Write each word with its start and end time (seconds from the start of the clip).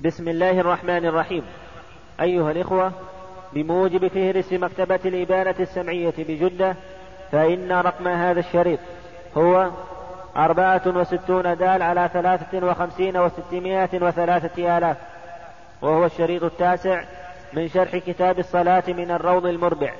بسم 0.00 0.28
الله 0.28 0.60
الرحمن 0.60 1.06
الرحيم. 1.06 1.44
أيها 2.20 2.50
الإخوة 2.50 2.92
بموجب 3.52 4.08
فهرس 4.08 4.52
مكتبة 4.52 5.00
الإبانة 5.04 5.54
السمعية 5.60 6.14
بجدة 6.18 6.76
فإن 7.32 7.72
رقم 7.72 8.08
هذا 8.08 8.40
الشريط 8.40 8.78
هو 9.36 9.70
أربعة 10.36 10.82
وستون 10.86 11.56
دال 11.56 11.82
على 11.82 12.10
ثلاثة 12.12 12.66
وخمسين 12.66 13.16
وستمائة 13.16 13.88
وثلاثة 13.92 14.78
آلاف 14.78 14.96
وهو 15.82 16.04
الشريط 16.04 16.42
التاسع 16.42 17.04
من 17.52 17.68
شرح 17.68 17.96
كتاب 17.96 18.38
الصلاة 18.38 18.84
من 18.88 19.10
الروض 19.10 19.46
المربع. 19.46 19.92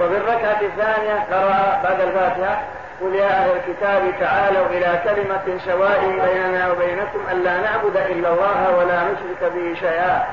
وفي 0.00 0.16
الركعة 0.16 0.60
الثانية 0.60 1.14
قرأ 1.14 1.82
بعد 1.82 2.00
الفاتحة. 2.00 2.77
قل 3.00 3.14
يا 3.14 3.26
أهل 3.26 3.50
الكتاب 3.50 4.02
تعالوا 4.20 4.66
إلى 4.66 5.00
كلمة 5.04 5.58
سواء 5.64 6.00
بيننا 6.00 6.72
وبينكم 6.72 7.20
ألا 7.32 7.60
نعبد 7.60 7.96
إلا 7.96 8.28
الله 8.28 8.76
ولا 8.78 9.02
نشرك 9.02 9.52
به 9.54 9.74
شيئا. 9.80 10.26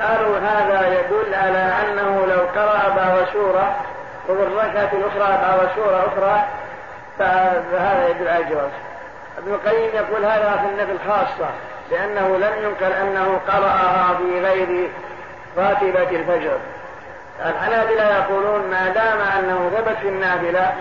قالوا 0.00 0.38
هذا 0.38 0.88
يدل 0.88 1.34
على 1.34 1.72
أنه 1.82 2.26
لو 2.26 2.40
قرأ 2.60 2.88
بعض 2.96 3.26
سورة 3.32 3.76
وفي 4.28 4.42
الركعة 4.42 4.90
الأخرى 4.92 5.38
بعض 5.42 5.58
سورة 5.76 6.06
أخرى 6.06 6.44
فهذا 7.18 8.08
يدل 8.08 8.28
على 8.28 8.44
الجواز. 8.44 8.70
ابن 9.38 9.54
القيم 9.54 9.90
يقول 9.94 10.24
هذا 10.24 10.62
في 10.62 10.68
النفي 10.68 10.92
الخاصة 10.92 11.50
لأنه 11.90 12.36
لم 12.36 12.52
ينقل 12.64 12.92
أنه 12.92 13.40
قرأها 13.48 14.14
في 14.18 14.40
غير 14.40 14.90
راتبة 15.56 16.10
الفجر. 16.16 16.58
الحنابلة 17.46 18.18
يقولون 18.18 18.70
ما 18.70 18.88
دام 18.88 19.18
أنه 19.38 19.70
ثبت 19.76 19.96
في 20.02 20.08
النافلة 20.08 20.72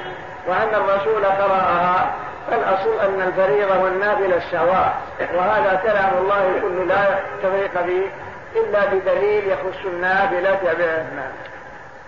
وأن 0.48 0.76
الرسول 0.76 1.26
قرأها 1.26 2.16
فالأصل 2.50 3.00
أن 3.00 3.22
الفريضة 3.22 3.80
والنافلة 3.84 4.42
سواء 4.52 5.02
وهذا 5.34 5.82
كلام 5.84 6.18
الله 6.18 6.60
كل 6.62 6.88
لا 6.88 7.20
تفريق 7.44 7.86
فيه 7.86 8.08
إلا 8.56 8.86
بدليل 8.86 9.48
يخص 9.48 9.86
النافلة 9.86 10.60
به 10.64 11.04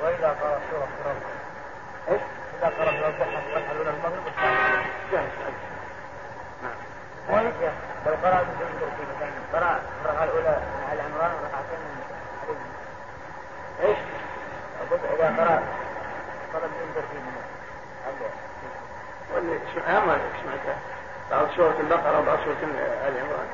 وإذا 0.04 0.36
قرأ 0.42 0.60
سورة 0.72 0.88
إيش؟ 2.10 2.22
إذا 2.60 2.72
قرأ 2.80 2.92
سورة 2.92 3.08
الضحى 3.08 3.72
المغرب؟ 3.72 4.24
نعم. 6.64 7.44
لو 8.06 8.14
قرأ 8.24 8.42
مثلا 8.42 9.30
قرأ 9.54 9.80
الركعة 10.06 10.24
الأولى 10.24 10.58
مع 10.88 10.94
العمران 10.94 11.32
وركعتين 11.32 11.80
من 11.80 12.56
إيش؟ 13.84 13.98
إذا 15.20 15.44
قرأ 15.44 15.64
طلب 16.54 16.64
من 16.64 16.92
ترتيب 16.96 17.22
واللي 19.76 20.00
ما 20.00 20.18
سمعت 20.44 20.78
بعض 21.32 21.48
سورة 21.56 21.76
البقرة 21.80 22.20
وبعض 22.20 22.38
سورة 22.46 22.72
آل 23.08 23.14
عمران. 23.20 23.48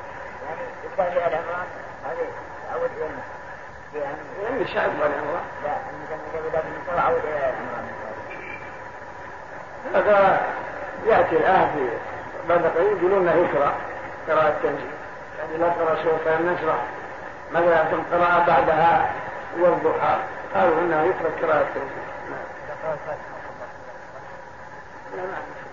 يعني 0.47 0.61
يقال 0.83 1.15
لآل 1.15 1.35
عمران 1.35 1.67
هذه 2.05 2.27
عود 2.73 2.89
إلى 2.97 4.03
يعني 4.43 4.67
شعب 4.67 4.89
آل 4.89 5.11
عمران 5.13 5.45
لا 5.63 5.77
بالنساء 6.61 6.99
عود 7.05 7.25
آل 7.25 7.53
عمران 7.55 7.88
هذا 9.93 10.41
يأتي 11.05 11.38
الآن 11.38 11.69
في 11.73 11.89
بعد 12.49 12.65
قليل 12.65 12.97
يقولون 12.97 13.27
إنه 13.27 13.47
يقرأ 13.47 13.73
قراءة 14.27 14.55
تنزيل 14.63 14.91
يعني 15.39 15.57
لا 15.57 15.69
تقرأ 15.69 16.03
سورة 16.03 16.35
النشرة 16.39 16.79
مثلا 17.53 17.83
ثم 17.83 18.01
قراءة 18.15 18.45
بعدها 18.47 19.11
والضحى. 19.59 20.17
قالوا 20.55 20.79
إنه 20.79 21.03
يقرأ 21.03 21.31
قراءة 21.41 21.65
تنزيل 21.75 22.07
نعم. 25.15 25.66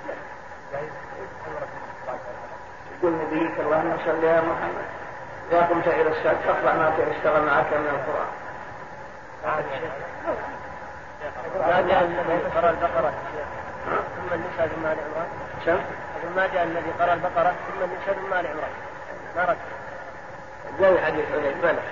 يقول 2.99 3.13
نبيك 3.13 3.61
اللهم 3.61 3.97
صل 4.07 4.25
يا 4.25 4.41
محمد 4.41 4.87
إذا 5.53 5.61
قمت 5.63 5.89
إلى 5.89 6.09
الصلاة 6.09 6.35
فاقرأ 6.47 6.73
ما 6.73 6.93
تيسر 6.97 7.41
معك 7.41 7.73
من 7.73 7.89
القرآن. 7.95 8.33
ما 11.69 11.81
جاء 11.89 12.03
الذي 12.05 12.43
قرأ 12.57 12.71
البقرة 12.71 13.13
ثم 14.17 14.35
النساء 14.35 14.67
ثم 14.69 14.87
آل 14.87 14.99
عمران. 15.05 15.29
شم؟ 15.67 15.79
ما 16.37 16.47
جاء 16.47 16.65
الذي 16.65 16.91
قرأ 17.01 17.13
البقرة 17.13 17.55
ثم 17.67 17.85
النساء 17.85 18.15
ثم 18.15 18.33
آل 18.33 18.47
عمران. 18.47 18.71
ما 19.37 19.45
رد. 19.45 19.57
زي 20.81 21.01
حديث 21.05 21.25
حذيفة 21.33 21.61
بلى. 21.63 21.83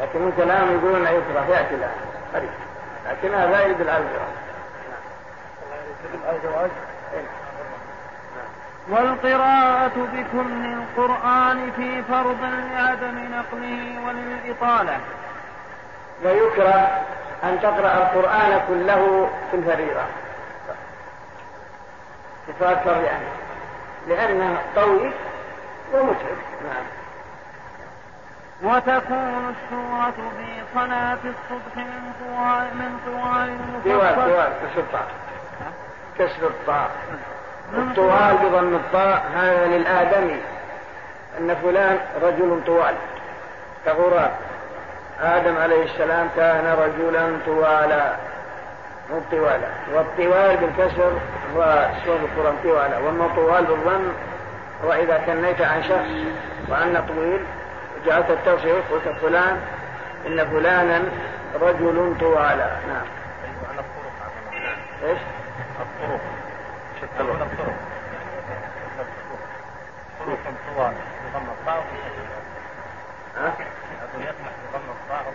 لكن 0.00 0.28
الكلام 0.28 0.72
يقولون 0.74 1.06
يكره 1.06 1.46
يأتي 1.48 1.74
الآن 1.74 1.90
قريب. 2.34 2.50
لكن 3.06 3.34
هذا 3.34 3.66
يدل 3.66 3.90
على 3.90 4.04
الجواز 6.04 6.70
والقراءة 8.88 9.92
بكل 10.12 10.66
القرآن 10.66 11.72
في 11.76 12.02
فرض 12.02 12.42
لعدم 12.42 13.18
نقله 13.18 14.00
وللإطالة. 14.06 15.00
ويكره 16.24 17.04
أن 17.44 17.60
تقرأ 17.62 17.96
القرآن 17.96 18.60
كله 18.68 19.30
في 19.50 19.56
الفريضة. 19.56 20.02
تفكر 22.48 23.00
يعني. 23.02 23.26
لأنه 24.08 24.62
طويل 24.76 25.12
ومتعب. 25.92 26.36
نعم. 26.64 26.86
وتكون 28.62 29.54
السورة 29.54 30.30
في 30.38 30.62
صلاة 30.74 31.18
الصبح 31.24 31.76
من 31.76 32.12
طوال 32.20 32.76
من 32.76 33.00
طوال 33.06 33.48
المفصل. 33.48 35.06
كسر 36.18 36.46
الطاء 36.46 36.90
الطوال 37.74 38.36
بضم 38.36 38.74
الطاء 38.74 39.24
هذا 39.34 39.66
للآدمي. 39.66 40.40
أن 41.38 41.54
فلان 41.62 41.98
رجل 42.22 42.60
طوال. 42.66 42.94
كغراب 43.84 44.30
آدم 45.20 45.56
عليه 45.56 45.84
السلام 45.84 46.28
كان 46.36 46.66
رجلا 46.66 47.38
طوالا. 47.46 48.16
مو 49.10 49.20
طوالا. 49.30 49.68
والطوال 49.92 50.56
بالكسر 50.56 51.12
هو 51.56 51.88
سورة 52.04 52.16
القرآن 52.16 52.56
طوالا. 52.62 52.98
والمطوال 52.98 53.36
طوال 53.36 53.64
بالضم 53.64 54.12
وإذا 54.84 55.22
كنيت 55.26 55.60
عن 55.60 55.82
شخص 55.82 56.10
وأن 56.68 57.04
طويل 57.08 57.40
جعلت 58.06 58.30
التوصيف 58.30 58.92
قلت 58.92 59.08
فلان 59.22 59.60
إن 60.26 60.46
فلانا 60.46 61.02
رجل 61.60 62.14
طوالا. 62.20 62.70
نعم. 62.88 63.06
إيش؟ 65.04 65.18
الطرق 65.80 66.20
شتى 67.00 67.22
الطرق 67.22 67.76
طوال 70.76 70.92
بضم 71.34 71.46
الطاء 71.50 71.84
ها؟ 73.36 73.46
أقول 74.02 74.22
يسمح 74.22 74.52
بضم 74.72 74.90
الطاء 74.90 75.34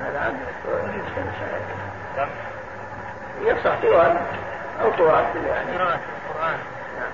هذا 0.00 0.20
عبد 0.20 0.36
يصح 3.42 3.80
طوال 3.82 4.16
أو 4.82 4.90
طوال 4.90 5.24
يعني 5.46 5.76
قراءة 5.78 6.00
القرآن 6.28 6.58
نعم 6.98 7.12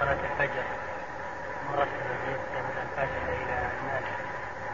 قراءة 0.00 0.18
الفجر 0.32 0.62
مرتبة 1.70 1.86
من 2.54 2.76
الفجر 2.82 3.22
إلى 3.28 3.58
الناس 3.80 4.04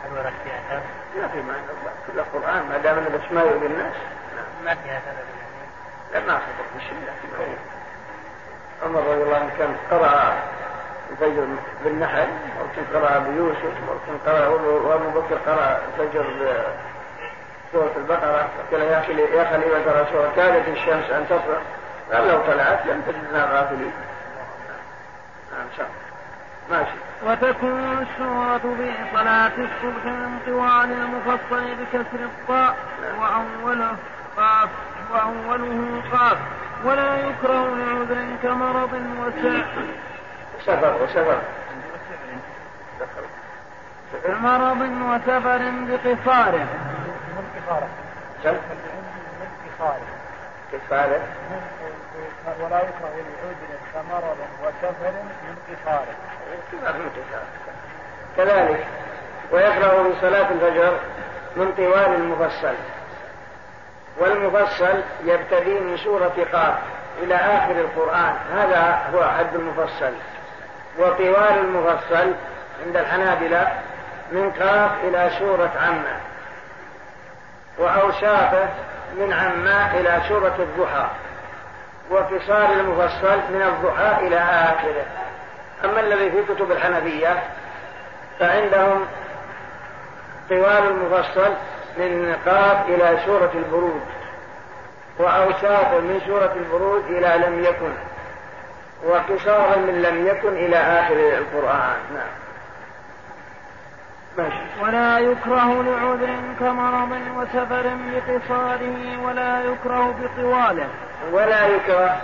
هل 0.05 0.13
ورد 0.13 0.33
فيها 0.45 0.61
سبب؟ 0.71 0.83
ما 1.23 1.29
في 1.29 1.43
معنى 1.43 1.63
كل 2.07 2.19
القرآن 2.19 2.69
ما 2.69 2.79
دام 2.79 2.99
انه 2.99 3.09
بس 3.09 3.33
ما 3.33 3.41
يؤذي 3.41 3.67
الناس 3.67 3.95
نعم 4.37 4.65
ما 4.65 4.75
فيها 4.75 5.01
سبب 5.01 5.27
يعني 6.13 6.27
لا 6.27 6.33
ما 6.33 6.39
خطر 6.39 6.77
مش 6.77 6.83
الله 6.93 7.57
عمر 8.83 9.01
رضي 9.01 9.23
الله 9.23 9.37
عنه 9.37 9.51
كان 9.59 9.77
قرأ 9.91 10.43
الفجر 11.13 11.47
بالنحل 11.85 12.29
وكان 12.61 12.85
قرأ 12.95 13.19
بيوسف 13.19 13.75
وكان 13.89 14.19
قرأ 14.27 14.49
وابو 14.49 15.21
بكر 15.21 15.37
قرأ 15.47 15.81
الفجر 15.89 16.25
بسورة 17.73 17.93
البقرة. 17.97 18.49
قال 18.73 18.81
يا 18.83 18.99
أخي 19.01 19.13
يا 19.13 19.45
خليفة 19.45 20.03
رسول 20.03 20.27
كادت 20.37 20.69
الشمس 20.69 21.11
أن 21.11 21.27
تطلع 21.31 21.61
قال 22.13 22.29
لو 22.29 22.39
طلعت 22.53 22.87
لم 22.87 23.03
تجدنا 23.07 23.45
غافلين. 23.45 23.93
نعم 25.53 25.67
شاء 25.77 25.91
ماشي. 26.71 26.97
وتكون 27.27 28.07
السورة 28.07 28.75
في 28.77 28.91
صلاة 29.15 29.53
الصبح 29.59 30.05
من 30.05 30.39
طوال 30.47 30.93
المفصل 30.93 31.65
بكسر 31.81 32.25
الطاء 32.25 32.77
وأوله 33.21 33.97
قاف 34.37 34.69
وأوله 35.13 36.03
قاف. 36.13 36.39
ولا 36.85 37.17
يكره 37.17 37.75
لعذر 37.77 38.37
كمرض 38.43 38.93
وسع. 39.21 39.65
سفر 40.67 41.03
وسفر 41.03 41.39
مرض 44.29 44.81
وسفر 44.81 45.61
بقصاره. 45.89 46.67
كفارة 50.73 51.21
ولا 52.61 52.79
يكره 52.79 53.15
لعذر 53.17 53.71
كمرض 53.95 54.39
وسفر 54.63 55.13
من 55.43 55.57
قصاره. 55.69 56.15
كذلك 58.37 58.87
ويقرأ 59.53 60.03
في 60.03 60.21
صلاة 60.21 60.51
الفجر 60.51 60.99
من 61.57 61.73
طوال 61.77 62.15
المفصل. 62.15 62.75
والمفصل 64.19 65.03
يبتدي 65.25 65.81
من 65.81 65.97
سورة 65.97 66.47
قاف 66.53 66.79
إلى 67.23 67.35
آخر 67.35 67.81
القرآن. 67.81 68.35
هذا 68.55 69.11
هو 69.15 69.25
حد 69.25 69.55
المفصل. 69.55 70.13
وطوال 70.99 71.59
المفصل 71.59 72.35
عند 72.87 72.97
الحنابلة 72.97 73.73
من 74.33 74.51
قاف 74.51 74.91
إلى 75.05 75.31
سورة 75.39 75.71
عمة 75.81 76.17
وأوشافه 77.79 78.69
من 79.19 79.33
عمة 79.33 80.01
إلى 80.01 80.21
سورة 80.29 80.57
الضحى 80.59 81.07
وقصار 82.11 82.71
المفصل 82.73 83.37
من 83.51 83.63
الضحى 83.63 84.27
إلى 84.27 84.37
آخره. 84.39 85.05
أما 85.85 86.01
الذي 86.01 86.31
في 86.31 86.55
كتب 86.55 86.73
الحنفية 86.73 87.43
فعندهم 88.39 89.07
طوال 90.49 90.89
المفصل 90.89 91.53
من 91.97 92.37
قاف 92.47 92.89
إلى 92.89 93.19
سورة 93.27 93.51
البروج 93.55 94.01
وأوساط 95.19 95.95
من 95.95 96.21
سورة 96.27 96.53
البروج 96.57 97.03
إلى 97.05 97.47
لم 97.47 97.65
يكن. 97.65 97.93
وقصارا 99.05 99.77
من 99.77 100.03
لم 100.03 100.27
يكن 100.27 100.49
إلى 100.49 100.77
آخر 100.77 101.15
القرآن. 101.15 101.97
نعم. 102.15 102.43
ماشي. 104.39 104.83
ولا 104.83 105.19
يكره 105.19 105.83
لعذر 105.83 106.37
كمرض 106.61 107.19
وسفر 107.37 107.91
بقصاره 108.13 109.19
ولا 109.25 109.61
يكره 109.61 110.15
بطواله. 110.21 110.89
ولا 111.33 111.67
يكره 111.67 112.17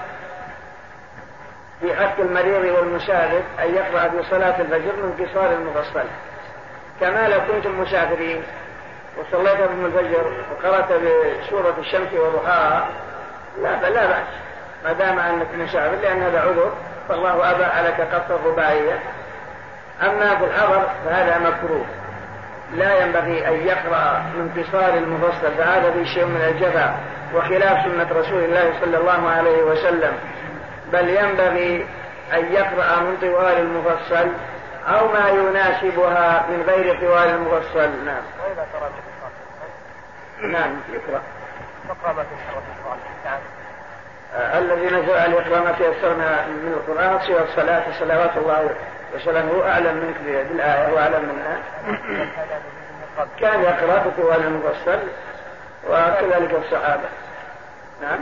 في 1.80 1.96
حق 1.96 2.20
المريض 2.20 2.74
والمسافر 2.74 3.42
أن 3.58 3.74
يقرأ 3.74 4.08
في 4.08 4.22
صلاة 4.30 4.60
الفجر 4.60 4.92
من 4.96 5.26
قصار 5.26 5.52
المفصل. 5.52 6.04
كما 7.00 7.28
لو 7.28 7.40
كنتم 7.52 7.80
مسافرين 7.80 8.42
وصليت 9.18 9.58
بهم 9.60 9.84
الفجر 9.84 10.32
وقرأت 10.52 10.92
بسورة 10.92 11.74
الشمس 11.78 12.14
وضحاها 12.14 12.88
لا 13.62 13.90
لا 13.90 14.06
بأس. 14.06 14.47
ما 14.84 14.92
دام 14.92 15.18
أنك 15.18 15.46
مسافر 15.54 15.96
لأن 15.96 16.22
هذا 16.22 16.40
عذر 16.40 16.72
فالله 17.08 17.50
أبى 17.50 17.88
لك 17.88 18.00
قصر 18.00 18.34
الرباعية 18.34 18.98
أما 20.02 20.36
في 20.36 20.44
الحضر 20.44 20.86
فهذا 21.04 21.38
مكروه. 21.38 21.84
لا 22.72 23.04
ينبغي 23.04 23.48
أن 23.48 23.66
يقرأ 23.66 24.18
من 24.18 24.62
قصار 24.62 24.94
المفصل 24.94 25.54
فهذا 25.58 25.92
في 25.92 26.06
شيء 26.06 26.24
من 26.24 26.40
الجفا 26.40 26.96
وخلاف 27.34 27.84
سنة 27.84 28.20
رسول 28.20 28.44
الله 28.44 28.72
صلى 28.80 28.96
الله 28.96 29.30
عليه 29.30 29.62
وسلم. 29.62 30.12
بل 30.92 31.08
ينبغي 31.08 31.86
أن 32.32 32.52
يقرأ 32.52 33.00
من 33.00 33.16
طوال 33.20 33.58
المفصل 33.58 34.28
أو 34.88 35.08
ما 35.08 35.28
يناسبها 35.28 36.46
من 36.50 36.62
غير 36.68 37.00
طوال 37.00 37.30
المفصل. 37.30 38.04
نعم. 38.04 38.22
نعم 40.42 40.80
يقرأ 40.92 41.22
تقرأ 41.88 42.12
ما 42.12 42.22
في 42.22 42.34
نعم. 43.24 43.40
الذي 44.36 44.86
نزل 44.86 45.16
عليه 45.18 45.60
ما 45.60 45.72
تيسرنا 45.78 46.46
من 46.46 46.72
القرآن 46.72 47.20
سوى 47.26 47.42
الصلاة 47.42 47.82
صلوات 47.98 48.36
الله 48.36 48.70
وسلامه 49.14 49.68
أعلم 49.68 49.96
منك 49.96 50.16
بالآية 50.24 50.92
وأعلم 50.92 51.28
منها. 51.28 51.58
كان 53.40 53.62
يقرأ 53.62 54.04
بطوال 54.06 54.44
المفصل 54.44 54.98
وكذلك 55.88 56.54
الصحابة. 56.54 57.08
نعم. 58.02 58.18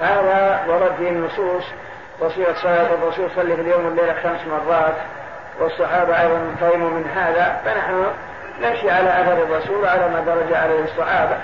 هذا 0.00 0.64
ورد 0.68 0.94
في 0.98 1.08
النصوص 1.08 1.64
وصية 2.20 2.52
صلاة 2.62 2.94
الرسول 2.94 3.30
صلي 3.36 3.56
في 3.56 3.62
اليوم 3.62 3.84
والليلة 3.84 4.14
خمس 4.22 4.40
مرات 4.46 4.96
والصحابة 5.60 6.20
أيضا 6.20 6.56
قيموا 6.60 6.90
من 6.90 7.10
هذا 7.14 7.60
فنحن 7.64 8.06
نمشي 8.60 8.90
على 8.90 9.22
أثر 9.22 9.42
الرسول 9.42 9.86
على 9.86 10.08
ما 10.08 10.20
درج 10.20 10.52
عليه 10.54 10.84
الصحابة. 10.84 11.36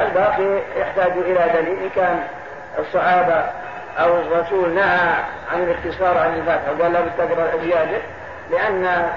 الباقي 0.00 0.62
يحتاج 0.76 1.12
إلى 1.12 1.50
دليل 1.54 1.82
إن 1.82 1.90
كان 1.96 2.26
الصحابة 2.78 3.44
أو 3.98 4.20
الرسول 4.20 4.74
نهى 4.74 5.14
عن 5.52 5.62
الاختصار 5.62 6.18
عن 6.18 6.34
الفاتحة 6.34 6.72
وقال 6.78 6.92
لا 6.92 7.00
تقرأ 7.18 7.54
لأن 8.50 9.10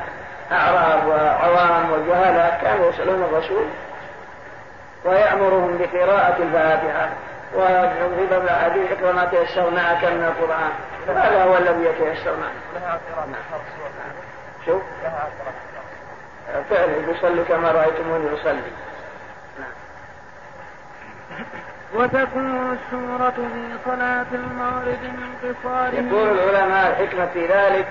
أعراب 0.52 1.08
وعوام 1.08 1.92
وجهلاء 1.92 2.60
كانوا 2.64 2.90
يسألون 2.90 3.24
الرسول 3.24 3.66
ويأمرهم 5.06 5.78
بقراءة 5.78 6.38
الفاتحة. 6.40 7.10
بعض 8.32 8.42
الأحاديث 8.42 8.92
اقرأ 8.92 9.12
ما 9.12 9.26
تيسر 9.26 9.70
معك 9.70 10.04
من 10.04 10.24
القرآن. 10.24 10.72
هذا 11.08 11.44
هو 11.44 11.58
الذي 11.58 11.86
يتيسر 11.86 12.32
معك 12.38 13.00
شوف. 14.66 14.82
فعلا 16.70 17.12
يصلي 17.12 17.44
كما 17.44 17.72
رأيتموني 17.72 18.26
يصلي. 18.34 18.72
وتكون 21.94 22.78
السورة 22.78 23.30
في 23.30 23.78
صلاة 23.86 24.26
المغرب 24.34 25.04
من 25.04 25.36
قصار 25.44 25.94
يقول 25.94 26.40
العلماء 26.40 26.90
الحكمة 26.90 27.26
في 27.34 27.48
ذلك 27.48 27.88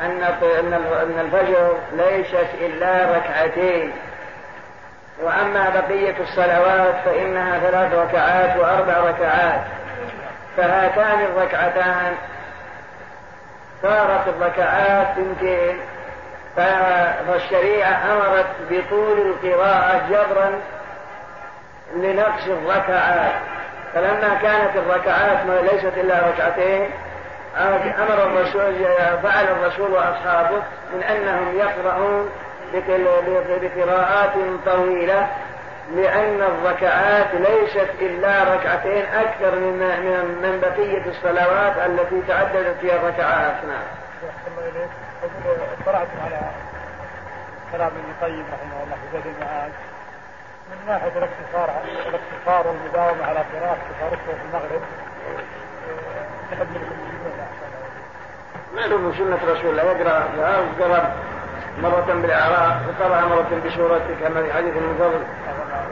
أن 0.00 0.22
أن 0.22 1.20
الفجر 1.20 1.78
ليست 1.92 2.48
إلا 2.60 3.16
ركعتين. 3.16 3.92
وأما 5.22 5.70
بقية 5.70 6.14
الصلوات 6.20 6.94
فإنها 7.04 7.58
ثلاث 7.58 7.94
ركعات 7.94 8.56
وأربع 8.56 8.98
ركعات. 8.98 9.60
فهاتان 10.56 11.20
الركعتان. 11.20 12.14
صارت 13.82 14.28
الركعات 14.28 15.06
ثنتين 15.16 15.76
فالشريعة 16.56 18.12
أمرت 18.12 18.46
بطول 18.70 19.18
القراءة 19.18 20.06
جبرا 20.10 20.60
لنقص 21.96 22.46
الركعات 22.46 23.34
فلما 23.94 24.38
كانت 24.42 24.76
الركعات 24.76 25.38
ليست 25.72 25.92
إلا 25.96 26.28
ركعتين 26.28 26.90
أمر 27.98 28.26
الرسول 28.26 28.74
فعل 29.22 29.44
الرسول 29.44 29.92
وأصحابه 29.92 30.62
من 30.94 31.02
أنهم 31.02 31.58
يقرؤون 31.58 32.30
بقراءات 33.62 34.32
طويلة 34.66 35.28
لأن 35.94 36.42
الركعات 36.42 37.34
ليست 37.34 37.90
إلا 38.00 38.54
ركعتين 38.54 39.04
أكثر 39.14 39.56
من 39.56 39.78
من 40.42 40.60
بقية 40.60 41.06
الصلوات 41.06 41.76
التي 41.86 42.22
تعددت 42.28 42.76
فيها 42.80 42.96
الركعات 42.96 43.54
نعم. 43.68 44.05
اطلعت 45.80 46.08
على 46.24 46.40
كلام 47.72 47.86
ابن 47.86 48.10
القيم 48.10 48.44
رحمه 48.52 48.82
الله 48.84 48.96
في 49.22 49.32
من 50.70 50.78
ناحية 50.86 51.12
الاقتصار 51.16 51.70
الاقتصار 52.08 52.66
والمداومة 52.66 53.26
على 53.26 53.38
قراءه 53.38 53.78
قصار 53.88 54.10
في 54.10 54.32
المغرب. 54.48 54.82
نحب 56.52 56.66
منكم 56.74 56.96
معلوم 58.76 59.12
سنة 59.12 59.52
رسول 59.52 59.70
الله 59.70 59.82
يقرأ 59.82 60.24
يقرأ 60.78 61.12
مرة 61.82 62.06
بالإعراء 62.22 62.80
وقرأ 62.88 63.20
مرة 63.20 63.60
بسورة 63.66 64.06
كما 64.20 64.42
في 64.42 64.52
حديث 64.52 64.76
المفضل 64.76 65.22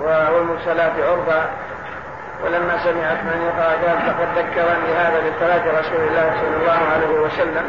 والمرسلات 0.01 0.93
عرفا 0.99 1.51
ولما 2.45 2.79
سمعت 2.79 3.19
من 3.25 3.43
يقرأ 3.47 3.73
قال 3.73 3.99
فقد 3.99 4.29
ذكرني 4.39 4.95
هذا 4.95 5.19
بصلاة 5.21 5.81
رسول 5.81 6.01
الله 6.09 6.35
صلى 6.41 6.57
الله 6.57 6.81
عليه 6.95 7.21
وسلم. 7.21 7.65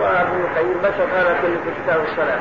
وابن 0.00 0.40
القيم 0.40 0.80
بس 0.82 0.94
قال 1.14 1.26
كل 1.42 1.54
في 1.64 1.82
كتاب 1.82 2.00
الصلاة. 2.00 2.38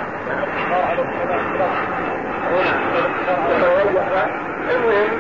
المهم 4.72 5.12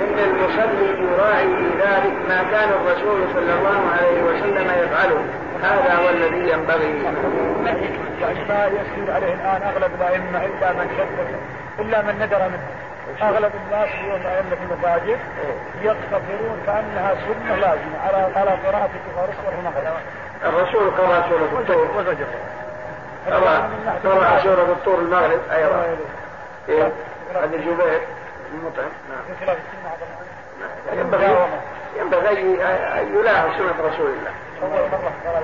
إن 0.00 0.18
المصلي 0.18 0.88
يراعي 1.02 1.46
في 1.46 1.68
ذلك 1.78 2.14
ما 2.28 2.42
كان 2.50 2.68
الرسول 2.68 3.20
صلى 3.34 3.54
الله 3.54 3.80
عليه 3.98 4.22
وسلم 4.22 4.66
يفعله. 4.82 5.24
هذا 5.62 5.94
هو 5.94 6.10
الذي 6.10 6.52
ينبغي. 6.52 7.02
يعني 8.20 8.44
ما 8.48 8.66
يسير 8.66 9.14
عليه 9.14 9.34
الان 9.34 9.62
اغلب 9.62 9.90
الائمه 10.00 10.44
إلا 10.44 10.72
من 10.72 10.90
شدد 10.96 11.38
الا 11.78 12.02
من 12.02 12.14
ندر 12.14 12.38
منه. 12.38 12.68
أغلب 13.22 13.52
الناس 13.64 13.88
اليوم 14.00 14.20
الائمه 14.20 14.50
في 14.50 14.62
المساجد 14.70 15.18
يقتصرون 15.82 16.58
كأنها 16.66 17.14
سنة 17.14 17.56
لازمة 17.56 17.98
على 18.06 18.32
على 18.36 18.50
قراءة 18.50 18.90
الكفار 18.94 19.28
والمغرب 19.46 19.96
الرسول 20.44 20.90
قرأ 20.90 21.28
سورة 21.28 21.60
الطور 21.60 21.90
وزجر. 21.96 22.26
قرأ 24.04 24.42
سورة 24.42 24.62
الطور 24.62 24.98
المغرب. 24.98 25.40
أيضا. 25.52 25.96
إيه. 26.68 26.92
هذا 27.34 27.44
الجبير. 27.44 28.00
المطعم. 28.54 28.90
نعم. 29.10 29.56
ينبغي 30.98 31.48
ينبغي 31.96 32.64
أن 33.00 33.16
يلاحظ 33.16 33.48
سنة 33.58 33.88
رسول 33.88 34.10
الله. 34.10 34.32
أول 34.62 34.88
مرة. 34.90 35.12
قرأ 35.24 35.42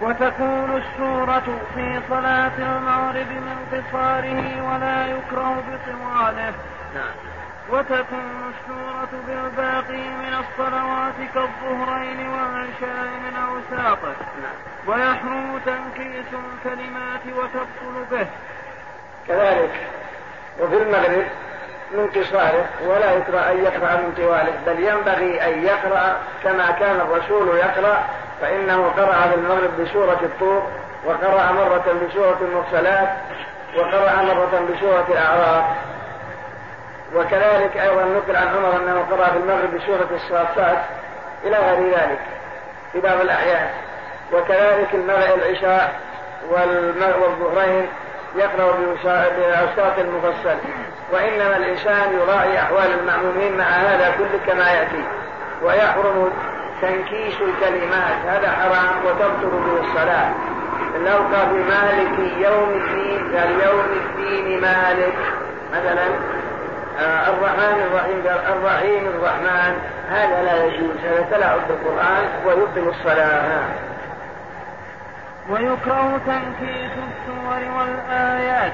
وتكون 0.00 0.82
السورة 0.82 1.58
في 1.74 2.00
صلاة 2.10 2.58
المغرب 2.58 3.30
من 3.30 3.56
قصاره 3.72 4.72
ولا 4.72 5.06
يكره 5.06 5.62
بطواله. 5.68 6.52
نعم. 6.94 7.31
وتكون 7.70 8.52
السورة 8.52 9.08
بالباقي 9.26 10.08
من 10.08 10.34
الصلوات 10.34 11.14
كالظهرين 11.34 12.28
والعشاء 12.28 13.06
من 13.24 13.36
أوساطه 13.36 14.14
ويحرم 14.86 15.60
تنكيس 15.66 16.26
الكلمات 16.32 17.20
وتبطل 17.26 18.04
به. 18.10 18.26
كذلك. 19.28 19.70
وفي 20.60 20.76
المغرب 20.76 21.26
من 21.92 22.06
قصاره 22.06 22.64
ولا 22.86 23.12
يكره 23.12 23.38
أن 23.38 23.64
يقرأ 23.64 23.96
من 23.96 24.14
طواله 24.16 24.52
بل 24.66 24.80
ينبغي 24.80 25.42
أن 25.44 25.64
يقرأ 25.64 26.16
كما 26.44 26.70
كان 26.70 26.96
الرسول 27.00 27.56
يقرأ 27.56 28.04
فإنه 28.40 28.92
قرأ 28.96 29.28
في 29.28 29.34
المغرب 29.34 29.80
بسورة 29.80 30.20
الطور 30.22 30.62
وقرأ 31.04 31.52
مرة 31.52 32.06
بسورة 32.08 32.38
المرسلات 32.40 33.08
وقرأ 33.76 34.22
مرة 34.22 34.68
بسورة 34.70 35.06
الأعراف. 35.08 35.64
وكذلك 37.14 37.76
أيضا 37.76 38.04
نقل 38.04 38.36
عن 38.36 38.48
عمر 38.48 38.76
أنه 38.76 39.06
قرأ 39.10 39.30
في 39.30 39.36
المغرب 39.36 39.74
بسورة 39.74 40.08
الصافات 40.14 40.78
إلى 41.44 41.56
غير 41.56 41.90
ذلك 41.90 42.20
في 42.92 43.00
بعض 43.00 43.20
الأحيان. 43.20 43.68
وكذلك 44.32 44.88
العشاء 44.94 46.00
والظهرين 46.50 47.88
يقرأ 48.36 48.76
بأوساط 49.04 49.98
المفصل. 49.98 50.56
وإنما 51.12 51.56
الإنسان 51.56 52.18
يراعي 52.20 52.58
أحوال 52.58 52.98
المأمومين 53.00 53.56
مع 53.58 53.64
هذا 53.64 54.14
كله 54.18 54.40
كما 54.46 54.70
يأتي. 54.72 55.04
ويحرم 55.62 56.32
تنكيش 56.82 57.34
الكلمات. 57.34 58.16
هذا 58.26 58.50
حرام 58.50 59.06
وتبطل 59.06 59.50
به 59.50 59.80
الصلاة. 59.80 60.30
لو 60.96 61.16
قال 61.16 61.64
مالك 61.68 62.18
يوم 62.38 62.70
الدين 62.70 63.36
قال 63.36 63.50
يوم 63.50 63.84
الدين 63.92 64.60
مالك. 64.60 65.14
مثلا 65.72 66.06
الرحمن 67.00 67.82
الرحيم 67.82 68.26
قال 68.26 68.56
الرحيم 68.56 69.06
الرحمن. 69.06 69.78
هذا 70.10 70.42
لا 70.42 70.64
يجوز 70.64 70.96
هذا 71.04 71.26
تلاعب 71.30 71.60
بالقرآن 71.68 72.28
ويبطل 72.46 72.88
الصلاة. 72.88 73.62
ويكره 75.48 76.20
تنكيس 76.26 76.92
السور 76.92 77.78
والآيات. 77.78 78.72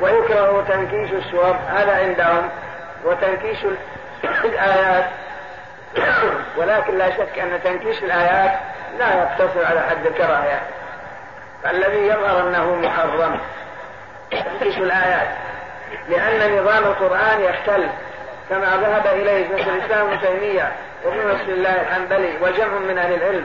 ويكره 0.00 0.64
تنكيش 0.68 1.12
السور 1.12 1.56
هذا 1.68 1.96
عندهم. 1.96 2.48
وتنكيش 3.04 3.58
الآيات. 4.44 5.04
ولكن 6.56 6.98
لا 6.98 7.10
شك 7.10 7.38
أن 7.38 7.62
تنكيش 7.64 8.02
الآيات 8.02 8.58
لا 8.98 9.14
يقتصر 9.14 9.66
على 9.66 9.80
حد 9.80 10.06
الكراهية. 10.06 10.62
الذي 11.70 12.06
يظهر 12.06 12.48
أنه 12.48 12.74
محرم. 12.74 13.38
تنكيش 14.30 14.78
الآيات. 14.78 15.28
لأن 16.08 16.58
نظام 16.58 16.84
القرآن 16.84 17.40
يختل 17.40 17.88
كما 18.50 18.66
ذهب 18.82 19.06
إليه 19.06 19.56
شيخ 19.56 19.68
الإسلام 19.68 20.06
ابن 20.06 20.20
تيمية 20.20 20.72
وابن 21.04 21.18
نصر 21.18 21.48
الله 21.48 21.80
الحنبلي 21.80 22.32
وجمع 22.42 22.78
من 22.78 22.98
أهل 22.98 23.14
العلم 23.14 23.44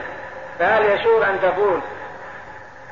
فهل 0.58 0.84
يشور 0.84 1.24
أن 1.24 1.38
تقول 1.42 1.80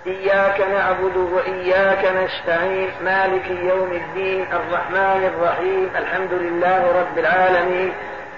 إياك 0.07 0.61
نعبد 0.61 1.17
وإياك 1.17 2.05
نستعين 2.05 2.91
مالك 3.05 3.51
يوم 3.51 3.93
الدين 3.93 4.47
الرحمن 4.53 5.33
الرحيم 5.35 5.91
الحمد 5.97 6.33
لله 6.33 7.01
رب 7.01 7.19
العالمين؟ 7.19 7.93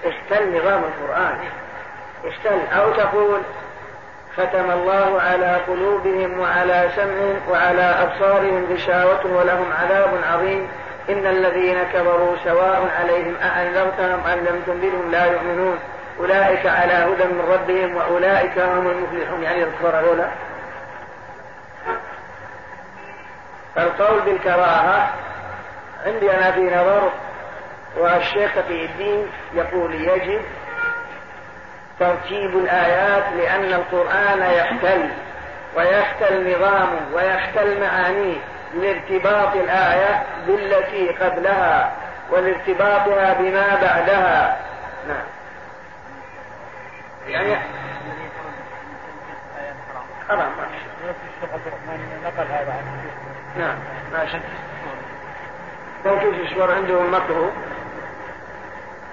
اختل 0.05 0.57
نظام 0.57 0.83
القرآن 0.83 1.37
اختل. 2.25 2.75
أو 2.77 2.91
تقول 2.93 3.41
ختم 4.37 4.71
الله 4.71 5.21
على 5.21 5.57
قلوبهم 5.67 6.39
وعلى 6.39 6.89
سمعهم 6.95 7.39
وعلى 7.49 7.81
أبصارهم 7.81 8.67
غشاوة 8.73 9.25
ولهم 9.25 9.71
عذاب 9.81 10.09
عظيم. 10.33 10.67
إن 11.09 11.25
الذين 11.27 11.83
كفروا 11.83 12.35
سواء 12.43 12.89
عليهم 12.99 13.35
أأنذرتهم 13.35 14.19
أم 14.27 14.39
لم 14.39 14.61
تنذرهم 14.65 15.11
لا 15.11 15.25
يؤمنون. 15.25 15.79
أولئك 16.19 16.65
على 16.65 16.93
هدى 16.93 17.23
من 17.23 17.41
ربهم 17.51 17.95
وأولئك 17.95 18.59
هم 18.59 18.87
المفلحون. 18.87 19.43
يعني 19.43 19.63
الكفار 19.63 19.95
هؤلاء. 19.95 20.31
فالقول 23.75 24.19
بالكراهة 24.19 25.09
عندي 26.05 26.31
أنا 26.31 26.51
في 26.51 26.61
نظر 26.61 27.11
والشيخ 27.97 28.51
في 28.67 28.85
الدين 28.85 29.27
يقول 29.53 29.95
يجب 29.95 30.41
ترتيب 31.99 32.57
الآيات 32.57 33.23
لأن 33.37 33.73
القرآن 33.73 34.41
يختل 34.41 35.09
ويختل 35.77 36.55
نظامه 36.55 36.99
ويختل 37.13 37.81
معانيه. 37.81 38.37
لارتباط 38.73 39.55
الآية 39.55 40.23
بالتي 40.47 41.09
قبلها 41.09 41.91
ولارتباطها 42.29 43.33
بما 43.33 43.81
بعدها. 43.81 44.57
نعم. 45.07 45.25
يعني 47.27 47.55
حرام. 50.29 50.51
نقل 52.23 52.47
هذا 52.51 52.75
نعم 53.57 53.75
ماشي 54.13 54.37
تنكيش 56.03 56.39
الشور 56.39 56.71
عندهم 56.71 57.13
مكروه. 57.13 57.51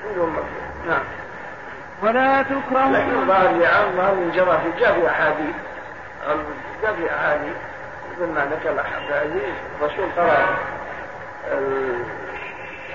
عندهم 0.08 0.32
مكروه. 0.32 0.88
نعم. 0.88 1.04
ولا 2.02 2.42
تكره 2.42 2.88
لكن 2.90 3.26
ظاهر 3.26 3.92
ظاهر 3.96 4.14
من 4.14 4.30
جرى 4.34 4.58
في 4.58 4.80
جاء 4.80 5.00
في 5.00 5.08
أحاديث. 5.10 5.54
جاء 6.82 6.94
في 6.94 7.14
أحاديث. 7.14 7.56
مثل 8.18 8.32
ما 8.32 8.44
ذكر 8.44 8.72
العزيز 8.72 9.54
الرسول 9.80 10.08
قرأ 10.16 10.56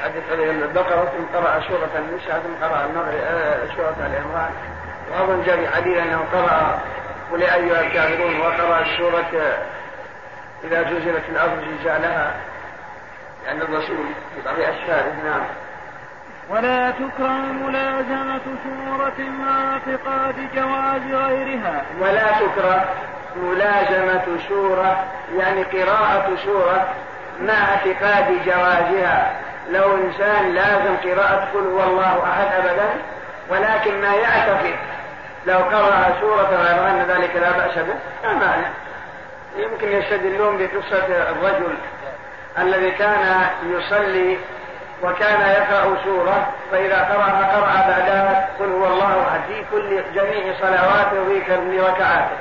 حدث 0.03 0.32
عليه 0.32 0.51
البقرة 0.51 1.06
ثم 1.06 1.38
قرأ 1.38 1.62
سورة 1.68 1.89
النساء 1.96 2.39
ثم 2.39 2.65
قرأ 2.65 2.88
سورة 3.75 3.96
العمران. 4.00 4.51
وأظن 5.12 5.44
جاء 5.44 5.58
في 5.58 5.68
حديث 5.68 5.98
أنه 5.98 6.25
قرأ 6.34 6.80
قل 7.32 7.42
يا 7.42 7.56
أيها 7.56 7.82
الكافرون 7.82 8.39
وقرأ 8.39 8.84
سورة 8.98 9.58
إذا 10.63 10.84
زلزلت 10.84 11.24
الأرض 11.30 11.63
زلزالها. 11.70 12.36
لأن 13.46 13.62
الرسول 13.62 14.06
في 14.36 14.42
بعض 14.46 14.56
أسفاره 14.60 15.13
نعم. 15.25 15.46
ولا 16.50 16.92
تكره 16.92 17.51
ملازمة 17.68 18.42
سورة 18.63 19.30
مع 19.30 19.74
اعتقاد 19.74 20.36
جواز 20.56 21.24
غيرها. 21.24 21.86
ولا 22.01 22.32
تكره 22.32 22.86
ملازمة 23.36 24.38
سورة 24.50 25.04
يعني 25.38 25.63
قراءة 25.63 26.36
سورة 26.46 26.88
مع 27.42 27.54
اعتقاد 27.54 28.46
جوازها. 28.46 29.32
لو 29.70 29.98
إنسان 29.98 30.54
لازم 30.54 30.96
قراءة 31.04 31.48
قل 31.54 31.68
هو 31.68 31.84
الله 31.84 32.24
أحد 32.24 32.48
أبدا 32.54 32.90
ولكن 33.50 34.02
ما 34.02 34.16
يعتقد. 34.16 34.75
لو 35.46 35.58
قرأ 35.58 36.16
سورة 36.22 36.50
غير 36.50 36.90
أن 36.90 37.06
ذلك 37.10 37.36
لا 37.36 37.52
بأس 37.52 37.75
به. 37.75 37.96
لا 38.24 38.34
مانع. 38.34 38.70
يمكن 39.58 39.92
يستدلون 39.92 40.58
بقصة 40.58 41.06
الرجل 41.08 41.78
الذي 42.58 42.92
كان 42.92 43.46
يصلي 43.63 44.38
وكان 45.04 45.42
يقرأ 45.42 45.98
سورة 46.04 46.48
فإذا 46.72 46.96
قرأها 46.96 47.56
قرأ 47.56 47.88
بعدها 47.92 48.50
قل 48.60 48.72
هو 48.72 48.88
الله 48.88 49.28
أحد. 49.28 49.40
في 49.48 49.63
كل 49.72 50.04
جميع 50.16 50.54
صلواته 50.62 51.22
وفي 51.22 51.42
كل 51.42 51.80
ركعاته 51.80 52.36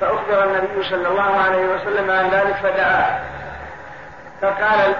فأخبر 0.00 0.44
النبي 0.44 0.88
صلى 0.88 1.08
الله 1.08 1.40
عليه 1.40 1.66
وسلم 1.66 2.10
عن 2.10 2.28
ذلك 2.28 2.56
فدعاه 2.62 3.20
فقال 4.42 4.94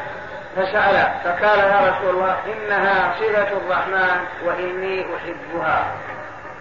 فسأل 0.57 1.09
فقال 1.25 1.59
يا 1.59 1.91
رسول 1.91 2.15
الله 2.15 2.37
إنها 2.47 3.15
صلة 3.19 3.53
الرحمن 3.53 4.21
وإني 4.45 5.07
أحبها. 5.17 5.85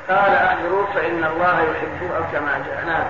قال 0.10 0.36
أخبروك 0.36 0.89
فإن 0.89 1.24
الله 1.24 1.62
يحبه 1.62 2.17
أو 2.17 2.24
كما 2.32 2.63
جاء 2.67 2.86
نعم 2.86 3.08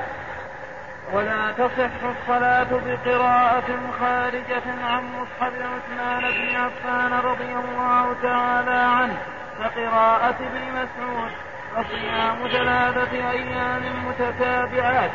ولا 1.14 1.52
تصح 1.58 2.04
الصلاة 2.04 2.68
بقراءة 2.86 3.80
خارجة 4.00 4.64
عن 4.84 5.04
مصحف 5.04 5.54
عثمان 5.54 6.22
بن 6.22 6.56
عفان 6.56 7.14
رضي 7.14 7.54
الله 7.56 8.16
تعالى 8.24 8.72
عنه 8.72 9.18
كقراءة 9.60 10.36
ابن 10.40 10.62
مسعود. 10.72 11.32
وصيام 11.78 12.48
ثلاثة 12.52 13.32
أيام 13.32 13.82
متتابعات. 14.08 15.12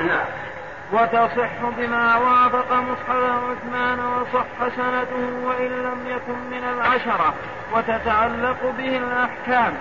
نعم. 0.00 0.24
وتصح 0.92 1.76
بما 1.76 2.16
وافق 2.16 2.72
مصحف 2.72 3.10
عثمان 3.50 4.00
وصح 4.00 4.76
سنته 4.76 5.46
وإن 5.46 5.68
لم 5.68 6.06
يكن 6.06 6.38
من 6.50 6.64
العشرة 6.64 7.34
وتتعلق 7.72 8.74
به 8.78 8.96
الأحكام. 8.96 9.74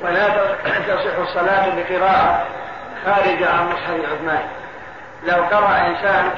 ولا 0.00 0.28
تصح 0.64 1.18
الصلاة 1.18 1.74
بقراءة 1.76 2.46
خارجة 3.04 3.50
عن 3.50 3.66
مصحف 3.66 4.12
عثمان. 4.12 4.48
لو 5.24 5.44
قرأ 5.44 5.86
إنسان 5.86 6.30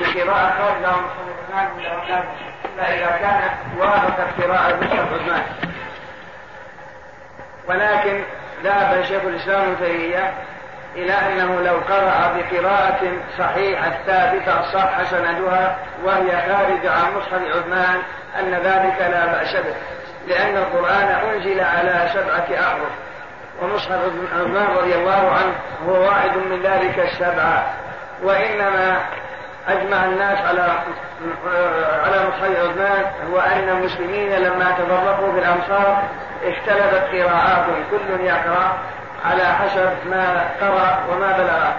بقراءة 0.00 0.52
خارجة 0.58 0.86
عن 0.86 1.02
مصحف 1.04 1.28
عثمان 1.44 2.24
إلا 2.76 2.94
إذا 2.94 3.18
كانت 3.20 3.52
وافقت 3.78 4.42
قراءة 4.42 4.76
مصحف 4.76 5.12
عثمان. 5.12 5.71
ولكن 7.68 8.22
ذهب 8.64 9.04
شيخ 9.04 9.22
الإسلام 9.24 9.62
ابن 9.62 9.76
تيمية 9.84 10.32
إلى 10.96 11.12
أنه 11.12 11.60
لو 11.60 11.74
قرأ 11.74 12.36
بقراءة 12.36 13.00
صحيحة 13.38 13.90
ثابتة 14.06 14.62
صح 14.72 15.10
سندها 15.10 15.76
وهي 16.04 16.30
خارجة 16.30 16.90
عن 16.92 17.14
مصحف 17.16 17.56
عثمان 17.56 18.02
أن 18.40 18.54
ذلك 18.54 19.10
لا 19.10 19.26
بأس 19.26 19.56
به 19.56 19.74
لأن 20.28 20.56
القرآن 20.56 21.08
أنزل 21.08 21.60
على 21.60 22.08
سبعة 22.14 22.60
أحرف 22.60 22.90
ومصحف 23.62 24.00
عثمان 24.34 24.66
رضي 24.76 24.94
الله 24.94 25.30
عنه 25.30 25.54
هو 25.88 26.00
واحد 26.06 26.36
من 26.36 26.62
ذلك 26.62 26.98
السبعة. 26.98 27.66
وإنما 28.22 29.00
أجمع 29.68 30.04
الناس 30.04 30.38
على 30.38 30.68
على 32.04 32.28
مصحف 32.28 32.50
عثمان 32.50 33.04
هو 33.30 33.38
أن 33.40 33.68
المسلمين 33.68 34.32
لما 34.32 34.70
تفرقوا 34.78 35.32
في 35.32 35.38
الأمصار 35.38 36.02
اختلفت 36.44 37.14
قراءاتهم 37.14 37.84
كل 37.90 38.24
يقرأ 38.24 38.78
على 39.24 39.44
حسب 39.44 39.90
ما 40.10 40.44
قرأ 40.60 40.98
وما 41.10 41.32
بلغ. 41.38 41.70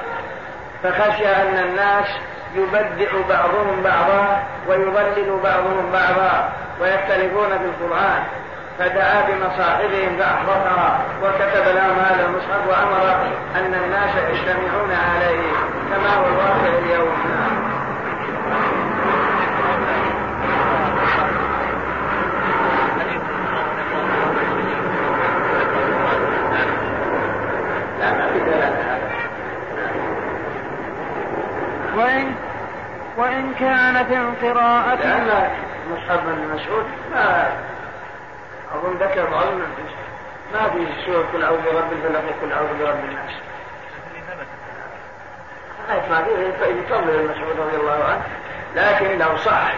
فخشي 0.84 1.27
أن 1.27 1.58
الناس 1.60 2.08
يبدع 2.55 3.12
بعضهم 3.29 3.84
بعضا 3.84 4.43
ويضلل 4.67 5.39
بعضهم 5.43 5.91
بعضا 5.93 6.50
ويختلفون 6.82 7.50
في 7.50 7.65
القرآن. 7.65 8.24
فدعا 8.79 9.22
بمصاحبهم 9.22 10.17
فأحبطها 10.20 11.00
وكتب 11.24 11.75
لهم 11.75 12.00
هذا 12.00 12.25
المصحف 12.25 12.67
وأمر 12.67 13.27
أن 13.55 13.74
الناس 13.74 14.15
يجتمعون 14.15 14.91
عليه 14.91 15.51
كما 15.89 16.15
هو 16.15 16.25
الواقع 16.25 16.77
اليوم 16.86 17.13
وإن 33.17 33.52
وإن 33.63 33.93
كان 33.93 34.05
في 34.05 34.17
القراءة 34.17 34.96
لأن 34.96 35.51
مصحف 35.91 36.27
ابن 36.27 36.55
مسعود؟ 36.55 36.86
ما 37.12 37.51
أظن 38.75 38.98
ذكر 38.98 39.29
بعض 39.29 39.46
ما 40.53 40.70
في 40.70 40.88
سورة 41.05 41.25
كل 41.32 41.43
أعوذ 41.43 41.58
برب 41.58 41.91
الفلق 41.91 42.22
وكل 42.29 42.53
أعوذ 42.53 42.67
برب 42.79 43.00
الناس. 43.10 43.32
ما 46.10 46.24
في 46.24 46.32
يفضل 46.72 47.10
المسعود 47.10 47.60
رضي 47.60 47.77
الله 47.77 48.03
عنه. 48.03 48.24
لكن 48.75 49.17
لو 49.17 49.38
صح 49.38 49.74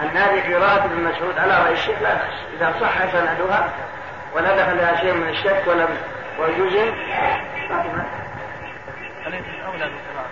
أن 0.00 0.08
هذه 0.08 0.54
قراءة 0.54 0.84
ابن 0.84 1.04
مسعود 1.04 1.38
على 1.38 1.64
رأي 1.64 1.72
الشيخ 1.72 2.02
لا 2.02 2.14
بأس. 2.14 2.34
إذا 2.56 2.74
صح 2.80 3.12
سندها 3.12 3.68
ولا 4.34 4.56
دخل 4.56 4.76
لها 4.76 5.00
شيء 5.00 5.14
من 5.14 5.28
الشك 5.28 5.62
ولم 5.66 5.88
وجزم 6.38 6.94
ما 7.70 7.82
في 7.82 7.88
أليس 9.26 9.44
الأولى 9.60 9.90
بالقراءة؟ 9.90 10.30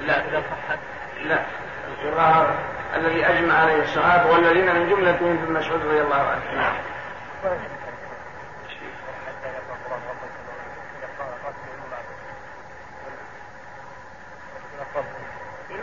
لا. 0.00 0.14
إذا 0.14 0.42
صحت 0.50 0.78
لا. 1.24 1.38
القراءة 2.04 2.54
الذي 2.96 3.26
أجمع 3.26 3.54
عليه 3.54 3.82
الصحابة 3.82 4.30
والذين 4.30 4.74
من 4.74 4.88
جملتهم 4.88 5.38
ابن 5.42 5.52
مسعود 5.52 5.80
رضي 5.86 6.00
الله 6.00 6.16
عنه. 6.16 6.54
نعم. 6.56 6.74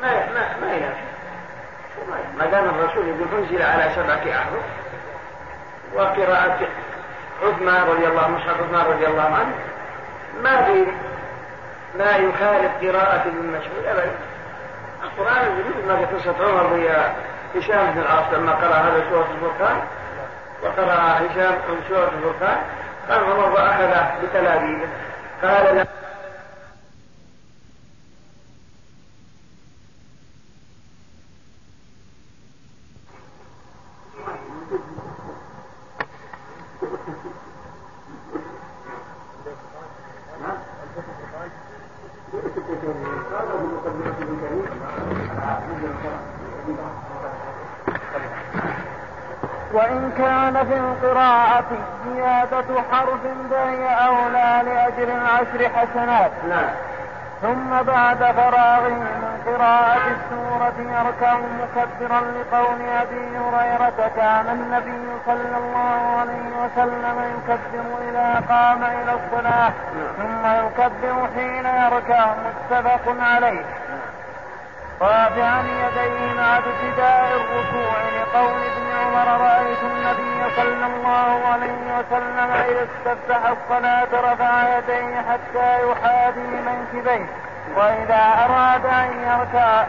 ما 0.02 0.26
ما 0.34 0.58
ما 0.60 0.96
ما 2.38 2.46
دام 2.46 2.70
الرسول 2.70 3.08
يقول 3.08 3.28
أنزل 3.44 3.62
على 3.62 3.92
سبعة 3.96 4.40
أحرف 4.40 4.64
وقراءة 5.94 6.68
عثمان 7.44 7.84
رضي 7.84 8.08
الله 8.08 8.22
عنه 8.22 8.38
مصحف 8.38 8.62
عثمان 8.62 8.86
رضي 8.86 9.08
الله 9.08 9.36
عنه 9.36 9.56
ما 10.44 10.64
في 10.64 10.86
ما 11.98 12.12
يخالف 12.12 12.72
قراءة 12.82 13.22
ابن 13.28 13.48
مسعود 13.48 13.86
أبدا. 13.86 14.31
القرآن 15.04 15.48
الجديد 15.48 15.86
ما 15.86 15.96
قصة 15.96 16.36
عمر 16.46 16.74
ويا 16.74 17.16
هشام 17.56 17.92
بن 17.92 18.02
العاص 18.02 18.34
لما 18.34 18.52
قرأ 18.52 18.76
هذا 18.76 19.10
سورة 19.10 19.28
الفرقان. 19.36 19.82
وقرأ 20.64 20.96
هشام 20.96 21.60
سورة 21.90 22.12
الفرقان. 22.18 22.58
قال 23.10 23.24
عمر 23.24 23.50
وأخذ 23.50 24.24
بتلابيبه 24.24 24.88
قال 25.42 25.76
لا 25.76 25.86
وإن 49.74 50.12
كان 50.18 50.66
في 50.66 50.78
القراءة 50.78 51.66
زيادة 52.06 52.82
حرف 52.92 53.22
فهي 53.52 54.08
أولى 54.08 54.62
لأجر 54.66 55.14
العشر 55.16 55.70
حسنات 55.76 56.32
نعم. 56.50 56.70
ثم 57.42 57.82
بعد 57.84 58.18
فراغه 58.18 58.90
من 58.90 59.31
قراءة 59.46 60.02
السورة 60.08 60.74
يركع 60.80 61.38
مكبرا 61.38 62.20
لقول 62.20 62.82
أبي 63.02 63.38
هريرة 63.38 64.12
كان 64.16 64.48
النبي 64.50 65.04
صلى 65.26 65.58
الله 65.58 66.20
عليه 66.20 66.50
وسلم 66.64 67.18
يكبر 67.38 67.86
إذا 68.10 68.44
قام 68.50 68.84
إلى 68.84 69.14
الصلاة 69.14 69.72
ثم 70.18 70.46
يكبر 70.66 71.28
حين 71.36 71.66
يركع 71.66 72.34
متفق 72.46 73.16
عليه. 73.20 73.66
رافعا 75.02 75.62
يديه 75.62 76.34
مع 76.38 76.58
ابتداء 76.58 77.32
الركوع 77.36 77.98
لقول 78.18 78.62
ابن 78.72 78.86
عمر 79.02 79.42
رأيت 79.42 79.84
النبي 79.84 80.56
صلى 80.56 80.86
الله 80.86 81.48
عليه 81.54 82.00
وسلم 82.00 82.52
إذا 82.70 82.88
استفتح 82.90 83.50
الصلاة 83.50 84.34
رفع 84.34 84.78
يديه 84.78 85.22
حتى 85.32 85.90
يحاذي 85.90 86.48
منكبيه. 86.66 87.26
وإذا 87.78 88.46
أراد 88.46 88.86
أن 88.86 89.10
يركع 89.22 89.86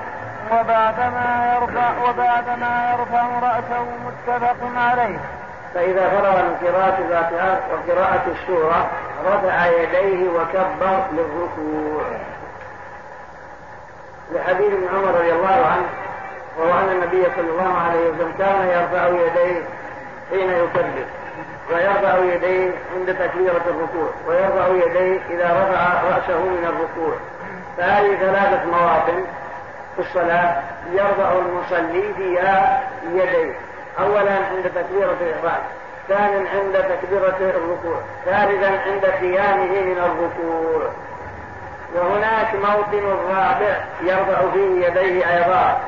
وبعدما 0.52 1.56
يرفع 1.56 1.90
وبعدما 2.08 2.92
يرفع 2.92 3.26
رأسه 3.42 3.86
متفق 4.06 4.56
عليه. 4.76 5.18
فإذا 5.74 6.08
فرغ 6.10 6.42
من 6.42 6.56
قراءة 6.62 6.98
الفاتحة 6.98 7.58
وقراءة 7.72 8.22
السورة 8.26 8.86
رفع 9.26 9.66
يديه 9.66 10.28
وكبر 10.28 11.02
للركوع. 11.12 12.02
لحديث 14.34 14.72
ابن 14.72 14.88
عمر 14.96 15.18
رضي 15.18 15.32
الله 15.32 15.66
عنه 15.66 15.88
وهو 16.58 16.78
أن 16.78 16.88
النبي 16.88 17.22
صلى 17.36 17.50
الله 17.50 17.78
عليه 17.78 18.08
وسلم 18.08 18.32
كان 18.38 18.68
يرفع 18.68 19.06
يديه 19.06 19.62
حين 20.30 20.50
يكبر 20.50 21.04
ويرفع 21.70 22.18
يديه 22.18 22.70
عند 22.96 23.14
تكبيرة 23.14 23.62
الركوع 23.66 24.10
ويرفع 24.28 24.66
يديه 24.68 25.20
إذا 25.30 25.46
رفع 25.46 26.02
رأسه 26.02 26.38
من 26.38 26.64
الركوع 26.64 27.14
فهذه 27.76 28.16
ثلاثة 28.16 28.64
مواطن 28.64 29.24
في 29.96 30.02
الصلاة 30.02 30.62
يرفع 30.92 31.32
المصلي 31.32 32.14
فيها 32.14 32.82
يديه 33.12 33.54
أولا 34.00 34.32
عند 34.32 34.70
تكبيرة 34.74 35.16
الإحرام 35.20 35.62
ثانيا 36.08 36.48
عند 36.54 36.72
تكبيرة 36.72 37.36
الركوع 37.40 38.00
ثالثا 38.24 38.66
عند 38.66 39.04
قيامه 39.04 39.80
من 39.80 39.98
الركوع. 39.98 40.88
وهناك 41.94 42.54
موطن 42.54 43.04
رابع 43.28 43.76
يرفع 44.02 44.50
فيه 44.52 44.86
يديه 44.86 45.36
أيضا 45.36 45.80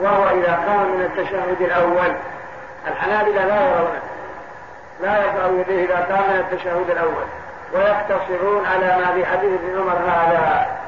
وهو 0.00 0.28
إذا 0.28 0.58
قام 0.66 0.96
من 0.96 1.02
التشهد 1.02 1.60
الأول. 1.60 2.16
الحنابلة 2.88 3.44
لا 3.44 3.70
يرون 3.70 3.98
لا 5.02 5.24
يرفع 5.24 5.46
يديه 5.46 5.84
إذا 5.84 5.96
قام 5.96 6.30
من 6.30 6.44
التشهد 6.50 6.90
الأول. 6.90 7.24
ويقتصرون 7.74 8.66
على 8.66 8.86
ما 8.86 9.12
في 9.14 9.26
حديث 9.26 9.50
ابن 9.60 9.80
عمر 9.80 9.96
هذا. 10.10 10.81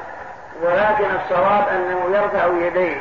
ولكن 0.62 1.04
الصواب 1.04 1.68
أنه 1.68 2.16
يرفع 2.16 2.66
يديه 2.66 3.00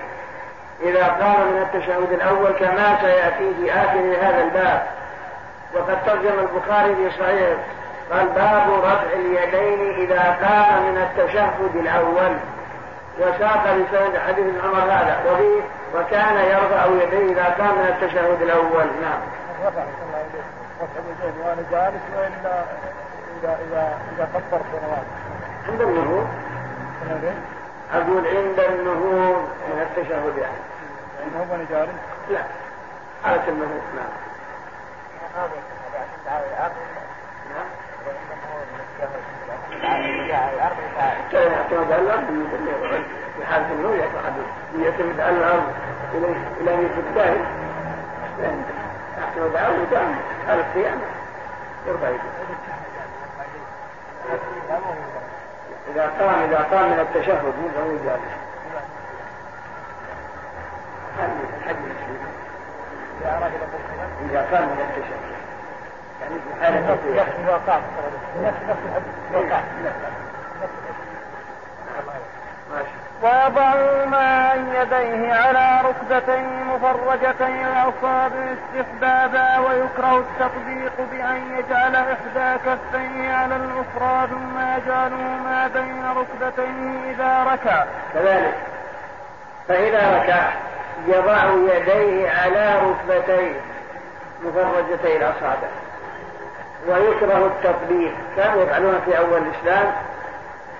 إذا 0.81 1.07
قام 1.07 1.51
من 1.51 1.61
التشهد 1.61 2.11
الأول 2.11 2.51
كما 2.51 2.97
سيأتي 3.01 3.53
في 3.53 3.73
آخر 3.73 3.99
هذا 4.21 4.43
الباب 4.43 4.83
وقد 5.75 6.05
ترجم 6.05 6.39
البخاري 6.39 6.95
في 6.95 7.09
صحيح 7.19 7.57
قال 8.11 8.27
باب 8.27 8.83
رفع 8.83 9.13
اليدين 9.13 9.93
إذا 9.95 10.37
قام 10.41 10.83
من 10.83 10.97
التشهد 10.97 11.75
الأول 11.75 12.37
وساق 13.19 13.73
لسند 13.73 14.17
حديث 14.27 14.63
عمر 14.63 14.83
هذا 14.83 15.17
وفيه 15.31 15.61
وكان 15.95 16.35
يرفع 16.35 16.85
يديه 16.85 17.33
إذا 17.33 17.43
قام 17.43 17.77
من 17.77 17.87
التشهد 17.89 18.41
الأول 18.41 18.85
نعم. 19.01 19.19
رفع 19.65 19.83
رفع 20.81 21.03
وأنا 21.45 21.63
جالس 21.71 22.03
وإلا 22.17 22.63
إذا 23.41 23.57
إذا 23.67 23.97
إذا 24.15 24.27
كبر 24.33 24.61
سنوات. 24.71 25.05
عند 25.69 25.81
النهوض 25.81 26.27
أقول 27.93 28.27
عند 28.27 28.59
النهوض 28.59 29.47
من 29.67 29.81
التشهد 29.81 30.37
يعني. 30.37 30.61
يعني 31.19 31.31
هو 31.37 31.51
وأنا 31.51 31.65
جالس؟ 31.69 31.89
لا 32.29 32.43
حالة 33.23 33.47
النهوض 33.47 33.81
نعم. 33.95 34.05
نعم. 37.55 37.69
يعتمد 41.33 41.91
على 41.91 42.01
الأرض 42.01 42.25
في 42.25 43.73
النوم 43.73 43.95
يعتمد 44.79 45.19
على 45.19 45.37
الأرض 45.37 45.73
إلى 46.13 46.27
إلى 46.61 46.73
أن 46.73 46.89
الداهي 47.09 47.37
نحن 49.17 49.53
داود 49.53 49.93
هذا 50.47 50.61
القيامة 50.61 51.01
يرفع 51.87 52.09
إذا 55.91 56.11
قام 56.19 56.43
إذا 56.43 56.67
قام 56.71 56.91
من 56.91 56.99
التشهد 56.99 57.43
مو 57.43 57.67
هو 57.81 57.97
جالس 58.05 58.33
إذا 64.29 64.47
قام 64.51 64.63
من 64.63 64.79
التشهد. 64.79 65.23
يعني 66.21 66.35
في 66.35 66.65
حالة 66.65 66.91
نفس 66.91 66.99
نفس 70.61 71.12
ويضع 73.23 73.75
ما 74.05 74.53
يديه 74.53 75.33
على 75.33 75.81
ركبتين 75.86 76.63
مفرجتين 76.63 77.65
الأصابع 77.65 78.53
استحبابا 78.53 79.59
ويكره 79.59 80.17
التطبيق 80.17 80.93
بأن 81.12 81.57
يجعل 81.57 81.95
إحدى 81.95 82.59
كفيه 82.65 83.33
على 83.33 83.55
الأخرى 83.55 84.27
ثم 84.27 84.59
يجعله 84.59 85.38
ما 85.45 85.69
بين 85.73 86.03
ركبتيه 86.05 87.12
إذا 87.12 87.43
ركع. 87.53 87.86
كذلك. 88.13 88.55
فإذا 89.67 90.19
ركع 90.19 90.49
يضع 91.07 91.73
يديه 91.75 92.29
على 92.29 92.75
ركبتيه 92.75 93.59
مفرجتي 94.43 95.17
الأصابع 95.17 95.67
ويكره 96.88 97.45
التطبيق. 97.45 98.13
كانوا 98.38 98.63
يفعلون 98.63 99.01
في 99.05 99.17
أول 99.17 99.41
الإسلام. 99.41 99.93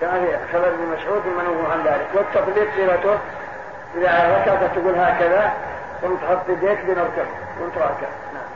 كان 0.00 0.26
خبر 0.52 0.68
ابن 0.68 0.96
مسعود 0.96 1.22
منوه 1.26 1.72
عن 1.72 1.82
ذلك. 1.84 2.06
والتطبيق 2.14 2.68
صيغته 2.76 3.18
إذا 3.96 4.38
ركعت 4.38 4.70
تقول 4.74 4.94
هكذا 4.94 5.52
ثم 6.02 6.14
تحط 6.14 6.48
يديك 6.48 6.84
بين 6.84 6.98
الركب 6.98 7.26
وانت 7.60 7.78
راكع 7.78 8.06
نعم. 8.34 8.50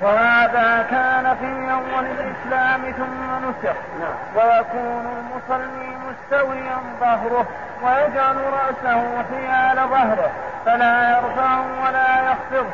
وهذا 0.00 0.86
كان 0.90 1.36
في 1.36 1.72
أول 1.72 2.06
الإسلام 2.06 2.92
ثم 2.92 3.48
نسخ. 3.48 3.76
نعم. 4.00 4.14
ويكون 4.36 5.06
المصلي 5.18 5.96
مستويا 6.06 6.78
ظهره 7.00 7.46
ويجعل 7.82 8.36
رأسه 8.36 9.02
حيال 9.32 9.76
ظهره 9.76 10.30
فلا 10.66 11.10
يرفع 11.10 11.60
ولا 11.84 12.30
يخفض. 12.30 12.66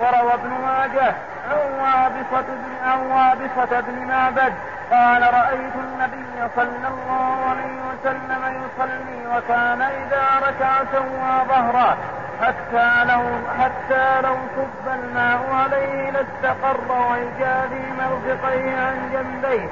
وروى 0.00 0.34
ابن 0.34 0.50
ماجه 0.50 1.14
عن 1.50 1.72
وابصة 1.80 2.46
بن 2.48 2.88
عن 2.88 2.98
وابصة 2.98 3.80
بن 3.80 4.06
معبد 4.08 4.52
قال 4.90 5.22
رأيت 5.22 5.74
النبي 5.74 6.50
صلى 6.56 6.88
الله 6.88 7.36
عليه 7.50 7.76
وسلم 7.88 8.62
يصلي 8.62 9.36
وكان 9.36 9.82
إذا 9.82 10.24
ركع 10.48 10.84
سوى 10.92 11.46
ظهره. 11.48 11.96
حتى 12.42 13.04
لو 13.04 13.22
حتى 13.60 14.20
لو 14.22 14.34
صب 14.56 14.92
الماء 14.94 15.40
عليه 15.52 16.10
لاستقر 16.10 17.10
ويجاري 17.10 17.84
مرفقيه 17.98 18.76
عن 18.80 19.10
جنبيه. 19.12 19.68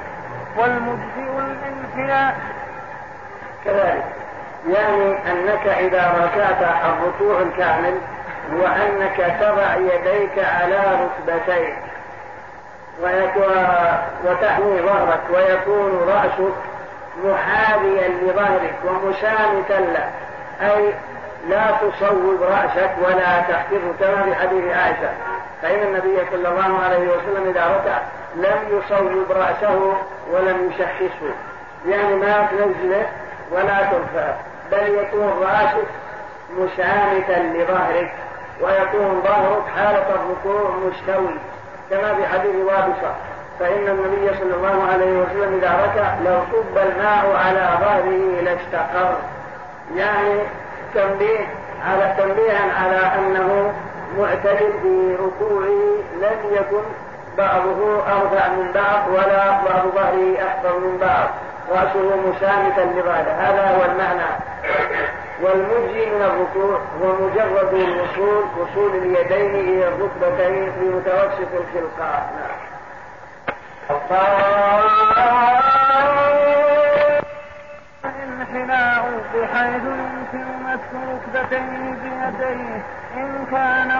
والمجزئ 0.57 1.31
الانحناء 1.39 2.35
كذلك 3.65 4.05
يعني 4.69 5.31
أنك 5.31 5.67
إذا 5.67 6.11
ركعت 6.23 6.61
الركوع 6.85 7.41
الكامل 7.41 7.93
هو 8.53 8.65
أنك 8.67 9.37
تضع 9.41 9.75
يديك 9.75 10.45
على 10.45 10.81
ركبتيك. 11.29 11.75
وتحمي 14.25 14.81
ظهرك 14.81 15.21
ويكون 15.33 16.07
رأسك 16.07 16.53
محاذيا 17.23 18.07
لظهرك 18.07 18.75
ومشامتا 18.85 19.73
له 19.73 20.09
أي 20.61 20.93
لا 21.49 21.71
تصوب 21.71 22.43
رأسك 22.43 22.91
ولا 23.01 23.41
تحفظه 23.41 23.93
كما 23.99 24.23
في 24.23 24.35
حديث 24.35 24.77
عائشة. 24.77 25.09
فإن 25.61 25.79
النبي 25.83 26.17
صلى 26.31 26.49
الله 26.49 26.79
عليه 26.83 27.07
وسلم 27.09 27.49
إذا 27.49 27.65
ركع 27.65 27.97
لم 28.35 28.59
يصوب 28.77 29.31
رأسه 29.31 29.93
ولم 30.31 30.71
يشخصه. 30.71 31.33
يعني 31.87 32.15
ما 32.15 32.47
تنزله 32.51 33.05
ولا 33.51 33.83
ترفعه 33.83 34.35
بل 34.71 34.99
يكون 34.99 35.43
رأسك 35.43 35.87
مشامتا 36.57 37.39
لظهرك. 37.39 38.11
ويكون 38.61 39.21
ظهرك 39.23 39.63
حالة 39.75 40.05
الركوع 40.15 40.71
مستوي 40.77 41.35
كما 41.89 42.15
في 42.15 42.27
حديث 42.27 42.55
وابصة. 42.55 43.13
فإن 43.59 43.87
النبي 43.87 44.37
صلى 44.39 44.55
الله 44.55 44.83
عليه 44.93 45.21
وسلم 45.21 45.59
إذا 45.61 45.85
ركع 45.85 46.15
لو 46.25 46.39
صب 46.51 46.77
الماء 46.77 47.35
على 47.45 47.69
ظهره 47.81 48.41
لاستقر. 48.41 49.15
يعني 49.95 50.39
تنبيه 50.95 51.39
على 51.87 52.15
تنبيها 52.17 52.83
على 52.83 52.97
أنه 53.19 53.73
معتدل 54.19 54.73
في 54.81 55.15
ركوعه 55.15 55.97
لم 56.21 56.39
يكن 56.51 56.83
بعضه 57.37 57.95
أرفع 57.95 58.47
من 58.47 58.71
بعض 58.71 59.07
ولا 59.09 59.49
بعض 59.49 59.87
ظهره 59.95 60.47
أحفظ 60.47 60.75
من 60.75 60.97
بعض. 61.01 61.29
رأسه 61.71 62.15
مسامتا 62.15 62.81
لظهره 62.81 63.31
هذا 63.31 63.77
هو 63.77 63.85
المعنى. 63.91 64.29
والمجزي 65.41 66.05
من 66.05 66.21
الركوع 66.21 66.79
هو 67.01 67.13
مجرد 67.27 67.73
الوصول 67.73 68.43
وصول 68.57 68.95
اليدين 68.95 69.55
إلى 69.55 69.87
الركبتين 69.87 70.71
في 70.71 70.85
متوسط 70.85 71.51
الخلقاء 71.53 72.29
نعم. 72.37 72.71
الانحناء 78.05 79.21
بحيث 79.33 79.83
يمكن 79.83 80.45
مسك 80.65 80.93
ركبتيه 81.11 81.95
بيديه 82.03 82.81
إن 83.17 83.45
كان 83.51 83.91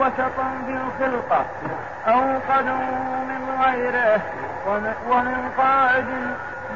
وسطا 0.00 0.48
بالخلقة 0.66 1.44
أو 2.06 2.20
قدم 2.50 2.80
من 3.28 3.62
غيره 3.64 4.20
ومن 5.08 5.50
قاعد 5.58 6.06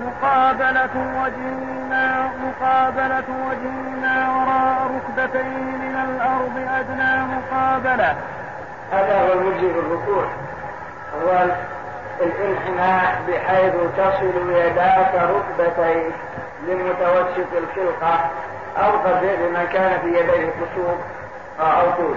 مقابلة 0.04 0.94
وجهنا 1.22 2.30
مقابلة 2.44 3.24
وجهنا 3.48 4.30
وراء 4.32 4.90
ركبتيه 4.96 5.58
من 5.82 5.96
الأرض 6.08 6.56
أدنى 6.78 7.24
مقابلة. 7.34 8.16
هذا 8.92 9.20
هو 9.20 9.32
المجزي 9.32 9.68
بالركوع 9.72 10.24
هو 11.24 11.44
الانحناء 12.20 13.22
بحيث 13.28 13.72
تصل 13.96 14.50
يداك 14.50 15.14
ركبتيك 15.14 16.14
لمتوسط 16.68 17.50
الخلقة. 17.56 18.30
أو 18.76 18.90
قصير 18.90 19.48
لما 19.48 19.64
كان 19.64 20.00
في 20.00 20.08
يديه 20.08 20.50
قصور 20.50 20.98
أو 21.60 21.90
طول. 21.90 22.16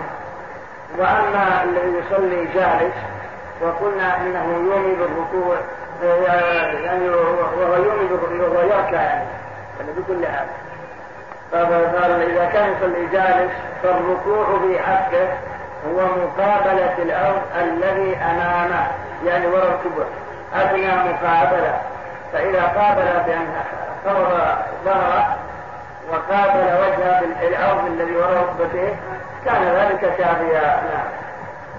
وأما 0.98 1.64
الذي 1.64 1.98
يصلي 1.98 2.46
جالس 2.54 2.96
وقلنا 3.62 4.18
إنه 4.18 4.46
يومي 4.46 4.96
بالركوع 4.96 5.58
يعني 6.04 7.10
وهو 7.10 7.76
يومي 7.76 8.10
وهو 8.40 8.62
يركع 8.62 9.02
يعني 9.02 9.26
يعني 9.80 9.92
بكل 9.98 10.28
حال. 10.28 10.48
فقال 11.52 12.30
إذا 12.30 12.46
كان 12.46 12.72
يصلي 12.72 13.06
جالس 13.06 13.52
فالركوع 13.84 14.60
في 14.60 14.80
حقه 14.80 15.28
هو 15.88 16.02
مقابلة 16.02 16.98
الأرض 16.98 17.42
الذي 17.56 18.18
أمامه 18.18 18.88
يعني 19.26 19.48
وراء 19.48 19.68
الكبر. 19.68 20.06
أدنى 20.56 20.88
مقابلة. 20.88 21.82
فإذا 22.34 22.64
قابل 22.64 23.26
بأن 23.26 23.48
فرض 24.06 24.40
ظهره 24.86 25.38
وقابل 26.12 26.60
وجهه 26.60 27.22
بالأرض 27.42 27.86
الذي 27.86 28.16
وراء 28.16 28.44
ركبته 28.44 28.96
كان 29.46 29.64
ذلك 29.64 30.00
كافيا. 30.18 30.62
نعم. 30.62 31.10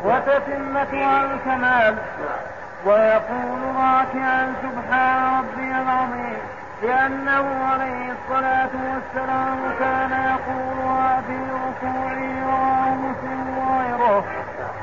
وتتمة 0.05 0.83
الكمال 1.25 1.95
نعم. 1.95 2.60
ويقول 2.87 3.61
راكعا 3.77 4.53
سبحان 4.63 5.39
ربي 5.39 5.71
العظيم 5.71 6.39
لأنه 6.83 7.65
عليه 7.73 8.13
الصلاة 8.13 8.71
والسلام 8.75 9.59
كان 9.81 10.11
يقولها 10.11 11.23
في 11.27 11.37
ركوعه 11.37 12.21
رواه 12.47 12.95
مسلم 12.95 13.59
وغيره 13.59 14.25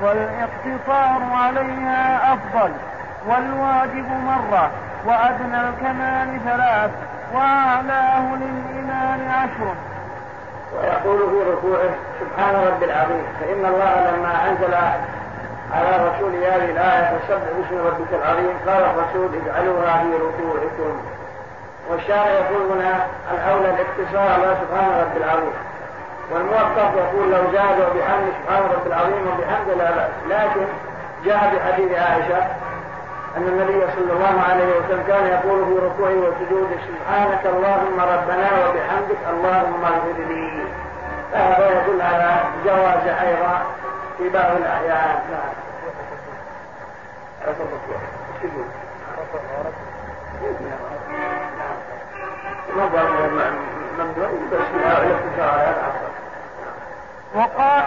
والإقتصار 0.01 1.21
عليها 1.33 2.33
أفضل 2.33 2.71
والواجب 3.27 4.05
مرة 4.25 4.71
وأدنى 5.05 5.69
الكمال 5.69 6.39
ثلاث 6.45 6.91
وأعلاه 7.33 8.36
للإمام 8.36 9.19
عشر. 9.31 9.73
ويقول 10.75 11.19
في 11.29 11.51
ركوعه 11.51 11.89
سبحان 12.19 12.55
ربي 12.55 12.86
العظيم 12.86 13.23
فإن 13.39 13.65
الله 13.65 14.12
لما 14.12 14.49
أنزل 14.49 14.73
على 15.73 16.10
رسول 16.10 16.36
هذه 16.36 16.71
الآية 16.71 17.17
فسبح 17.17 17.47
باسم 17.58 17.88
ربك 17.88 18.12
العظيم. 18.13 18.53
قال 18.67 18.84
الرسول 18.84 19.30
اجعلوها 19.41 20.03
في 20.03 20.10
ركوعكم. 20.15 20.97
والشارع 21.89 22.32
يقول 22.32 22.71
هنا 22.71 23.08
الأولى 23.34 23.69
الاقتصار 23.69 24.32
على 24.34 24.56
سبحان 24.62 24.89
رب 25.01 25.17
العظيم. 25.17 25.53
والموقف 26.32 26.95
يقول 26.97 27.32
لو 27.32 27.41
زادوا 27.51 27.89
بحمد 27.95 28.27
سبحان 28.39 28.63
رب 28.63 28.88
العظيم 28.88 29.27
وبحمد 29.27 29.77
لا 29.77 29.91
بأس. 29.91 30.12
لكن 30.30 30.65
جاء 31.25 31.53
بحديث 31.56 31.91
عائشة 31.99 32.38
أن 33.38 33.47
النبي 33.47 33.82
صلى 33.95 34.13
الله 34.13 34.41
عليه 34.49 34.65
وسلم 34.65 35.03
كان 35.08 35.25
يقول 35.27 35.65
في 35.65 35.86
ركوعه 35.86 36.17
وسجوده 36.25 36.77
سبحانك 36.89 37.45
اللهم 37.45 37.99
ربنا 37.99 38.49
وبحمدك 38.63 39.21
اللهم 39.34 39.86
اغفر 39.86 40.19
لي. 40.30 40.65
فهذا 41.32 41.69
يدل 41.69 42.01
على 42.01 42.36
جواز 42.65 43.08
أيضا 43.27 43.62
في 44.17 44.30
بعض 44.30 44.56
الأحيان 44.56 45.19
نعم 45.32 45.53
وقال 57.36 57.84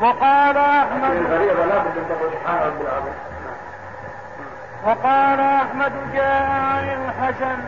وقال 0.00 0.56
أحمد 0.56 1.16
الفريضة 1.16 1.64
لا 1.64 1.78
بد 1.78 1.98
أن 1.98 2.04
تقول 2.08 2.30
سبحان 2.32 2.58
ربي 2.66 2.82
العظيم. 2.82 3.14
وقال 4.84 5.40
أحمد 5.40 5.92
جاء 6.14 6.50
عن 6.50 6.84
الحسن 6.84 7.58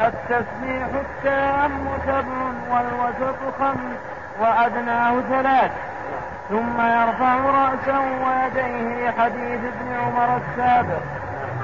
التسبيح 0.00 0.86
التام 0.94 1.70
سبع 2.06 2.38
والوسط 2.70 3.38
خمس 3.60 3.98
وأدناه 4.40 5.20
ثلاث. 5.20 5.70
ثم 6.48 6.80
يرفع 6.80 7.36
رأسه 7.36 8.00
ويديه 8.00 9.10
لحديث 9.10 9.60
ابن 9.72 9.94
عمر 10.02 10.36
السابق. 10.36 11.02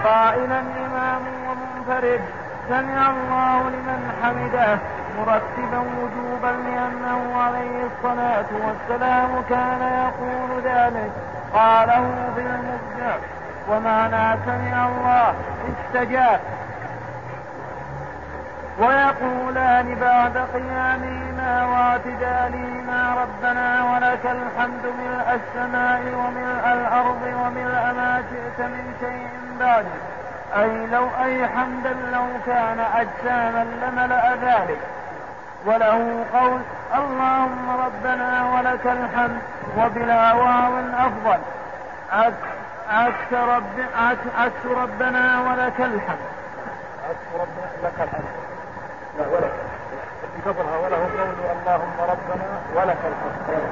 قائلا 0.05 0.61
إمام 0.61 1.23
ومنفرد 1.49 2.21
سمع 2.69 3.11
الله 3.11 3.61
لمن 3.61 4.13
حمده 4.23 4.79
مرتبا 5.19 5.79
وجوبا 5.79 6.53
لأنه 6.69 7.41
عليه 7.43 7.87
الصلاة 7.87 8.51
والسلام 8.67 9.43
كان 9.49 9.83
يقول 9.83 10.63
ذلك. 10.65 11.11
قاله 11.55 12.33
في 12.35 12.41
المبدع 12.41 13.17
ومعنى 13.69 14.39
سمع 14.47 14.87
الله 14.87 15.35
استجاب. 15.71 16.41
ويقولان 18.79 19.95
بعد 20.01 20.37
قيامهما 20.55 21.67
واعتدالهما 21.67 23.15
ربنا 23.23 23.85
ولك 23.85 24.25
الحمد 24.25 24.85
ملء 24.99 25.41
السماء 25.41 26.01
وملء 26.01 26.73
الأرض 26.73 27.23
وملء 27.23 27.93
ما 27.97 28.23
شئت 28.31 28.67
من 28.67 28.95
شيء 29.01 29.29
بعد 29.61 29.87
أي 30.57 30.87
لو 30.87 31.09
أي 31.25 31.49
حمدا 31.49 31.97
لو 32.13 32.27
كان 32.47 32.81
أجساما 32.95 33.67
لملأ 33.83 34.35
ذلك. 34.35 34.79
وله 35.67 36.25
قول 36.33 36.61
اللهم 36.95 37.71
ربنا 37.85 38.51
ولك 38.55 38.87
الحمد 38.87 39.43
وبلا 39.79 40.33
واو 40.33 40.73
أفضل. 40.99 41.39
عكس 42.89 43.33
رب 43.33 43.81
عكس 44.37 44.67
ربنا 44.67 45.41
ولك 45.51 45.81
الحمد. 45.81 46.29
عكس 47.09 47.27
ربنا 47.35 47.71
لك 47.89 48.01
الحمد. 48.01 48.25
لا 49.19 49.27
ولك. 49.27 49.53
اللي 50.25 50.45
قبلها 50.47 50.77
وله 50.79 50.97
قول 50.97 51.51
اللهم 51.61 51.93
ربنا 52.01 52.61
ولك 52.75 52.99
الحمد. 53.05 53.65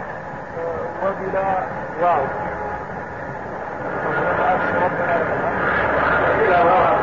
وبلا 1.02 1.58
واو. 2.02 2.24
عكس 4.40 4.68
ربنا 4.84 5.16
لك 5.18 5.28
الحمد 5.32 6.38
بلا 6.38 6.62
واو 6.64 6.96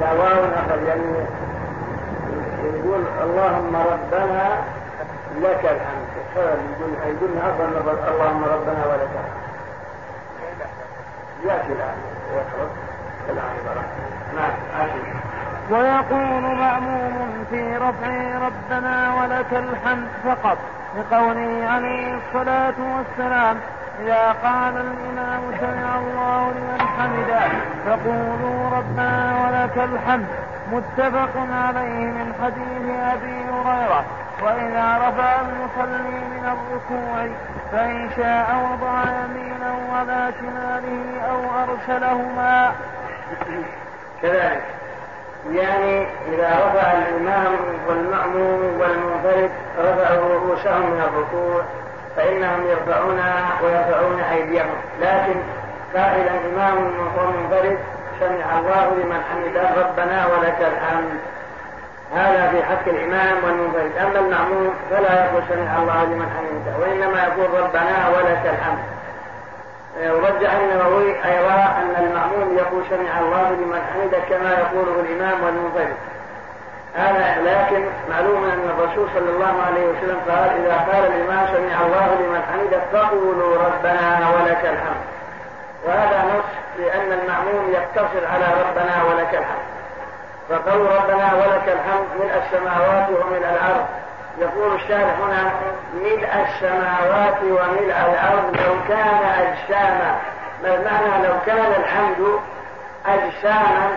لا 0.00 0.12
واو 0.12 0.44
أخذ 0.54 0.82
يعني 0.88 1.02
يقول 2.64 3.02
اللهم 3.22 3.76
ربنا 3.76 4.62
لك 5.42 5.64
الحمد 5.64 6.10
يقول 6.36 6.92
يقول 7.06 7.30
أفضل 7.38 7.98
اللهم 8.08 8.44
ربنا 8.44 8.86
ولك 8.86 9.10
الحمد 9.14 9.40
يأتي 11.44 11.72
الآن 11.72 11.96
يخرج 12.32 12.70
الآن 13.28 13.84
نعم 14.36 14.52
عشر 14.80 15.20
ويقول 15.70 16.56
مأموم 16.56 17.44
في 17.50 17.76
رفع 17.76 18.38
ولك 19.50 19.62
الحمد 19.62 20.08
فقط 20.24 20.58
لقوله 20.96 21.68
عليه 21.68 22.14
الصلاة 22.14 22.74
والسلام 22.78 23.56
إذا 24.00 24.32
قال 24.44 24.76
الإمام 24.76 25.42
سمع 25.60 25.98
الله 25.98 26.50
لمن 26.50 26.80
حمده 26.80 27.48
فقولوا 27.86 28.70
ربنا 28.70 29.34
ولك 29.44 29.78
الحمد. 29.92 30.26
متفق 30.72 31.30
عليه 31.52 32.04
من 32.06 32.34
حديث 32.42 32.98
أبي 33.12 33.44
هريرة 33.52 34.04
وإذا 34.42 34.98
رفع 35.08 35.40
المصلي 35.40 36.10
من 36.10 36.44
الركوع 36.54 37.28
فإن 37.72 38.10
شاء 38.16 38.70
وضع 38.72 39.02
يمينه 39.02 39.96
على 39.96 40.32
شماله 40.40 41.20
أو 41.30 41.40
أرسلهما 41.62 42.72
كذلك. 44.22 44.79
يعني 45.48 46.06
إذا 46.32 46.48
رفع 46.48 46.92
الإمام 46.92 47.56
والمأموم 47.88 48.80
والمنفرد 48.80 49.50
رفعوا 49.78 50.34
رؤوسهم 50.34 50.90
من 50.90 51.00
الركوع 51.00 51.62
فإنهم 52.16 52.66
يرفعونها 52.66 53.48
ويرفعون 53.64 54.20
أيديهم. 54.20 54.74
لكن 55.00 55.40
قائل 55.94 56.28
الإمام 56.28 56.76
ومنفرد 57.18 57.78
سمع 58.20 58.58
الله 58.58 58.94
لمن 58.94 59.20
حمده 59.30 59.82
ربنا 59.82 60.26
ولك 60.26 60.58
الحمد. 60.60 61.18
هذا 62.14 62.48
في 62.50 62.62
حق 62.62 62.88
الإمام 62.88 63.44
والمنفرد. 63.44 63.92
أما 64.00 64.18
المأموم 64.18 64.74
فلا 64.90 65.24
يقول 65.24 65.42
سمع 65.48 65.76
الله 65.82 66.04
لمن 66.04 66.28
حمده 66.36 66.78
وإنما 66.78 67.22
يقول 67.22 67.60
ربنا 67.60 68.08
ولك 68.08 68.42
الحمد. 68.44 68.99
ورجح 70.08 70.52
النووي 70.54 71.24
أيضا 71.24 71.54
أن 71.54 71.94
المأموم 72.04 72.58
يقول 72.58 72.82
سمع 72.90 73.20
الله 73.20 73.50
لمن 73.50 73.82
حمده 73.92 74.18
كما 74.28 74.50
يقوله 74.50 75.00
الإمام 75.00 75.44
والمنفرد 75.44 75.96
هذا 76.94 77.42
لكن 77.42 77.84
معلوم 78.10 78.44
أن 78.44 78.70
الرسول 78.70 79.08
صلى 79.14 79.30
الله 79.30 79.54
عليه 79.66 79.86
وسلم 79.86 80.20
قال 80.28 80.50
إذا 80.64 80.76
قال 80.92 81.06
الإمام 81.06 81.46
سمع 81.46 81.86
الله 81.86 82.14
لمن 82.20 82.42
حمده 82.52 82.80
فقولوا 82.92 83.56
ربنا 83.56 84.30
ولك 84.36 84.64
الحمد. 84.64 85.04
وهذا 85.86 86.24
نص 86.24 86.44
لأن 86.78 87.12
المأموم 87.12 87.72
يقتصر 87.72 88.26
على 88.26 88.44
ربنا 88.44 89.04
ولك 89.04 89.34
الحمد. 89.34 89.70
فقول 90.48 90.80
ربنا 90.80 91.34
ولك 91.34 91.68
الحمد 91.68 92.06
ملء 92.20 92.42
السماوات 92.46 93.08
وملء 93.08 93.48
الأرض 93.50 93.86
يقول 94.40 94.74
الشارح 94.74 95.18
هنا 95.18 95.52
ملء 95.94 96.28
السماوات 96.48 97.42
وملء 97.42 97.94
الأرض 98.10 98.56
لو 98.56 98.74
كان 98.88 99.22
أجساما 99.24 100.20
ما 100.62 100.74
المعنى 100.74 101.26
لو 101.26 101.34
كان 101.46 101.72
الحمد 101.80 102.40
أجساما 103.06 103.90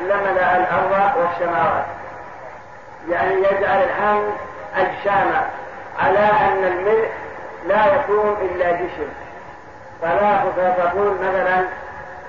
لملأ 0.00 0.56
الأرض 0.56 1.16
والسماوات. 1.16 1.84
يعني 3.08 3.34
يجعل 3.34 3.82
الحمد 3.82 4.32
أجساما 4.76 5.46
على 5.98 6.18
أن 6.18 6.64
الملء 6.64 7.08
لا 7.66 7.94
يكون 7.94 8.36
إلا 8.42 8.72
جسم. 8.72 9.08
فلا 10.02 10.38
فتقول 10.38 11.16
مثلا 11.22 11.64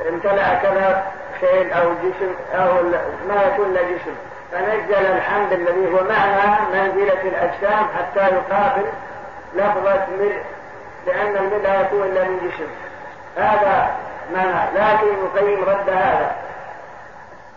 امتلأ 0.10 0.54
كذا 0.54 1.04
شيء 1.40 1.78
أو 1.82 1.94
جسم 1.94 2.34
أو 2.54 2.84
ما 3.28 3.44
يكون 3.44 3.66
إلا 3.66 3.82
جسم. 3.82 4.16
فنزل 4.56 5.06
الحمد 5.06 5.54
الذي 5.54 5.94
هو 5.94 6.04
معنى 6.04 6.60
منزلة 6.74 7.22
الأجسام 7.22 7.88
حتى 7.98 8.36
يقابل 8.36 8.86
لفظة 9.56 10.06
ملء 10.20 10.42
لأن 11.08 11.36
الملء 11.36 11.64
لا 11.64 11.82
يكون 11.82 12.04
إلا 12.04 12.24
من 12.24 12.38
جسم. 12.38 12.68
هذا 13.38 13.96
معنى 14.34 14.72
لكن 14.76 15.08
القيم 15.08 15.64
رد 15.64 15.90
هذا. 15.90 16.36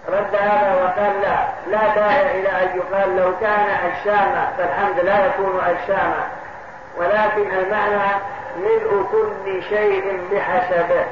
رد 0.09 0.35
هذا 0.35 0.75
وقال 0.75 1.23
لا. 1.23 1.49
لا 1.71 1.95
داعي 1.95 2.41
إلى 2.41 2.49
أن 2.49 2.77
يقال 2.77 3.17
لو 3.17 3.33
كان 3.41 3.67
أجساما 3.85 4.49
فالحمد 4.59 5.01
لا 5.01 5.27
يكون 5.27 5.61
أجساما 5.67 6.27
ولكن 6.97 7.59
المعنى 7.59 8.13
ملء 8.57 9.07
كل 9.13 9.63
شيء 9.63 10.21
بحسبه. 10.33 11.05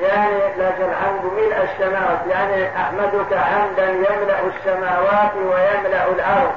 يعني 0.00 0.38
لك 0.58 0.76
الحمد 0.78 1.32
ملء 1.32 1.56
السماوات. 1.62 2.18
يعني 2.30 2.76
أحمدك 2.76 3.34
حمدا 3.34 3.90
يملأ 3.90 4.38
السماوات 4.46 5.34
ويملأ 5.36 6.08
الأرض 6.08 6.52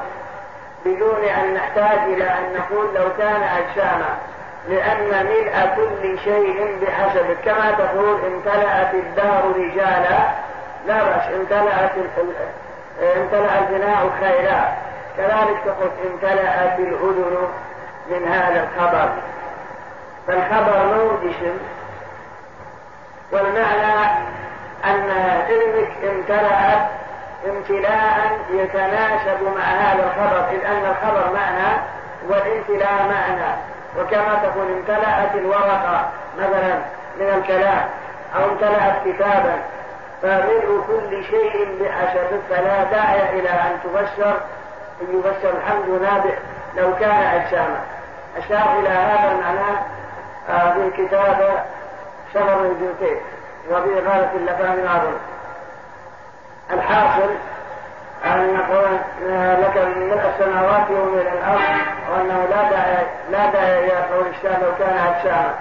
بدون 0.86 1.24
أن 1.24 1.54
نحتاج 1.54 1.98
إلى 2.08 2.24
أن 2.24 2.54
نقول 2.60 2.96
لو 2.96 3.10
كان 3.18 3.44
أجساما 3.44 4.18
لأن 4.70 5.26
ملء 5.26 5.76
كل 5.76 6.20
شيء 6.20 6.78
بحسبه 6.82 7.36
كما 7.46 7.72
تقول 7.72 8.20
امتلأت 8.26 8.94
الدار 8.94 9.54
رجالا. 9.56 10.20
لا 10.88 11.04
بأس 11.04 11.28
امتلأت 11.34 11.92
امتلأ 13.18 13.60
البناء 13.60 14.10
خيرا. 14.20 14.78
كذلك 15.18 15.58
تقول 15.66 15.92
امتلأت 16.12 16.80
الأذن 16.80 17.48
من 18.10 18.28
هذا 18.28 18.64
الخبر. 18.64 19.10
فالخبر 20.28 20.86
مو 20.86 21.30
جسم 21.30 21.58
والمعنى 23.32 24.12
أن 24.86 25.10
علمك 25.48 25.92
امتلأت 26.04 26.88
امتلاء 27.50 28.40
يتناسب 28.52 29.44
مع 29.58 29.64
هذا 29.64 30.04
الخبر 30.04 30.50
إذ 30.52 30.66
أن 30.66 30.86
الخبر 30.86 31.34
معنى 31.34 31.78
والامتلاء 32.30 32.94
معنى. 32.94 33.56
وكما 34.00 34.40
تكون 34.44 34.68
امتلأت 34.78 35.36
الورقة 35.36 36.10
مثلا 36.38 36.76
من 37.20 37.30
الكلام 37.38 37.90
أو 38.36 38.52
امتلأت 38.52 38.94
كتابا 39.06 39.56
فملء 40.22 40.84
كل 40.88 41.24
شيء 41.24 41.78
بحسب 41.82 42.42
فلا 42.50 42.84
داعي 42.84 43.40
إلى 43.40 43.50
أن 43.50 43.80
تبشر 43.84 44.38
أن 45.02 45.08
يبشر 45.18 45.58
الحمد 45.58 45.90
نابع 45.90 46.34
لو 46.78 46.96
كان 46.96 47.42
أجساما. 47.42 47.80
أشار 48.38 48.80
إلى 48.80 48.90
هذا 48.90 49.32
المعنى 49.32 49.78
آه، 50.50 50.74
الجنتين 52.36 53.18
وفي 53.72 53.96
غالة 53.96 54.32
اللفام 54.36 54.80
العظيم. 54.80 55.18
الحاصل 56.72 57.30
أن 58.26 58.54
نقول 58.54 58.98
لك 59.64 59.78
من 59.78 60.14
السماوات 60.14 60.90
ومن 60.90 61.20
الأرض 61.20 61.62
وأنه 62.12 62.46
لا 62.50 62.70
داعي 62.70 63.06
لا 63.32 63.46
داعي 63.46 63.86
إلى 63.86 64.14
قول 64.14 64.28
الشام 64.28 64.62
لو 64.62 64.72
كان 64.80 64.98
أجساما 64.98 65.54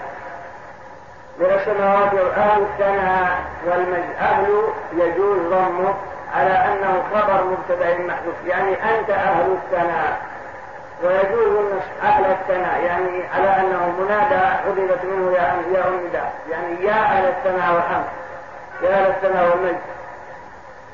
من 1.39 1.47
السماوات 1.47 2.15
والأهل 2.15 2.63
الثناء 2.63 3.39
والمجد. 3.67 4.15
أهل 4.21 4.63
يجوز 4.93 5.39
ضمه 5.39 5.95
على 6.35 6.51
أنه 6.51 7.03
خبر 7.15 7.45
مبتدأ 7.45 7.99
محذوف 7.99 8.35
يعني 8.47 8.73
أنت 8.73 9.11
أهل 9.11 9.57
الثناء. 9.65 10.19
ويجوز 11.03 11.73
أهل 12.03 12.25
الثناء 12.25 12.81
يعني 12.85 13.23
على 13.35 13.61
أنه 13.61 13.95
منادى 14.01 14.47
حذفت 14.47 15.05
منه 15.05 15.33
يا 15.33 15.57
يا 15.75 15.88
النداء 15.88 16.33
يعني 16.51 16.85
يا 16.85 16.93
أهل 16.93 17.29
الثناء 17.29 17.75
والحمد 17.75 18.05
يا 18.83 18.88
أهل 18.88 19.11
الثناء 19.11 19.51
والمجد. 19.51 19.81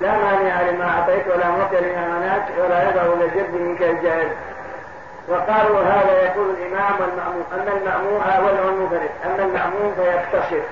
لا 0.01 0.13
مانع 0.13 0.61
لما 0.63 0.91
أعطيت 0.91 1.29
ولا 1.29 1.51
معطي 1.51 1.77
لما 1.81 2.19
منعت 2.19 2.51
ولا 2.59 2.89
يضع 2.89 3.03
لجد 3.03 3.55
منك 3.55 3.83
الجاهل. 3.83 4.31
وقالوا 5.29 5.83
هذا 5.83 6.23
يقول 6.23 6.51
الإمام 6.51 6.93
والمأموم 7.01 7.45
أما 7.53 7.73
المأموم 7.73 8.23
أول 8.23 8.69
المنفرد. 8.69 9.11
أما 9.27 9.45
المأموم 9.45 9.95
فيقتصر 9.97 10.63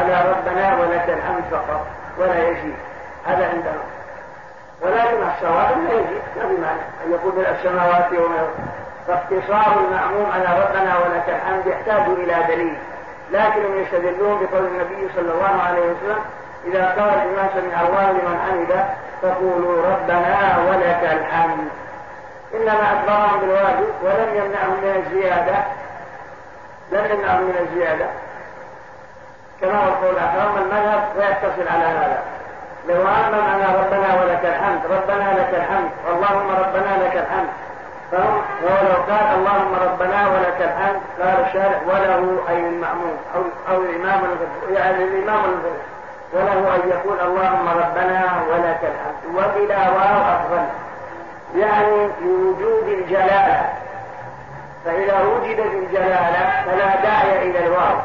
على 0.00 0.24
ربنا 0.30 0.76
ولك 0.80 1.08
الحمد 1.08 1.44
فقط 1.50 1.86
ولا 2.18 2.48
يجي 2.48 2.72
هذا 3.26 3.48
عندنا. 3.48 3.95
ولكن 4.82 5.16
الصواب 5.28 5.84
لا 5.84 5.92
يجي 5.92 6.18
ما 6.36 6.44
بمعنى 6.44 6.80
أن 7.06 7.12
يقول 7.12 7.46
السماوات 7.46 8.12
والأرض 8.12 8.54
فاقتصار 9.06 9.76
المأموم 9.80 10.32
على 10.32 10.44
ربنا 10.44 10.98
ولك 10.98 11.28
الحمد 11.28 11.66
يحتاج 11.66 12.02
إلى 12.08 12.36
دليل. 12.48 12.78
لكنهم 13.30 13.82
يستدلون 13.82 14.38
بقول 14.38 14.66
النبي 14.66 15.08
صلى 15.16 15.32
الله 15.32 15.62
عليه 15.66 15.80
وسلم 15.80 16.18
إذا 16.64 16.86
قال 16.86 17.08
الإمام 17.08 17.48
سمع 17.54 17.80
الله 17.80 18.10
لمن 18.10 18.38
حمده 18.48 18.84
فقولوا 19.22 19.86
ربنا 19.86 20.58
ولك 20.68 21.12
الحمد. 21.12 21.68
إنما 22.54 22.82
أخبرهم 22.82 23.40
بالواجب 23.40 23.88
ولم 24.02 24.34
يمنعهم 24.34 24.80
من 24.82 25.02
الزيادة. 25.06 25.56
لم 26.92 27.04
يمنعهم 27.10 27.42
من 27.42 27.56
الزيادة. 27.68 28.06
كما 29.60 29.84
هو 29.84 29.88
القول 29.88 30.14
الآخر 30.14 30.62
المذهب 30.62 31.08
ويتصل 31.16 31.68
على 31.68 31.84
هذا. 31.84 32.35
لو 32.88 33.02
أما 33.02 33.40
معنى 33.40 33.64
ربنا 33.64 34.22
ولك 34.22 34.44
الحمد 34.44 34.80
ربنا 34.90 35.38
لك 35.38 35.54
الحمد 35.54 35.90
اللهم 36.12 36.50
ربنا 36.50 37.04
لك 37.04 37.16
الحمد. 37.16 37.48
فهم؟ 38.12 38.42
ولو 38.62 38.94
قال 39.08 39.26
اللهم 39.38 39.74
ربنا 39.82 40.28
ولك 40.28 40.60
الحمد 40.60 41.00
قال 41.20 41.46
الشارع 41.46 41.80
وله 41.86 42.38
أي 42.48 42.58
المأموم 42.58 43.16
أو 43.34 43.42
أو 43.72 43.82
الإمام 43.82 44.20
يعني 44.70 45.04
الإمام 45.04 45.44
الغفر 45.44 45.76
وله 46.32 46.74
أن 46.74 46.88
يقول 46.88 47.20
اللهم 47.20 47.68
ربنا 47.68 48.42
ولك 48.50 48.80
الحمد. 48.82 49.36
وبلا 49.36 49.88
واو 49.88 50.36
أفضل. 50.36 50.64
يعني 51.56 52.10
لوجود 52.20 52.88
الجلالة. 52.88 53.68
فإذا 54.84 55.22
وجدت 55.22 55.72
الجلالة 55.74 56.62
فلا 56.66 57.02
داعي 57.02 57.50
إلى 57.50 57.66
الواو. 57.66 57.96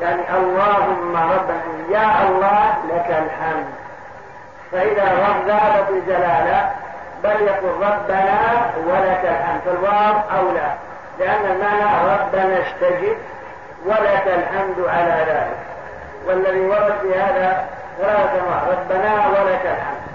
يعني 0.00 0.22
اللهم 0.36 1.16
ربنا 1.16 1.62
يا 1.90 2.28
الله 2.28 2.74
لك 2.88 3.06
الحمد. 3.08 3.87
فإذا 4.72 5.04
ذهبت 5.46 5.88
الجلالة 5.90 6.70
بل 7.24 7.42
يقول 7.42 7.74
ربنا 7.76 8.70
ولك 8.86 9.20
الحمد. 9.24 9.60
فالواو 9.64 10.14
أولى 10.38 10.72
لأن 11.18 11.44
المعنى 11.46 12.14
ربنا 12.14 12.60
استجب 12.60 13.16
ولك 13.86 14.24
الحمد 14.26 14.88
على 14.88 15.24
ذلك. 15.28 15.58
والذي 16.26 16.60
ورد 16.60 16.94
في 17.02 17.18
هذا 17.20 17.66
ثلاثة 17.98 18.70
ربنا 18.70 19.28
ولك 19.28 19.62
الحمد. 19.64 20.08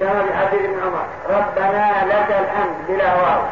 كما 0.00 0.22
في 0.22 0.34
حديث 0.34 0.60
ابن 0.60 0.80
عمر 0.80 1.04
ربنا 1.38 2.04
لك 2.06 2.36
الحمد 2.40 2.76
بلا 2.88 3.14
واو. 3.14 3.42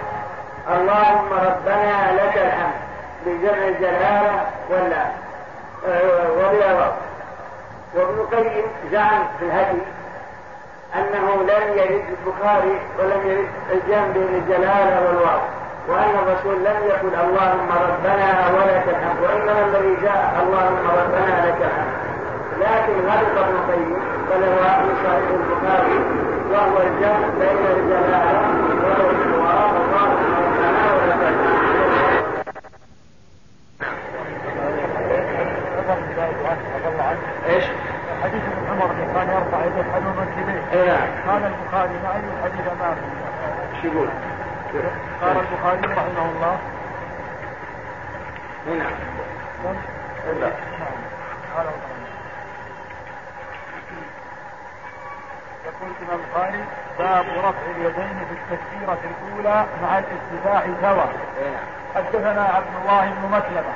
اللهم 0.75 1.33
ربنا 1.33 2.13
لك 2.13 2.37
الحمد 2.37 2.79
بجمع 3.27 3.69
الجلالة 3.69 4.41
ولا 4.71 5.03
آه، 5.89 6.31
وبلا 6.33 6.73
واو. 6.73 6.93
وابن 7.95 8.21
القيم 8.21 8.65
زعم 8.93 9.23
في 9.39 9.45
الهدي 9.45 9.83
أنه 10.95 11.43
لم 11.43 11.79
يرد 11.79 12.05
البخاري 12.19 12.81
ولم 12.99 13.21
يرد 13.31 13.49
الجمع 13.73 14.07
بين 14.07 14.43
الجلالة 14.43 15.07
والواو 15.07 15.41
وأن 15.89 16.11
الرسول 16.23 16.55
لم 16.65 16.77
يقل 16.87 17.15
اللهم 17.25 17.69
ربنا 17.71 18.49
ولك 18.57 18.85
الحمد 18.89 19.21
وإنما 19.23 19.67
الذي 19.67 19.97
جاء 20.03 20.43
اللهم 20.43 20.85
ربنا 21.01 21.47
لك 21.47 21.61
الحمد. 21.61 22.09
لكن 22.61 23.09
هذا 23.09 23.27
ابن 23.41 23.57
القيم 23.57 23.97
بل 24.31 24.43
هو 24.45 24.83
من 24.83 24.95
صحيح 25.05 25.29
البخاري 25.41 25.99
وهو 26.51 26.77
الجمع 26.83 27.29
بين 27.39 27.67
الجلالة 27.77 28.41
والواو 28.85 29.71
الله 29.77 30.09
ربنا 30.39 30.95
ولك 30.95 31.23
الحمد 31.23 31.59
إيش؟ 37.49 37.65
حديث 38.23 38.43
ابن 38.43 38.71
عمر 38.71 38.91
اللي 38.91 39.07
منكبيه 39.77 40.63
اي 40.73 40.87
نعم 40.87 41.09
قال 41.29 41.43
البخاري 41.45 41.99
ما 42.03 42.11
اي 42.15 42.21
الحديث 42.39 42.67
امامه 42.73 42.97
شو 43.83 43.89
يقول؟ 43.89 44.09
قال 45.23 45.37
البخاري 45.37 45.81
رحمه 45.81 46.25
الله. 46.31 46.59
نعم 48.67 48.93
لا 50.41 50.51
قال 51.57 51.67
يقول 55.67 55.91
الإمام 56.01 56.21
البخاري 56.21 56.65
باب 56.99 57.27
رفع 57.39 57.65
اليدين 57.77 58.19
في 58.29 58.35
التكبيرة 58.35 58.99
الأولى 59.05 59.65
مع 59.83 59.99
الافتتاح 59.99 60.63
سوا. 60.83 61.03
اي 61.39 61.51
نعم 61.51 61.67
حدثنا 61.95 62.43
عبد 62.43 62.75
الله 62.83 63.05
بن 63.05 63.29
مسلمة 63.29 63.75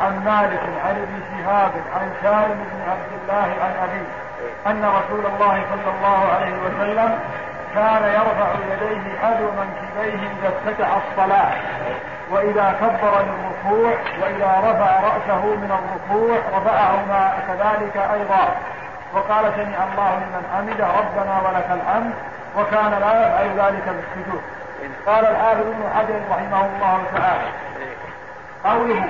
عن 0.00 0.24
مالك 0.24 0.60
عن 0.84 0.96
ابن 0.96 1.20
شهاب 1.30 1.72
عن 1.94 2.10
سالم 2.22 2.64
بن 2.72 2.90
عبد 2.90 3.12
الله 3.22 3.64
عن 3.64 3.88
أبيه. 3.88 4.29
أن 4.66 4.84
رسول 4.84 5.26
الله 5.26 5.62
صلى 5.70 5.90
الله 5.96 6.32
عليه 6.34 6.54
وسلم 6.64 7.18
كان 7.74 8.02
يرفع 8.02 8.50
يديه 8.72 9.18
حذو 9.22 9.50
منكبيه 9.60 10.28
إذا 10.38 10.48
افتتح 10.48 10.88
الصلاة. 10.96 11.50
وإذا 12.30 12.74
كبر 12.80 13.14
للركوع 13.28 13.94
وإذا 14.22 14.50
رفع 14.58 15.00
رأسه 15.00 15.44
من 15.44 15.78
الركوع 15.78 16.36
رفعهما 16.58 17.32
كذلك 17.48 17.96
أيضا. 17.96 18.54
وقال 19.14 19.44
سمع 19.56 19.78
الله 19.92 20.14
لمن 20.16 20.44
حمده 20.56 20.86
ربنا 20.86 21.40
ولك 21.44 21.68
الحمد 21.70 22.12
وكان 22.56 22.90
لا 23.00 23.26
يفعل 23.26 23.48
ذلك 23.58 23.84
بالسجود. 23.84 24.42
قال 25.06 25.26
الحافظ 25.26 25.60
ابن 25.60 25.84
حجر 25.94 26.20
رحمه 26.30 26.66
الله 26.66 27.02
تعالى 27.16 27.48
قوله 28.64 29.04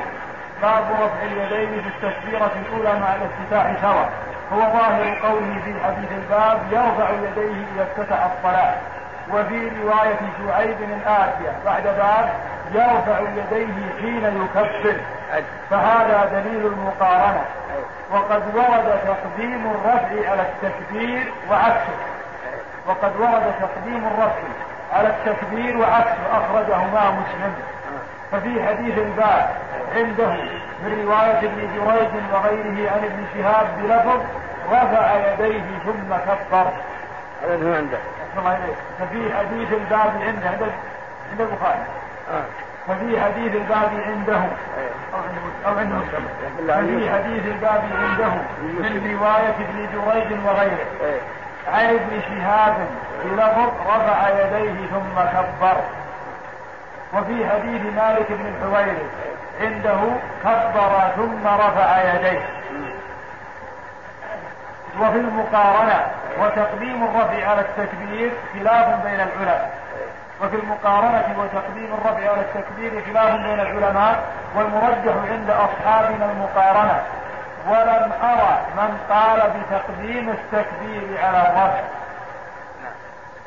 باب 0.62 0.84
رفع 1.02 1.22
اليدين 1.22 1.82
في 1.82 1.88
التكبيرة 1.88 2.50
الأولى 2.62 3.00
مع 3.00 3.08
الافتتاح 3.14 3.82
سوا. 3.82 4.04
هو 4.52 4.58
ظاهر 4.58 5.18
قوله 5.22 5.60
في 5.64 5.74
حديث 5.84 6.12
الباب 6.12 6.60
يرفع 6.72 7.10
يديه 7.10 7.64
إذا 7.74 7.82
افتتح 7.82 8.28
الصلاة. 8.36 8.74
وفي 9.32 9.70
رواية 9.82 10.18
شعيب 10.38 10.76
الآتية 10.82 11.52
بعد 11.64 11.82
باب 11.82 12.30
يرفع 12.74 13.20
يديه 13.20 14.00
حين 14.00 14.24
يكبر 14.44 14.96
فهذا 15.70 16.24
دليل 16.32 16.66
المقارنة. 16.66 17.44
وقد 18.12 18.42
ورد 18.54 18.98
تقديم 19.06 19.70
الرفع 19.70 20.30
على 20.30 20.42
التكبير 20.42 21.32
وعكسه 21.50 21.98
وقد 22.86 23.16
ورد 23.20 23.54
تقديم 23.60 24.06
الرفع 24.06 24.42
على 24.92 25.08
التكبير 25.08 25.78
وعكسه 25.78 26.26
أخرجهما 26.32 27.10
مسلم. 27.10 27.54
ففي 28.32 28.66
حديث 28.66 28.98
الباب 28.98 29.50
عنده 29.96 30.34
من 30.82 31.04
رواية 31.06 31.38
ابن 31.38 31.60
جريج 31.74 32.12
وغيره 32.32 32.90
عن 32.90 33.04
ابن 33.04 33.24
شهاب 33.34 33.66
بلفظ 33.82 34.20
رفع 34.72 35.14
يديه 35.14 35.78
ثم 35.84 36.14
كبر 36.26 36.70
هذا 37.42 37.68
هو 37.68 37.74
عنده. 37.74 37.98
الله 38.38 38.56
إليك 38.56 38.76
ففي 38.98 39.34
حديث 39.38 39.72
الباب 39.72 40.12
عنده 40.26 40.48
عند 40.48 40.72
عند 41.30 41.40
البخاري. 41.40 41.78
آه. 42.32 42.44
ففي 42.88 43.20
حديث 43.20 43.54
الباب 43.54 43.90
عنده. 44.06 44.42
أو 45.66 45.78
عند 45.78 45.92
مسلم. 45.92 46.28
ففي 46.68 47.10
حديث 47.10 47.46
الباب 47.46 47.82
عنده 48.02 48.32
من 48.60 49.18
رواية 49.20 49.54
ابن 49.60 49.78
جريج 49.94 50.46
وغيره. 50.46 50.86
عن 51.68 51.84
ابن 51.84 52.20
شهاب 52.28 52.74
بلفظ 53.24 53.70
رفع 53.86 54.28
يديه 54.28 54.86
ثم 54.86 55.20
كبر 55.32 55.76
وفي 57.14 57.48
حديث 57.48 57.82
مالك 57.96 58.26
بن 58.30 58.46
الحويرث. 58.46 59.29
عنده 59.60 60.00
كبر 60.44 61.10
ثم 61.16 61.46
رفع 61.46 62.14
يديه. 62.14 62.42
وفي 65.00 65.18
المقارنة 65.18 66.06
وتقديم 66.40 67.04
الرفع 67.04 67.50
على 67.50 67.60
التكبير 67.60 68.32
خلاف 68.54 69.02
بين 69.04 69.20
العلماء. 69.20 69.70
وفي 70.42 70.56
المقارنة 70.56 71.34
وتقديم 71.38 71.94
الرفع 71.94 72.30
على 72.30 72.40
التكبير 72.40 73.04
خلاف 73.04 73.34
بين 73.34 73.60
العلماء 73.60 74.22
والمرجح 74.56 75.14
عند 75.30 75.50
أصحابنا 75.50 76.30
المقارنة. 76.32 77.02
ولم 77.66 78.12
أرى 78.22 78.58
من 78.76 78.98
قال 79.10 79.40
بتقديم 79.40 80.28
التكبير 80.28 81.24
على 81.24 81.38
الرفع. 81.38 81.80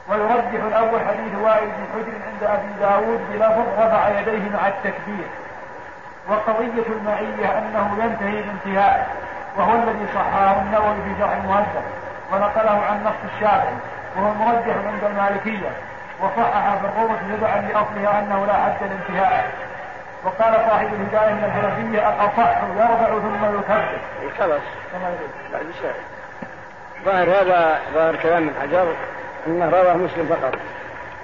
ويرجح 0.09 0.64
الأول 0.68 0.99
حديث 1.07 1.36
وائل 1.41 1.68
بن 1.68 1.86
حجر 1.93 2.14
عند 2.28 2.43
أبي 2.43 2.74
داود 2.80 3.22
بلفظ 3.32 3.80
رفع 3.80 4.09
يديه 4.09 4.49
مع 4.49 4.68
التكبير. 4.68 5.28
وقضية 6.30 6.88
المعية 6.88 7.57
أنه 7.57 8.03
ينتهي 8.03 8.41
بانتهاء 8.41 9.15
وهو 9.57 9.74
الذي 9.74 10.05
صححه 10.15 10.61
النووي 10.61 10.95
في 10.95 11.19
شرح 11.19 11.32
المهذب 11.32 11.84
ونقله 12.32 12.86
عن 12.86 13.03
نص 13.03 13.32
الشافعي 13.36 13.74
وهو 14.17 14.32
المرجح 14.32 14.76
عند 14.88 15.03
المالكية 15.03 15.69
وصحح 16.21 16.76
في 16.76 16.86
الروضة 16.86 17.38
تبعا 17.38 17.61
لأصلها 17.61 18.19
أنه 18.19 18.45
لا 18.45 18.53
حد 18.53 18.76
الانتهاء 18.82 19.51
وقال 20.24 20.53
صاحب 20.69 20.88
الهداية 20.93 21.34
من 21.34 21.43
الحنفية 21.43 22.09
الأصح 22.09 22.63
يرفع 22.78 23.19
ثم 23.19 23.59
يكبر. 23.59 23.86
خلاص. 24.39 24.61
بعد 25.53 25.65
شيء. 25.82 25.93
ظاهر 27.05 27.30
هذا 27.30 27.80
ظاهر 27.93 28.15
كلام 28.15 28.47
ابن 28.47 28.61
حجر 28.61 28.88
إنه 29.47 29.69
رواه 29.69 29.93
مسلم 29.93 30.26
فقط 30.30 30.55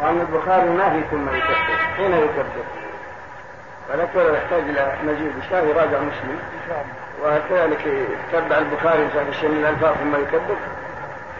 وأن 0.01 0.21
البخاري 0.21 0.69
ما 0.69 0.89
في 0.89 1.01
ثم 1.11 1.27
يكبر 1.27 1.77
حين 1.97 2.13
يكبر 2.13 2.45
ولكن 3.89 4.19
ولا 4.19 4.37
يحتاج 4.37 4.61
إلى 4.61 4.93
مزيد 5.03 5.31
الشافعي 5.37 5.69
يراجع 5.69 5.99
مسلم. 5.99 6.39
وكذلك 7.23 7.85
يتبع 8.33 8.57
البخاري 8.57 9.09
في 9.09 9.39
شيء 9.39 9.49
من 9.49 9.57
الألفاظ 9.57 9.93
ثم 9.95 10.15
يكبر 10.15 10.55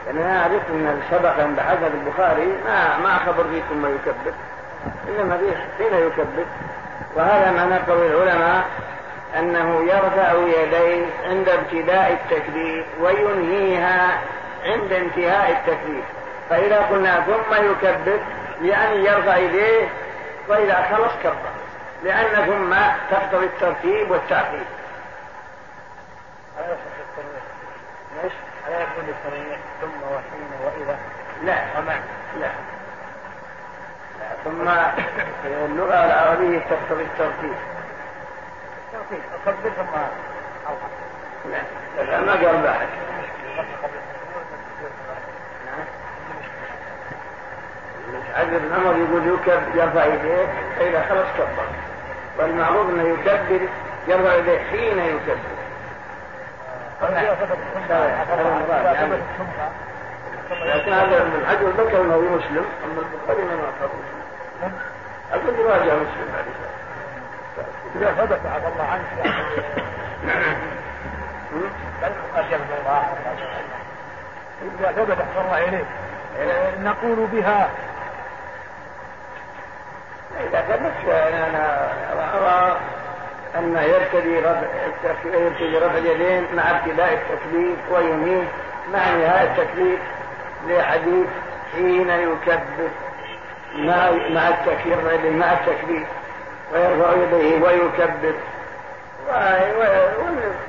يعني 0.08 0.22
أنا 0.22 0.42
اعرف 0.42 0.62
أن 0.70 1.02
سبق 1.12 1.40
عند 1.40 1.60
حسب 1.60 1.92
البخاري 1.94 2.48
ما 2.66 2.98
ما 2.98 3.18
خبر 3.18 3.44
فيه 3.44 3.62
ثم 3.70 3.86
يكبر 3.86 4.34
انما 5.10 5.38
فيه 5.38 5.56
حين 5.78 6.08
يكبر 6.08 6.46
وهذا 7.16 7.52
معنى 7.52 7.78
قول 7.78 8.06
العلماء 8.06 8.66
أنه 9.40 9.84
يرفع 9.84 10.34
يديه 10.34 11.06
عند 11.26 11.50
ابتداء 11.50 12.20
التكبير 12.22 12.86
وينهيها 13.02 14.22
عند 14.66 14.92
انتهاء 14.92 15.52
التكبير 15.52 16.04
فإذا 16.50 16.80
قلنا 16.80 17.22
ثم 17.22 17.72
يكبر 17.72 18.20
يعني 18.62 19.06
يرفع 19.06 19.38
يديه 19.38 19.88
وإذا 20.50 20.88
خلص 20.92 21.12
كبر. 21.24 21.59
لأن 22.04 22.46
ثم 22.46 22.76
تقتضي 23.12 23.46
الترتيب 23.46 24.12
والتعقيد 24.12 24.66
إيش؟ 28.24 28.34
ألا 28.68 28.82
يكون 28.82 29.10
التنويع 29.10 29.58
ثم 29.82 30.04
وحين 30.04 30.50
وإذا؟ 30.64 30.98
لا. 31.44 31.80
ومع 31.80 31.94
لا. 32.40 32.50
ثم 34.44 34.62
اللغة 35.46 36.06
العربية 36.06 36.60
تقتضي 36.60 37.04
الترتيب. 37.04 37.56
ترتيب 38.92 39.20
أكبر 39.48 39.70
ثم 39.70 39.96
لا. 41.50 42.22
ما 42.22 42.32
قال 42.32 42.62
بعد. 42.64 42.88
عبد 48.36 48.50
بن 48.50 48.74
عمر 48.74 48.98
يقول 48.98 49.40
يرفع 49.76 50.06
يديه 50.06 50.48
فإذا 50.78 51.06
خلص 51.10 51.28
كبر. 51.38 51.89
والمعروف 52.40 52.90
أنه 52.90 53.04
يكبر 53.04 53.68
يرفع 54.08 54.36
يديه 54.36 54.60
حين 54.60 55.00
يكبر. 55.00 55.38
لكن 60.52 60.94
هذا 60.94 61.24
من 61.24 61.46
حجر 61.48 61.70
ذكر 61.70 62.02
أنه 62.02 62.18
مسلم 62.18 62.66
أما 62.86 63.02
البخاري 63.02 63.44
ما 63.44 63.70
اخذ 63.70 63.90
أقول 65.34 65.60
يراجع 65.60 65.94
مسلم 65.96 66.34
إذا 67.96 68.12
ثبت 68.12 68.40
عفى 68.46 68.68
الله 68.68 68.84
عنك 68.84 69.36
إذا 74.80 74.92
ثبت 74.92 75.18
احسن 75.18 75.46
الله 75.46 75.68
اليك 75.68 75.86
نقول 76.80 77.28
بها 77.32 77.70
اذا 80.40 80.62
ثبت 80.62 81.10
أنا 81.14 81.92
ارى 82.38 82.78
أن 83.56 83.78
يبتدي 83.78 84.40
رفع 84.40 84.68
يبتدي 85.26 85.78
رفع 85.78 85.98
اليدين 85.98 86.56
مع 86.56 86.64
ابتداء 86.72 87.14
التكليف 87.14 87.80
ويمين 87.92 88.48
مع 88.94 89.00
نهاية 89.00 89.52
التكليف 89.52 90.00
لحديث 90.68 91.28
حين 91.76 92.10
يكبر 92.10 92.90
مع 93.76 94.12
مع 94.30 94.50
التكبير 94.50 95.32
مع 95.32 95.54
التكبير 95.54 96.06
ويرفع 96.74 97.14
يديه 97.14 97.62
ويكبر 97.62 98.34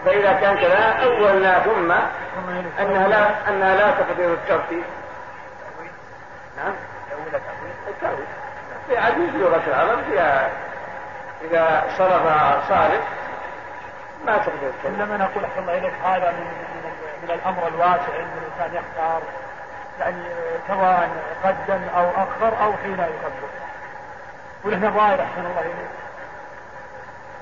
فإذا 0.05 0.33
كان 0.33 0.57
كذا 0.57 0.99
أولنا 1.05 1.59
ثم 1.59 1.93
أنها 2.81 3.09
لا 3.09 3.49
أنها 3.49 3.77
لا 3.77 3.91
تقدر 3.91 4.33
الترتيب 4.33 4.83
نعم 6.57 6.75
التأويل 7.89 8.20
في 8.91 8.99
عديد 8.99 9.35
لغة 9.35 9.63
العرب 9.67 9.99
فيها 10.11 10.51
إذا 11.45 11.85
صرف 11.99 12.23
صارف 12.69 13.01
ما 14.27 14.39
تقدر 14.39 14.73
إنما 14.87 15.17
نقول 15.17 15.45
أحسن 15.45 15.61
الله 15.61 15.79
إليك 15.79 15.93
هذا 16.05 16.31
من, 16.31 16.47
من, 16.85 16.93
من 17.23 17.31
الأمر 17.31 17.69
الواسع 17.69 18.17
أن 18.17 18.29
الإنسان 18.39 18.83
يختار 18.83 19.23
يعني 20.01 20.23
سواء 20.69 21.11
قدم 21.45 21.81
أو 21.97 22.11
أخر 22.11 22.65
أو 22.65 22.73
حين 22.73 22.93
يكبر 22.93 23.49
ولهنا 24.65 24.91
ظاهر 24.91 25.21
أحسن 25.21 25.47
الله 25.47 25.61
إليك. 25.61 25.91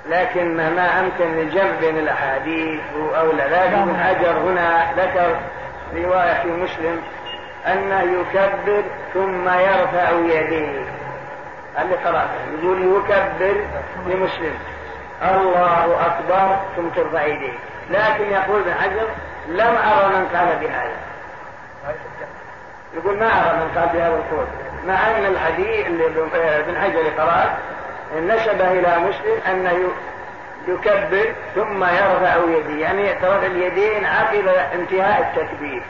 لكن 0.07 0.57
ما 0.57 1.01
أمكن 1.01 1.39
الجمع 1.39 1.79
بين 1.81 1.99
الأحاديث 1.99 2.81
أو 3.19 3.33
لا 3.33 3.49
لكن 3.49 3.75
ابن 3.75 3.97
حجر 3.97 4.39
هنا 4.39 4.93
ذكر 4.97 5.37
رواية 5.95 6.43
في 6.43 6.49
مسلم 6.49 7.03
أنه 7.67 8.03
يكبر 8.03 8.83
ثم 9.15 9.49
يرفع 9.49 10.11
يديه. 10.11 10.98
اللي 11.83 11.95
قرأته 11.95 12.63
يقول 12.63 12.83
يكبر 12.83 13.65
لمسلم. 14.07 14.55
الله 15.23 16.07
أكبر 16.07 16.57
ثم 16.77 16.89
ترفع 16.89 17.23
يديه 17.27 17.53
لكن 17.91 18.25
يقول 18.25 18.61
ابن 18.61 18.75
حجر 18.75 19.09
لم 19.49 19.77
أرى 19.77 20.17
من 20.17 20.29
قال 20.35 20.57
بهذا. 20.61 20.97
يقول 22.95 23.19
ما 23.19 23.27
أرى 23.27 23.57
من 23.57 23.79
قال 23.79 23.89
بهذا 23.89 24.17
القول. 24.17 24.47
مع 24.87 24.95
أن 24.95 25.27
الحديث 25.27 25.87
اللي 25.87 26.07
ابن 26.59 26.81
حجر 26.81 27.09
قرأه 27.19 27.57
نسب 28.21 28.61
إلى 28.61 28.99
مسلم 28.99 29.41
أنه 29.51 29.89
يكبر 30.69 31.35
ثم 31.55 31.85
يرفع 31.85 32.37
يديه. 32.37 32.83
يعني 32.83 33.15
ترفع 33.15 33.47
اليدين 33.47 34.05
عقب 34.05 34.49
انتهاء 34.75 35.21
التكبير. 35.21 35.83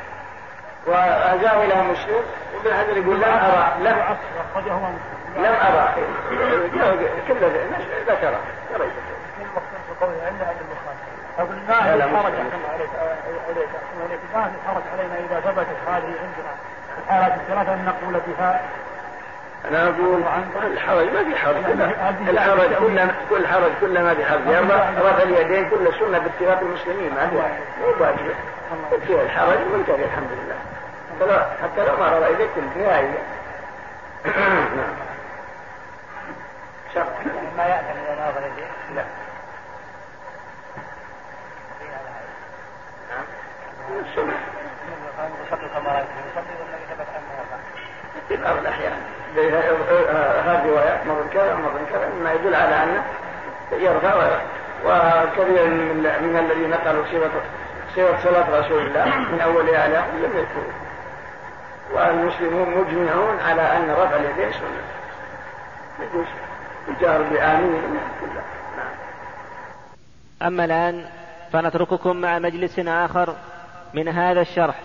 وأجاب 0.87 1.63
إلى 1.63 1.83
مسلم 1.83 2.23
وابن 2.55 2.77
حجر 2.77 2.97
يقول 2.97 3.17
لم 3.17 3.25
أرى 3.25 3.73
لم 3.81 3.97
لم 5.39 5.55
أرى. 5.55 5.95
كل 7.29 7.35
ذكر 8.09 8.35
أقول 11.39 11.57
ما 11.69 11.75
في 11.75 12.05
حرج 12.17 12.33
عليك 12.73 12.91
عليك. 13.49 13.69
ما 14.35 14.49
في 14.49 14.59
حرج 14.67 14.83
علينا 14.93 15.15
إذا 15.15 15.41
ثبتت 15.41 15.79
هذه 15.87 16.13
عندنا. 16.23 16.53
الحالات 17.05 17.33
الثلاثة 17.41 17.75
أن 17.75 17.85
نقول 17.85 18.21
بها. 18.27 18.51
أنا 19.69 19.85
أقول 19.85 20.23
الحرج 20.73 21.07
ما 21.13 21.25
في 21.25 21.37
حرج. 21.37 21.57
الحرج. 22.29 22.75
كل 22.75 23.01
كل 23.31 23.47
حرج 23.47 23.73
كل 23.81 24.03
ما 24.03 24.15
في 24.15 24.25
حرج. 24.25 24.41
رفع 24.99 25.23
اليدين 25.23 25.71
كل 25.71 25.93
سنة 26.01 26.19
باتفاق 26.19 26.61
المسلمين. 26.61 27.15
ما 27.15 27.27
مو 27.81 27.89
واجب. 28.01 28.35
فيها 29.07 29.23
الحرج 29.23 29.59
وانتهى 29.73 30.05
الحمد 30.05 30.31
لله. 30.33 30.59
حتى 31.63 31.85
لو 31.85 31.97
ما 31.97 32.19
رفع 32.19 32.29
يديك 32.29 32.51
النهاية 32.57 33.19
نعم. 34.25 34.95
شرط. 36.95 37.07
ما 37.57 37.67
يأتي 37.67 37.93
من 37.93 38.17
ناظر 38.19 38.47
الدين 38.47 38.67
لا. 38.95 39.05
في 48.29 48.37
بعض 48.37 48.57
الأحيان. 48.57 48.93
هذه 50.47 50.67
روايات 50.67 51.07
مرة 51.07 51.29
كذا 51.33 51.55
مرة 51.55 51.81
كذا 51.93 52.09
مما 52.09 52.33
يدل 52.33 52.55
على 52.55 52.85
أنه 52.85 53.05
يرفع 53.73 54.15
وكثير 54.85 55.67
من 56.21 56.37
الذين 56.51 56.71
نقلوا 56.71 57.05
سيرة 57.11 57.31
سيرة 57.95 58.19
صلاة 58.25 58.61
رسول 58.61 58.87
الله 58.87 59.05
من 59.05 59.41
أولها 59.41 59.87
إلى 59.87 60.03
لم 60.15 60.37
يذكروا 60.37 60.73
والمسلمون 61.93 62.69
مجمعون 62.69 63.41
على 63.41 63.63
أن 63.63 63.91
رفع 63.91 64.17
اليدين 64.17 64.53
سنة. 64.53 64.83
يجوز. 66.01 66.27
الجهر 66.89 67.23
بآمين. 67.23 68.01
أما 70.43 70.65
الآن 70.65 71.09
فنترككم 71.53 72.17
مع 72.17 72.39
مجلس 72.39 72.79
آخر 72.79 73.37
من 73.95 74.09
هذا 74.09 74.41
الشرح. 74.41 74.81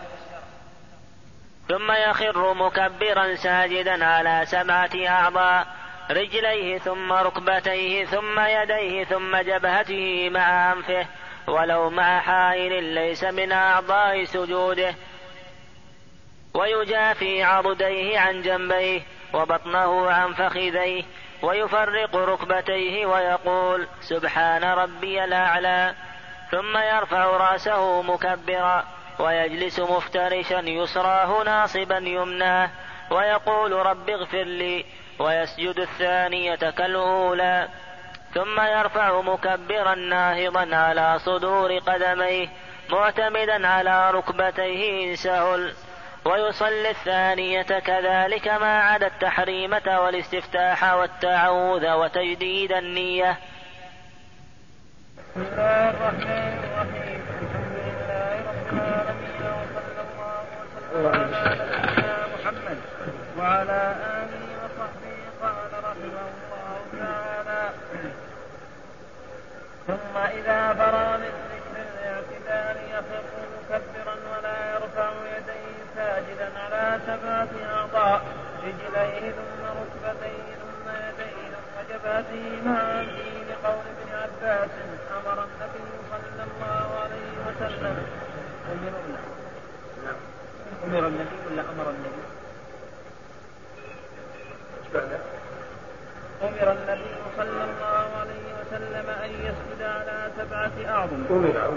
ثم 1.68 1.92
يخر 1.92 2.54
مكبرا 2.54 3.36
ساجدا 3.36 4.06
على 4.06 4.46
سبعة 4.46 4.92
أعضاء 5.08 5.68
رجليه 6.12 6.78
ثم 6.78 7.14
ركبتيه 7.14 8.06
ثم 8.06 8.40
يديه 8.40 9.04
ثم 9.04 9.38
جبهته 9.38 10.30
مع 10.30 10.74
أنفه 10.74 11.06
ولو 11.48 11.90
مع 11.90 12.20
حائل 12.20 12.84
ليس 12.84 13.24
من 13.24 13.52
أعضاء 13.52 14.24
سجوده. 14.24 14.96
ويجافي 16.54 17.44
عضديه 17.44 18.20
عن 18.20 18.42
جنبيه 18.42 19.02
وبطنه 19.34 20.12
عن 20.12 20.34
فخذيه. 20.34 21.04
ويفرق 21.44 22.16
ركبتيه 22.16 23.06
ويقول 23.06 23.88
سبحان 24.02 24.64
ربي 24.64 25.24
الأعلى 25.24 25.94
ثم 26.52 26.78
يرفع 26.78 27.26
رأسه 27.26 28.02
مكبرا 28.02 28.84
ويجلس 29.20 29.80
مفترشا 29.80 30.62
يسراه 30.66 31.44
ناصبا 31.44 31.98
يمناه 31.98 32.70
ويقول 33.12 33.72
رب 33.72 34.10
اغفر 34.10 34.44
لي 34.44 34.86
ويسجد 35.20 35.80
الثانية 35.80 36.56
كالأولى 36.56 37.68
ثم 38.34 38.62
يرفع 38.62 39.22
مكبرا 39.22 39.96
ناهضا 39.96 40.76
على 40.76 41.20
صدور 41.20 41.78
قدميه 41.78 42.48
معتمدا 42.90 43.68
على 43.68 44.12
ركبتيه 44.12 45.12
إن 45.12 45.16
سهل. 45.16 45.74
ويصلي 46.26 46.90
الثانية 46.90 47.62
كذلك 47.62 48.48
ما 48.48 48.80
عدا 48.80 49.08
التحريمة 49.08 50.00
والاستفتاح 50.00 50.94
والتعوذ 50.94 51.92
وتجديد 51.92 52.72
النية. 52.72 53.38
بسم 55.36 55.42
الله 55.42 55.90
الرحمن 55.90 56.54
الرحيم 56.64 57.22
الحمد 57.42 57.76
لله 57.88 58.36
رب 58.50 58.68
العالمين 58.74 59.42
وصلى 59.60 60.02
الله 60.08 60.44
وسلم 60.62 61.04
على 61.14 61.42
نبينا 61.60 62.18
محمد 62.34 62.78
وعلى 63.38 63.82
آله 64.22 64.44
وصحبه 64.64 65.18
قال 65.42 65.72
رحمه 65.84 66.26
الله 66.34 66.78
تعالى 67.00 67.64
ثم 69.88 70.16
إذا 70.18 70.74
فرغ 70.74 71.03
مع 82.66 83.00
أنفه 83.00 83.30
لقول 83.50 83.86
ابن 83.94 84.10
عباس 84.24 84.70
أمر 85.18 85.38
النبي 85.44 85.86
صلى 86.12 86.44
الله 86.44 86.88
عليه 87.04 87.32
وسلم. 87.48 87.96
أمر 88.72 88.94
أمر 90.86 91.08
النبي 91.08 91.38
ولا 91.52 91.62
أمر 91.62 91.90
النبي؟ 91.90 92.24
أمر 96.44 96.72
النبي 96.72 97.16
صلى 97.38 97.64
الله 97.64 98.08
عليه 98.22 98.46
وسلم 98.60 99.10
أن 99.24 99.30
يسجد 99.30 99.82
على 99.82 100.32
سبعة 100.38 100.96
أعظم. 100.96 101.24
أمر 101.30 101.74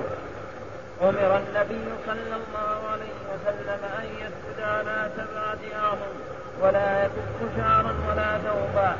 أمر 1.03 1.37
النبي 1.37 1.85
صلى 2.07 2.37
الله 2.37 2.89
عليه 2.93 3.19
وسلم 3.33 3.81
أن 3.99 4.07
يسجد 4.23 4.61
على 4.61 5.11
سبعة 5.17 5.83
أعظم. 5.85 6.15
ولا 6.61 7.05
يكف 7.05 7.57
شعرا 7.57 7.95
ولا 8.09 8.39
ثوبا. 8.39 8.97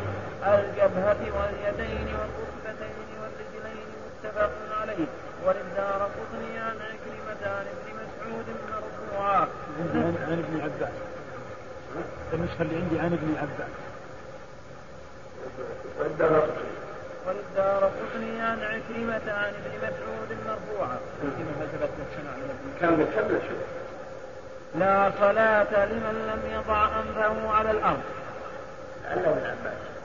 الجبهة 0.55 1.21
واليدين 1.37 2.09
والركبتين 2.19 3.09
والرجلين 3.21 3.89
متفق 4.07 4.51
عليه 4.81 5.07
وللدار 5.45 6.01
قطني 6.17 6.59
عن 6.59 6.77
عكرمة 6.77 7.43
عن 7.57 7.67
ابن 7.75 7.87
مسعود 8.01 8.47
مرفوعا. 8.71 9.49
عن 10.29 10.45
ابن 10.49 10.61
عباس. 10.61 10.97
النسخة 12.33 12.63
اللي 12.63 12.77
عندي 12.77 12.99
عن 12.99 13.13
ابن 13.13 13.37
عباس. 13.43 13.73
وللدار 17.27 17.85
قطني 17.85 18.41
عن 18.41 18.59
عكرمة 18.63 19.33
عن 19.33 19.53
ابن 19.55 19.73
مسعود 19.83 20.31
مرفوعا. 20.47 20.99
كم 22.81 23.05
كم 23.05 23.39
لا 24.79 25.13
صلاة 25.21 25.87
لمن 25.87 26.17
لم 26.33 26.43
يضع 26.55 26.87
أنفه 27.01 27.51
على 27.51 27.71
الأرض. 27.71 28.03
لعله 29.05 29.31
ابن 29.31 29.47
عباس. 29.47 29.96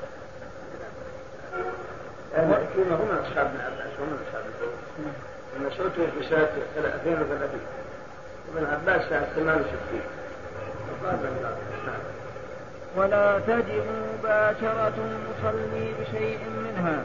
هم 2.35 3.07
أصحاب 3.23 3.45
ابن 3.45 3.59
عباس 3.61 3.91
هم 3.99 4.17
أصحاب 4.27 4.43
ابن 5.55 5.65
مسعود 5.65 5.91
في 5.91 6.29
سنة 6.29 6.49
32 6.77 7.59
ابن 8.55 8.65
عباس 8.65 9.01
سنة 9.09 9.27
68 9.35 10.01
ولا 12.95 13.39
تجب 13.39 13.83
مباشرة 14.19 14.93
المصلي 14.97 15.93
بشيء 15.99 16.39
منها. 16.57 17.03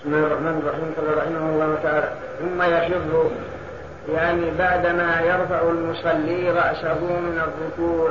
بسم 0.00 0.14
الله 0.14 0.26
الرحمن 0.26 0.62
الرحيم. 0.62 0.94
قال 0.96 1.18
رحمه 1.18 1.50
الله 1.50 1.78
تعالى 1.82 2.10
ثم 2.38 2.62
يخر 2.62 3.30
يعني 4.12 4.50
بعدما 4.58 5.20
يرفع 5.20 5.60
المصلي 5.60 6.50
رأسه 6.50 7.00
من 7.00 7.40
الركوع 7.48 8.10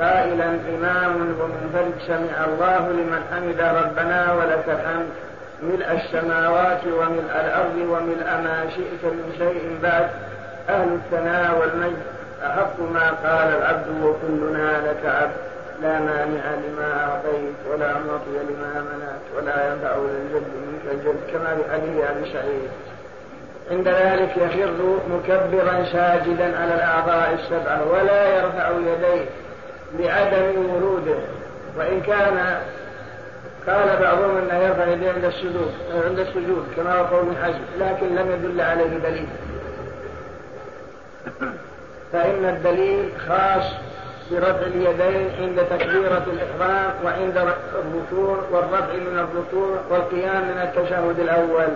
قائلا 0.00 0.44
إمام 0.44 1.14
ومنفرد 1.40 1.94
سمع 2.06 2.44
الله 2.44 2.88
لمن 2.88 3.22
حمد 3.32 3.60
ربنا 3.60 4.32
ولك 4.32 4.64
الحمد. 4.68 5.08
ملء 5.62 5.92
السماوات 5.92 6.80
وملء 6.86 7.32
الأرض 7.44 7.76
وملء 7.76 8.26
ما 8.26 8.66
شئت 8.76 9.04
من 9.04 9.34
شيء 9.38 9.78
بعد. 9.82 10.08
أهل 10.68 10.88
الثناء 10.88 11.58
والمجد 11.58 12.02
أحق 12.46 12.80
ما 12.80 13.10
قال 13.10 13.48
العبد 13.56 13.86
وكلنا 14.02 14.80
لك 14.80 15.06
عبد. 15.06 15.36
لا 15.82 15.98
مانع 15.98 16.44
لما 16.64 17.04
أعطيت 17.04 17.54
ولا 17.70 17.92
معطي 17.92 18.36
لما 18.48 18.84
منعت 18.90 19.26
ولا 19.36 19.72
ينفع 19.72 19.96
للجد 19.96 20.46
منك 20.66 20.92
الجد 20.92 21.20
كما 21.32 21.56
لحديث 21.58 22.04
أبي 22.10 22.32
سعيد. 22.32 22.70
عند 23.70 23.88
ذلك 23.88 24.36
يخر 24.36 24.98
مكبرا 25.10 25.84
ساجدا 25.92 26.58
على 26.58 26.74
الأعضاء 26.74 27.34
السبعة 27.34 27.92
ولا 27.92 28.36
يرفع 28.36 28.70
يديه. 28.70 29.24
لعدم 29.98 30.74
وروده. 30.74 31.18
وإن 31.78 32.00
كان 32.00 32.60
قال 33.66 33.96
بعضهم 34.00 34.36
إنه 34.36 34.58
يرفع 34.58 34.86
يديه 34.86 35.12
عند 35.12 35.24
السجود 35.24 35.72
عند 36.06 36.18
السجود 36.18 36.66
كما 36.76 36.94
هو 36.94 37.04
قول 37.04 37.36
حزم 37.42 37.58
لكن 37.80 38.14
لم 38.14 38.30
يدل 38.30 38.60
عليه 38.60 38.98
دليل. 38.98 39.28
فإن 42.12 42.44
الدليل 42.44 43.10
خاص 43.28 43.64
برفع 44.30 44.66
اليدين 44.66 45.30
عند 45.40 45.60
تكبيرة 45.70 46.26
الإحرام 46.32 46.94
وعند 47.04 47.36
الركوع 47.36 48.38
والرفع 48.50 48.92
من 48.92 49.18
الركوع 49.18 49.78
والقيام 49.90 50.42
من 50.42 50.58
التشهد 50.62 51.20
الأول. 51.20 51.68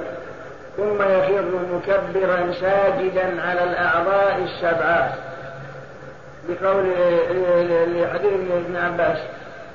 ثم 0.76 1.02
يخر 1.02 1.44
مكبرا 1.74 2.52
ساجدا 2.52 3.42
على 3.42 3.64
الأعضاء 3.64 4.42
السبعة. 4.44 5.14
بقول 6.48 6.84
لحديث 7.96 8.50
ابن 8.50 8.76
عباس 8.76 9.18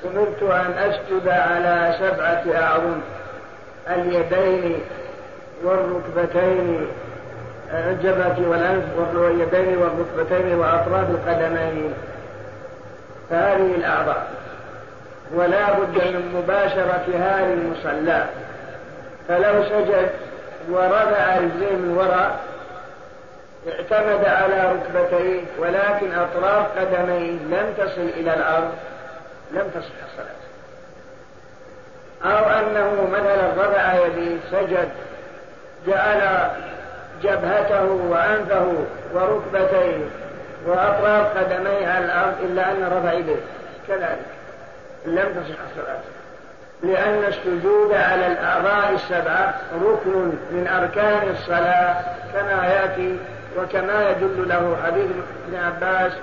أمرت 0.05 0.43
أن 0.43 0.72
أسجد 0.72 1.28
على 1.28 1.95
سبعة 1.99 2.61
أعظم 2.63 2.99
اليدين 3.89 4.80
والركبتين 5.63 6.88
الجبهة 7.74 8.49
والأنف 8.49 8.84
واليدين 9.16 9.78
والركبتين 9.78 10.59
وأطراف 10.59 11.09
القدمين 11.09 11.93
فهذه 13.30 13.76
الأعضاء. 13.78 14.28
ولا 15.34 15.72
بد 15.72 15.97
من 15.97 16.36
مباشرة 16.36 17.05
هذه 17.16 17.53
المصلى. 17.53 18.26
فلو 19.28 19.63
سجد 19.63 20.09
ورفع 20.72 21.38
رجليه 21.38 21.76
من 21.76 21.95
وراء 21.97 22.39
اعتمد 23.68 24.26
على 24.26 24.72
ركبتيه 24.72 25.41
ولكن 25.59 26.13
أطراف 26.13 26.80
قدميه 26.80 27.32
لم 27.32 27.74
تصل 27.78 28.01
إلى 28.01 28.34
الأرض 28.34 28.72
لم 29.51 29.70
تصح 29.70 29.93
الصلاة. 30.11 30.45
أو 32.26 32.49
أنه 32.49 33.07
مثلا 33.11 33.68
رفع 33.68 33.93
يديه 34.05 34.38
سجد 34.51 34.89
جعل 35.88 36.49
جبهته 37.24 37.84
وأنفه 37.84 38.74
وركبتيه 39.13 40.05
وأطراف 40.66 41.38
قدميه 41.38 41.88
على 41.88 42.05
الأرض 42.05 42.34
إلا 42.43 42.72
أن 42.72 42.84
رفع 42.97 43.13
يديه 43.13 43.41
كذلك 43.88 44.26
لم 45.05 45.43
تصح 45.43 45.59
الصلاة. 45.72 45.99
لأن 46.84 47.24
السجود 47.24 47.93
على 47.93 48.28
الأعضاء 48.28 48.93
السبعة 48.93 49.53
ركن 49.84 50.32
من 50.51 50.68
أركان 50.68 51.30
الصلاة 51.30 51.95
كما 52.34 52.68
يأتي 52.68 53.20
وكما 53.58 54.10
يدل 54.10 54.49
له 54.49 54.78
حديث 54.86 55.06
ابن 55.47 55.56
عباس 55.56 56.14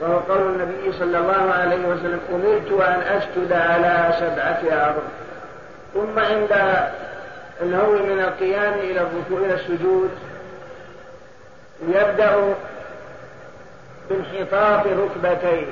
وهو 0.00 0.18
قول 0.18 0.42
النبي 0.42 0.92
صلى 0.92 1.18
الله 1.18 1.52
عليه 1.52 1.86
وسلم 1.86 2.20
أمرت 2.32 2.82
أن 2.88 3.00
أسجد 3.00 3.52
على 3.52 4.14
سبعة 4.20 4.78
أعظم 4.78 5.02
ثم 5.94 6.18
عند 6.18 6.52
الهو 7.62 7.92
من 7.92 8.20
القيام 8.20 8.72
إلى 8.74 9.00
الركوع 9.00 9.38
إلى 9.38 9.54
السجود 9.54 10.10
يبدأ 11.88 12.54
بانحطاط 14.10 14.86
ركبتيه 14.86 15.66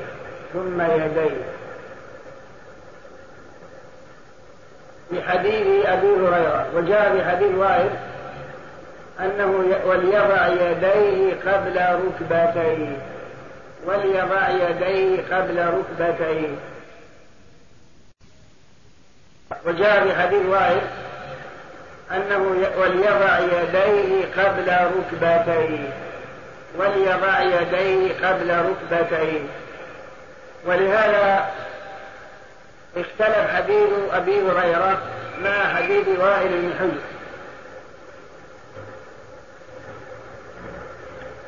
ثم 0.53 0.81
يديه. 0.81 1.45
في 5.11 5.23
حديث 5.23 5.87
أبي 5.87 6.07
هريرة 6.07 6.67
وجاء 6.75 7.13
في 7.13 7.25
حديث 7.25 7.55
وائل 7.55 7.91
أنه 9.21 9.81
وليضع 9.85 10.47
يديه 10.47 11.35
قبل 11.47 11.81
ركبتيه. 12.07 12.97
وليضع 13.87 14.49
يديه 14.49 15.23
قبل 15.31 15.67
ركبتيه. 15.67 16.49
وجاء 19.67 20.05
في 20.05 20.15
حديث 20.15 20.47
وائل 20.47 20.81
أنه 22.11 22.69
وليضع 22.79 23.39
يديه 23.39 24.25
قبل 24.37 24.73
ركبتيه. 24.97 25.93
وليضع 26.79 27.41
يديه 27.41 28.29
قبل 28.29 28.51
ركبتيه. 28.51 29.41
ولهذا 30.67 31.51
اختلف 32.97 33.55
حديث 33.57 33.89
أبي 34.13 34.41
هريرة 34.41 34.99
مع 35.43 35.75
حديث 35.75 36.09
وائل 36.19 36.49
بن 36.49 36.73
حجر. 36.79 37.18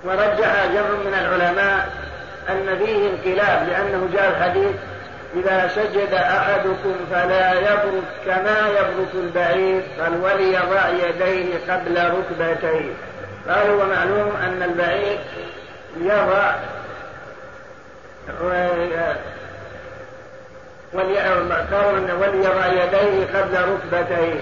ورجح 0.05 0.67
جمع 0.67 0.91
من 1.05 1.15
العلماء 1.21 1.89
أن 2.49 2.79
فيه 2.79 3.11
انقلاب 3.11 3.69
لأنه 3.69 4.09
جاء 4.13 4.31
الحديث 4.31 4.77
إذا 5.37 5.69
سجد 5.69 6.15
أحدكم 6.15 6.95
فلا 7.11 7.53
يبرك 7.53 8.05
كما 8.27 8.69
يبرك 8.69 9.15
البعير 9.15 9.83
بل 9.99 10.17
وليضع 10.23 10.89
يديه 10.89 11.55
قبل 11.69 12.11
ركبتيه. 12.11 12.93
قال 13.49 13.71
هو 13.71 13.87
معلوم 13.87 14.37
أن 14.37 14.63
البعير 14.63 15.19
يضع 16.01 16.55
قالوا 21.73 22.15
وليضع 22.21 22.67
يديه 22.67 23.27
قبل 23.35 23.57
ركبتيه. 23.59 24.41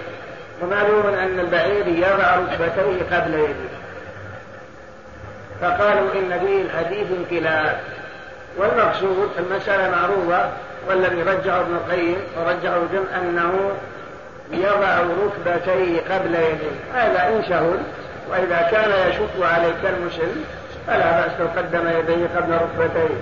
ومعلوم 0.62 1.06
أن 1.06 1.40
البعير 1.40 1.86
يضع 1.88 2.36
ركبتيه 2.36 3.16
قبل 3.16 3.34
يديه 3.34 3.77
فقالوا 5.60 6.12
إن 6.14 6.40
فيه 6.46 6.62
الحديث 6.62 7.06
انقلاب 7.18 7.80
والمقصود 8.56 9.30
المسألة 9.38 9.90
معروفة 9.90 10.50
والذي 10.88 11.22
رجعه 11.22 11.60
ابن 11.60 11.74
القيم 11.74 12.16
ورجعه 12.36 12.80
جمع 12.92 13.18
أنه 13.20 13.70
يضع 14.52 14.98
ركبتيه 15.00 16.00
قبل 16.00 16.34
يديه. 16.34 16.78
هذا 16.94 17.28
إن 17.28 17.42
شهد 17.48 17.80
وإذا 18.30 18.68
كان 18.70 19.10
يشق 19.10 19.46
عليك 19.46 19.76
المسلم 19.84 20.44
فلا 20.86 21.20
بأس 21.20 21.30
لو 21.40 21.46
قدم 21.56 21.88
يديه 21.88 22.26
قبل 22.36 22.52
ركبتيه. 22.52 23.14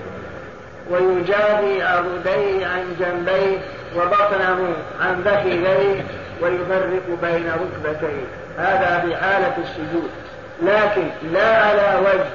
ويجابي 0.90 1.82
عضديه 1.82 2.66
عن 2.66 2.96
جنبيه 3.00 3.58
وبطنه 3.96 4.74
عن 5.00 5.22
ذكريه 5.22 6.04
ويفرق 6.42 7.18
بين 7.22 7.52
ركبتيه. 7.52 8.24
هذا 8.58 9.04
في 9.06 9.16
حالة 9.16 9.54
السجود. 9.64 10.10
لكن 10.62 11.08
لا 11.32 11.62
على 11.62 12.00
وجه 12.00 12.30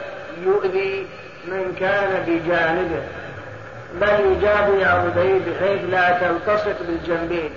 يؤذي 0.45 1.07
من 1.47 1.75
كان 1.79 2.23
بجانبه. 2.27 3.03
بل 4.01 4.31
يجابي 4.31 4.85
عضديه 4.85 5.39
بحيث 5.39 5.81
لا 5.89 6.19
تلتصق 6.19 6.75
بالجنبين. 6.87 7.51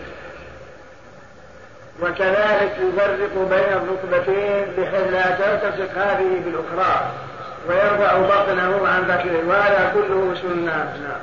وكذلك 2.03 2.77
يفرق 2.81 3.49
بين 3.51 3.73
الركبتين 3.73 4.65
بحيث 4.79 5.13
لا 5.13 5.31
تلتصق 5.31 5.99
هذه 5.99 6.41
بالأخرى. 6.45 7.11
ويرفع 7.69 8.19
بطنه 8.19 8.89
عن 8.89 9.03
ذكره 9.03 9.49
وهذا 9.49 9.93
كله 9.95 10.35
سنة. 10.43 10.75
نعم. 11.03 11.21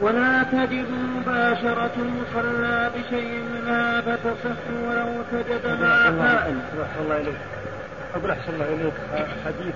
ولا 0.00 0.42
تجد 0.52 0.86
مباشرة 0.90 1.90
المصلى 1.96 2.90
بشيء 2.94 3.42
منها 3.54 4.00
فتصح 4.00 4.60
ولو 4.88 5.22
سجد 5.32 5.66
مع 5.66 6.08
الله 6.08 6.48
إليك 7.10 7.34
أقول 8.14 8.30
أحسن 8.30 8.54
الله 8.54 8.66
إليك 8.66 8.92
حديث 9.44 9.74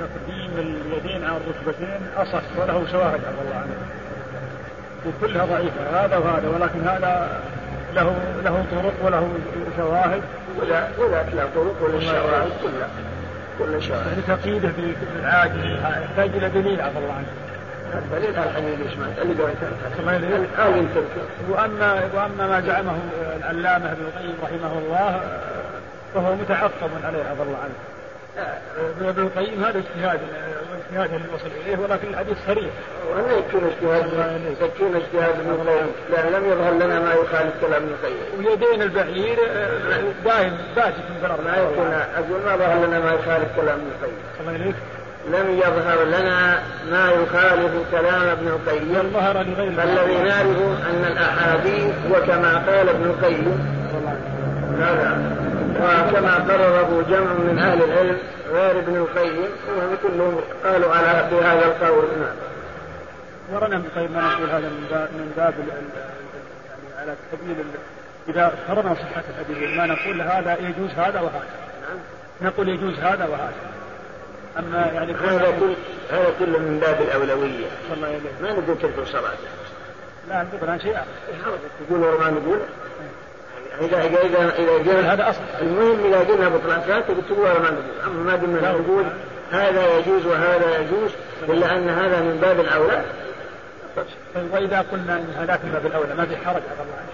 تقديم 0.00 0.50
اليدين 0.58 1.24
على 1.24 1.36
الركبتين 1.36 2.00
أصح 2.16 2.42
وله 2.56 2.86
شواهد 2.92 3.20
عفى 3.24 3.42
الله 3.44 3.56
عنه. 3.56 3.76
وكلها 5.06 5.44
ضعيفة 5.44 6.04
هذا 6.04 6.16
وهذا 6.16 6.48
ولكن 6.48 6.88
هذا 6.88 7.42
له 7.94 8.16
له 8.44 8.64
طرق 8.70 8.94
وله 9.06 9.28
شواهد. 9.76 10.22
ولا 10.60 10.88
ولا 10.98 11.22
لا 11.22 11.44
طرق 11.54 11.82
ولا 11.82 12.00
شواهد 12.00 12.50
كلها 12.62 12.88
كل 13.58 13.82
شواهد. 13.82 14.06
يعني 14.06 14.22
تقييده 14.40 14.70
بالعاجز 15.16 15.64
يحتاج 16.02 16.30
إلى 16.34 16.48
دليل 16.48 16.80
عفى 16.80 16.98
الله 16.98 17.12
عنه. 17.12 17.48
دليل 18.12 18.30
الحديث 18.30 18.80
إيش 18.80 18.92
اللي 19.22 19.34
وأما 21.50 22.10
وأما 22.14 22.46
ما 22.46 22.60
زعمه 22.60 22.92
العلامة 23.36 23.92
ابن 23.92 24.02
القيم 24.02 24.34
رحمه 24.42 24.78
الله 24.78 25.20
فهو 26.14 26.34
متعقب 26.34 26.90
عليه 27.04 27.18
عفى 27.18 27.42
الله 27.42 27.58
عنه 27.58 27.74
ابن 29.00 29.22
القيم 29.22 29.64
هذا 29.64 29.78
اجتهاد 29.78 30.20
اجتهاد 30.86 31.14
اللي 31.14 31.28
وصل 31.34 31.46
إليه 31.66 31.78
ولكن 31.78 32.08
الحديث 32.08 32.36
صريح. 32.46 32.70
ولا 33.10 33.32
يكون 33.32 33.64
اجتهاد 33.64 34.06
يكون 34.62 34.96
اجتهاد 34.96 35.40
ابن 35.40 35.50
القيم 35.50 35.86
لأن 36.10 36.32
لم 36.32 36.52
يظهر 36.52 36.72
لنا 36.72 37.00
ما 37.00 37.14
يخالف 37.14 37.52
كلام 37.60 37.82
ابن 37.82 37.92
القيم. 37.92 38.16
ويدين 38.38 38.82
البعير 38.82 39.38
دائم 40.24 40.58
باتت 40.76 40.96
من 41.10 41.18
ضرر 41.22 41.40
ما 41.44 41.56
يكون 41.56 41.92
أقول 42.16 42.40
ما 42.46 42.56
ظهر 42.56 42.86
لنا 42.86 42.98
ما 42.98 43.12
يخالف 43.12 43.48
كلام 43.56 43.78
ابن 43.80 43.90
القيم. 44.00 44.16
الله 44.40 44.52
يليك. 44.52 44.74
لم 45.32 45.58
يظهر 45.58 46.04
لنا 46.04 46.62
ما 46.90 47.10
يخالف 47.10 47.72
كلام 47.90 48.28
ابن 48.28 48.48
القيم 48.48 49.10
ظهر 49.12 49.42
لغير 49.42 49.72
فالذي 49.72 50.22
نعرف 50.22 50.58
أن 50.90 51.04
الأحاديث 51.12 51.94
وكما 52.10 52.62
قال 52.66 52.88
ابن 52.88 53.04
القيم 53.04 53.78
لا 54.78 54.94
لا 54.94 55.47
وكما 55.78 56.34
قرره 56.34 57.04
جمع 57.10 57.32
من 57.32 57.58
أهل 57.58 57.82
العلم 57.82 58.18
غير 58.50 58.78
ابن 58.78 58.96
القيم 58.96 59.48
وهم 59.76 59.96
كلهم 60.02 60.40
قالوا 60.64 60.94
على 60.94 61.28
بهذا 61.30 61.66
القول. 61.66 62.04
نعم. 62.20 62.36
ورنا 63.52 63.76
ابن 63.76 63.84
القيم 63.86 64.12
ما 64.12 64.20
نقول 64.20 64.50
هذا 64.50 64.68
من 64.68 64.86
باب 64.90 65.08
من 65.12 65.32
باب 65.36 65.54
يعني 65.58 65.86
على 66.98 67.14
سبيل 67.32 67.64
إذا 68.28 68.52
فرضنا 68.68 68.94
صحة 68.94 69.24
الحديث 69.30 69.76
ما 69.76 69.86
نقول 69.86 70.22
هذا 70.22 70.56
يجوز 70.60 70.90
هذا 70.90 71.20
وهذا. 71.20 71.46
نعم. 71.82 71.98
نقول 72.40 72.68
يجوز 72.68 72.98
هذا 72.98 73.26
وهذا. 73.26 73.52
أما 74.58 74.90
يعني 74.94 75.12
هذا 75.12 75.50
كل 75.60 75.74
هذا 76.10 76.34
كله 76.38 76.58
من 76.58 76.78
باب 76.78 77.00
الأولوية. 77.00 77.66
ما 78.42 78.52
نقول 78.52 78.78
تلك 78.78 78.98
الصلاه 78.98 79.32
لا 80.28 80.42
نقول 80.42 80.70
عن 80.70 80.80
شيء 80.80 80.96
تقول 81.88 82.00
ما 82.00 82.30
نقول. 82.30 82.60
إذا 83.80 84.02
إذا 84.02 84.52
إذا 84.58 84.78
جاء 84.84 85.12
هذا 85.12 85.30
أصل. 85.30 85.40
المهم 85.62 86.06
إذا 86.06 86.18
قلنا 86.18 86.48
بطلان 86.48 86.82
صلاة 86.86 87.00
تقول 87.00 87.38
ولا 87.38 87.58
ما 87.58 87.76
أما 88.06 88.22
ما 88.22 88.36
دمنا 88.36 88.72
نقول 88.72 89.04
هذا 89.52 89.98
يجوز 89.98 90.26
وهذا 90.26 90.78
يجوز 90.78 91.10
إلا 91.48 91.76
أن 91.76 91.88
هذا 91.88 92.20
من 92.20 92.38
باب 92.42 92.60
الأولى. 92.60 93.02
وإذا 94.52 94.84
قلنا 94.92 95.16
أن 95.16 95.34
هذاك 95.38 95.60
من 95.64 95.70
باب 95.72 95.86
الأولى 95.86 96.14
ما 96.14 96.26
في 96.26 96.36
حرج 96.36 96.62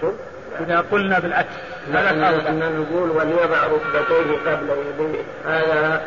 شوف. 0.01 0.13
إذا 0.59 0.85
قلنا 0.91 1.19
بالعكس 1.19 1.49
هذا 1.93 2.49
أن 2.49 2.59
نقول 2.59 3.09
وليضع 3.09 3.63
ركبتيه 3.63 4.51
قبل 4.51 4.69
يديه 4.69 5.23
هذا 5.45 6.01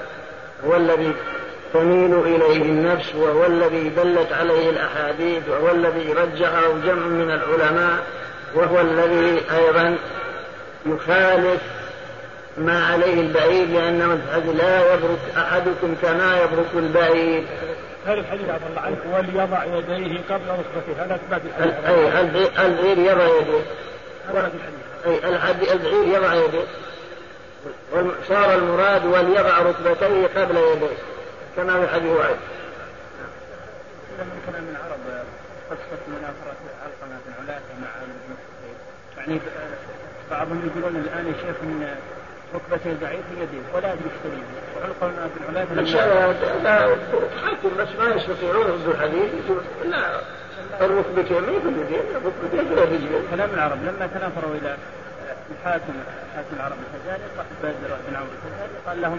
هو 0.67 0.77
الذي 0.77 1.13
تميل 1.75 2.15
إليه 2.15 2.63
النفس 2.63 3.15
وهو 3.15 3.47
الذي 3.47 3.89
دلت 3.89 4.33
عليه 4.33 4.71
الأحاديث 4.71 5.49
وهو 5.49 5.71
الذي 5.71 6.13
رجحه 6.13 6.73
جمع 6.87 7.07
من 7.07 7.31
العلماء 7.31 7.99
وهو 8.55 8.81
الذي 8.81 9.41
أيضا 9.57 9.97
يخالف 10.87 11.63
ما 12.59 12.87
عليه 12.87 13.21
البعيد 13.21 13.71
لأنه 13.71 14.15
لا 14.55 14.95
يبرك 14.95 15.19
أحدكم 15.37 15.95
كما 16.03 16.41
يبرك 16.41 16.67
البعيد. 16.75 17.47
هذا 18.07 18.21
الحديث 18.21 18.49
عبد 18.49 18.63
الله 18.71 18.81
عنه؟ 18.81 18.97
وليضع 19.15 19.65
يديه 19.65 20.21
قبل 20.31 20.45
ركبته 20.49 21.05
هذا؟ 21.05 21.15
اثبات 21.15 21.43
أي 21.87 22.21
البعير 22.67 22.99
يضع 22.99 23.27
يديه 23.27 23.63
أي 25.07 25.73
البعير 25.73 26.17
يضع 26.17 26.35
يديه 26.35 26.65
صار 28.29 28.55
المراد 28.55 29.07
وليضع 29.07 29.59
ركبتيه 29.59 30.27
قبل 30.27 30.57
يديه 30.57 30.97
كما 31.57 31.87
في 31.87 31.93
حديث 31.95 32.11
وعد. 32.13 32.37
من 34.49 34.77
العرب 34.77 35.25
قصة 35.71 36.03
منافرة 36.09 36.57
علقمة 36.83 37.19
بن 37.27 37.33
علاة 37.43 37.63
مع 37.83 37.89
يعني 39.19 39.41
بعضهم 40.31 40.63
يقولون 40.67 40.97
الآن 40.97 41.27
يا 41.27 41.33
شيخ 41.33 41.57
أن 41.63 41.97
ركبتي 42.55 42.95
ضعيف 42.95 43.25
يديه 43.41 43.63
ولا 43.75 43.93
يشتري 43.93 44.43
علاة 45.49 45.75
لا 46.63 46.97
تحكم 47.37 47.71
بس 47.79 47.89
ما 47.99 48.15
يستطيعون 48.15 48.67
ضد 48.67 48.89
الحديث 48.89 49.33
لا 49.85 50.21
الركبتين 50.81 51.41
ما 51.41 51.61
في 51.61 51.69
اليدين 51.69 52.01
الركبتين 52.11 52.69
في 52.69 52.75
الرجلين 52.75 53.23
كلام 53.31 53.51
العرب 53.55 53.79
لما 53.83 54.07
تنافروا 54.07 54.55
إلى 54.55 54.77
الحاكم 55.51 55.93
حاكم 56.35 56.57
العرب 56.57 56.77
الفزاري 56.85 57.23
بدر 57.63 57.97
بن 58.09 58.17
عمرو 58.17 58.31
الفزاري 58.33 58.73
قال 58.87 59.03
لهم 59.03 59.19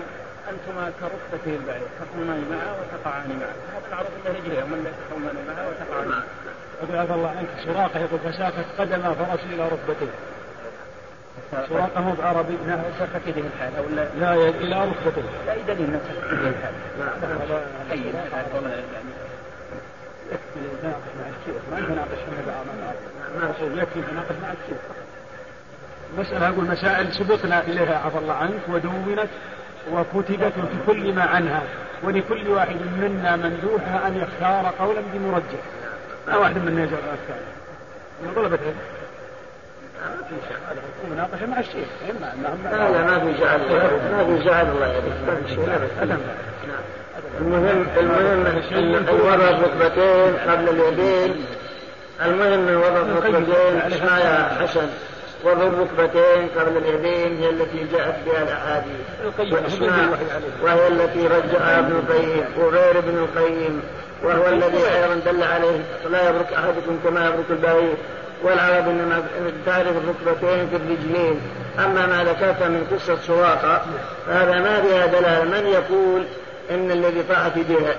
أنتما 0.49 0.91
كركبتي 0.99 1.55
البعير 1.55 1.87
تقومان 1.99 2.45
معه 2.51 2.75
وتقعان 2.79 3.29
معه 3.39 3.77
هذا 3.77 3.91
معروف 3.91 4.09
ان 4.27 4.35
رجليه 4.35 4.63
ومن 4.63 4.93
تقومان 5.09 5.35
معه 5.47 5.67
وتقعان 5.69 6.07
معه 6.07 7.01
عفى 7.01 7.13
الله 7.13 7.29
عنك 7.29 7.47
سراقه 7.65 7.99
يقول 7.99 8.19
فساقت 8.19 8.65
قدم 8.79 9.01
فرس 9.01 9.39
إلى 9.53 9.63
ركبتيه 9.63 10.13
سراقه 11.51 11.99
هو 11.99 12.13
بعربي 12.13 12.57
نعم. 12.67 12.79
سكت 12.99 13.27
يده 13.27 13.47
الحال 13.47 13.75
أو 13.77 13.83
لا؟ 13.95 14.07
لا 14.19 14.49
إلى 14.49 14.85
ركبتيه 14.85 15.21
لا 15.45 15.55
يدليل 15.55 15.87
انه 15.87 15.99
سكت 15.99 16.33
يده 16.33 16.49
الحال 16.49 16.73
نعم 16.99 17.61
اي 17.91 17.99
يتناقش 20.55 21.11
مع 21.19 21.25
الشيخ 21.27 21.61
ما 21.71 21.79
يتناقش 21.79 22.19
مع 23.37 23.81
يكفي 23.81 23.99
يتناقش 23.99 24.35
مع 24.43 24.51
الشيخ 24.51 24.81
مسألة 26.17 26.49
أقول 26.49 26.65
مسائل 26.65 27.13
سبقنا 27.13 27.61
إليها 27.61 27.97
عفى 28.05 28.17
الله 28.17 28.33
عنك 28.33 28.61
ودونت 28.69 29.29
وكتبت 29.91 30.53
في 30.53 30.77
كل 30.87 31.13
ما 31.13 31.23
عنها 31.23 31.63
ولكل 32.03 32.47
واحد 32.47 32.77
منا 33.01 33.35
مندوحة 33.35 34.07
أن 34.07 34.17
يختار 34.17 34.73
قولا 34.79 35.01
بمرجح. 35.13 35.59
ما 36.27 36.37
واحد 36.37 36.57
منا 36.57 36.83
يجرى 36.83 36.97
الثاني 36.97 37.45
من 38.23 38.33
طلبة 38.35 38.59
علم 40.69 40.81
مناقشة 41.11 41.45
مع 41.45 41.59
الشيخ 41.59 41.87
لا 42.63 42.91
لا 42.91 43.01
ما 43.01 43.19
في 43.19 43.41
جعل 43.41 43.59
ما 44.11 44.23
في 44.25 44.45
جعل 44.45 44.67
الله 44.67 44.87
يهديك. 44.87 45.13
المهم 47.41 47.87
المهم 47.97 48.45
إن 48.71 49.09
وضع 49.09 49.49
الركبتين 49.49 50.33
قبل 50.49 50.69
اليدين. 50.69 51.45
المهم 52.25 52.67
إن 52.67 52.75
وضع 52.75 53.01
الركبتين 53.01 53.81
إيش 53.81 54.01
يا 54.01 54.57
حسن. 54.61 54.89
وفي 55.45 55.63
الركبتين 55.67 56.49
قبل 56.57 56.77
اليدين 56.77 57.37
هي 57.37 57.49
التي 57.49 57.87
جاءت 57.91 58.15
بها 58.25 58.43
الأحاديث. 58.43 59.05
وهي 60.63 60.87
التي 60.87 61.27
رجعها 61.27 61.79
ابن 61.79 61.91
القيم 61.91 62.45
وغير 62.57 62.97
ابن 62.97 63.17
القيم. 63.17 63.81
وهو 64.23 64.49
الذي 64.49 64.87
أيضا 64.95 65.15
دل 65.31 65.43
عليه 65.43 65.79
لا 66.09 66.29
يبرك 66.29 66.53
أحدكم 66.53 66.99
كما 67.03 67.27
يبرك 67.27 67.49
البعير. 67.49 67.97
والعرب 68.43 68.89
إنما 68.89 69.23
تعرف 69.65 69.87
الركبتين 69.87 70.69
في 70.69 70.75
الرجلين. 70.75 71.41
أما 71.79 72.05
ما 72.05 72.23
ذكرت 72.23 72.63
من 72.63 72.87
قصة 72.91 73.17
سواقة 73.27 73.81
فهذا 74.27 74.59
ما 74.59 74.81
فيها 74.81 75.05
دلالة. 75.05 75.43
من 75.43 75.67
يقول 75.67 76.23
إن 76.71 76.91
الذي 76.91 77.23
طاحت 77.29 77.51
بها 77.55 77.95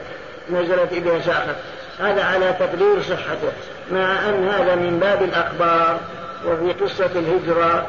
نزلت 0.51 0.95
بها 0.95 1.20
شاخة؟ 1.20 1.55
هذا 2.01 2.24
على 2.24 2.55
تقدير 2.59 3.03
صحته 3.03 3.53
مع 3.93 4.28
أن 4.28 4.49
هذا 4.49 4.74
من 4.74 4.99
باب 4.99 5.22
الأخبار 5.22 5.99
وفي 6.47 6.72
قصة 6.84 7.11
الهجرة 7.16 7.86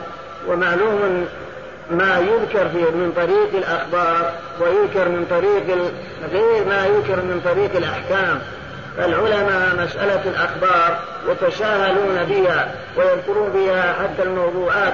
ومعلوم 0.47 1.27
ما 1.91 2.19
يذكر 2.19 2.69
فيه 2.69 2.89
من 2.91 3.13
طريق 3.15 3.49
الأخبار 3.53 4.33
ويذكر 4.59 5.09
من 5.09 5.25
طريق 5.29 5.77
غير 6.31 6.65
ما 6.65 6.85
يذكر 6.85 7.15
من 7.15 7.41
طريق 7.45 7.75
الأحكام. 7.75 8.41
فالعلماء 8.97 9.75
مسألة 9.75 10.21
الأخبار 10.25 10.99
يتساهلون 11.29 12.23
بها 12.23 12.71
ويذكرون 12.97 13.49
بها 13.49 13.93
حتى 13.93 14.23
الموضوعات 14.23 14.93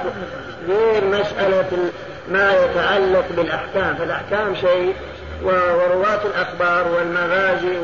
غير 0.68 1.04
مسألة 1.04 1.90
ما 2.30 2.52
يتعلق 2.64 3.24
بالأحكام. 3.36 3.94
فالأحكام 3.94 4.54
شيء 4.54 4.94
ورواة 5.42 6.20
الأخبار 6.24 6.88
والمغازي 6.88 7.78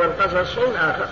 والقصص 0.00 0.54
شيء 0.54 0.72
آخر. 0.76 1.06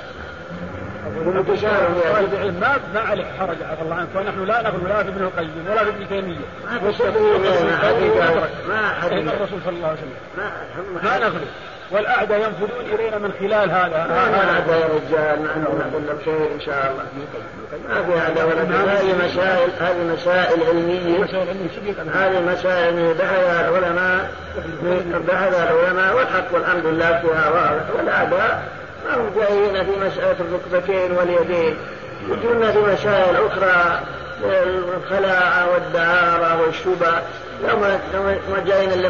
العلم 2.32 2.60
ما 2.60 2.78
ما 2.94 3.00
عليه 3.00 3.24
حرج 3.38 3.56
عفى 3.62 3.82
الله 3.82 3.94
عنك. 3.94 4.08
ونحن 4.16 4.44
لا 4.44 4.62
نغلو 4.62 4.86
لا 4.86 5.02
في 5.02 5.08
ابن 5.08 5.22
القيم 5.22 5.64
ولا 5.70 5.84
في 5.84 5.90
ابن 5.90 6.08
تيمية. 6.08 6.36
ما 8.68 8.88
حد 9.02 9.12
الرسول 9.12 9.60
صلى 9.64 9.76
الله 9.76 9.88
عليه 9.88 9.98
وسلم. 9.98 10.14
ما 11.02 11.18
نغلو 11.18 11.44
والاعداء 11.90 12.38
ينفذون 12.38 12.94
إلينا 12.94 13.18
من 13.18 13.32
خلال 13.40 13.70
هذا. 13.70 14.06
ما 14.08 14.50
اعداء 14.50 14.78
يا 14.78 14.86
رجال؟ 14.86 15.44
نحن 15.44 15.62
نقول 15.62 16.18
خير 16.24 16.48
إن 16.54 16.60
شاء 16.60 16.92
الله. 16.92 17.04
ما 17.88 18.02
في 18.04 18.18
اعداء 18.20 18.46
ولا 18.46 18.62
هذه 18.62 19.14
مسائل 19.24 19.70
هذه 19.80 20.02
مسائل 20.12 20.62
علمية. 20.68 21.24
هذه 22.14 22.40
مسائل 22.40 23.14
بحثها 23.14 23.68
العلماء 23.68 24.30
بحثها 25.28 25.70
العلماء 25.70 26.16
والحق 26.16 26.54
والحمد 26.54 26.86
لله 26.86 27.20
فيها 27.20 27.50
واضح. 27.50 27.96
والأعداء 27.96 28.68
ما 29.06 29.14
هم 29.14 29.30
جايين 29.36 29.84
في 29.84 30.06
مسألة 30.06 30.36
الركبتين 30.40 31.12
واليدين. 31.12 31.76
يجون 32.28 32.72
في 32.72 32.78
مسائل 32.78 33.36
أخرى 33.46 34.00
الخلاعة 34.96 35.72
والدعارة 35.72 36.62
والشبع 36.62 37.20
لو 37.62 37.76
ما 37.76 38.00
ما 38.50 38.64
جايين 38.66 38.92
إلا 38.92 39.08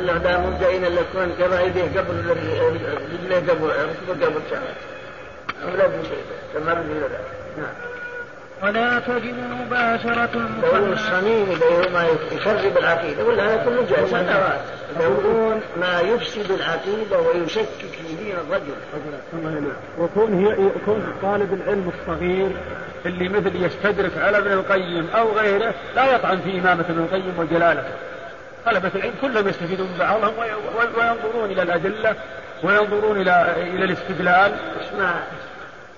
الاعداء 0.00 0.40
مو 0.40 0.58
جايين 0.60 0.84
إلا 0.84 1.00
يكون 1.00 1.34
كما 1.38 1.60
يديه 1.60 2.00
قبل 2.00 2.26
رجليه 2.26 3.52
قبل 3.52 3.70
ركبه 4.10 4.26
قبل 4.26 4.40
شعر 4.50 5.76
لا 5.76 5.84
شيء 6.02 6.22
كما 6.54 6.74
نعم. 7.58 7.87
ولا 8.62 8.98
تجد 8.98 9.34
مباشرة 9.66 10.50
يقولون 10.62 10.92
الصميم 10.92 11.46
اللي 11.52 11.90
ما 11.92 12.06
يخرب 12.32 12.78
العقيدة 12.78 13.24
ولا 13.24 13.54
هذا 13.54 13.64
كله 13.64 13.86
جائز 13.90 14.14
يقولون 15.00 15.60
ما 15.80 16.00
يفسد 16.00 16.50
العقيدة 16.50 17.20
ويشكك 17.20 17.92
في 17.92 18.16
دين 18.16 18.34
الرجل. 18.34 19.72
وكون 19.98 20.44
هي 20.44 20.52
يكون 20.52 21.14
طالب 21.22 21.52
العلم 21.54 21.92
الصغير 22.00 22.50
اللي 23.06 23.28
مثل 23.28 23.64
يستدرك 23.64 24.18
على 24.18 24.38
ابن 24.38 24.52
القيم 24.52 25.08
أو 25.14 25.32
غيره 25.32 25.74
لا 25.96 26.14
يطعن 26.14 26.40
في 26.40 26.58
إمامة 26.58 26.84
ابن 26.88 26.98
القيم 26.98 27.34
وجلالته 27.38 27.94
طلبة 28.66 28.90
العلم 28.94 29.14
كلهم 29.22 29.48
يستفيدون 29.48 29.86
من 29.86 29.98
بعضهم 29.98 30.32
وينظرون 30.96 31.50
إلى 31.50 31.62
الأدلة 31.62 32.14
وينظرون 32.62 33.20
إلى 33.20 33.54
إلى 33.56 33.84
الاستدلال. 33.84 34.52
اسمع. 34.80 35.14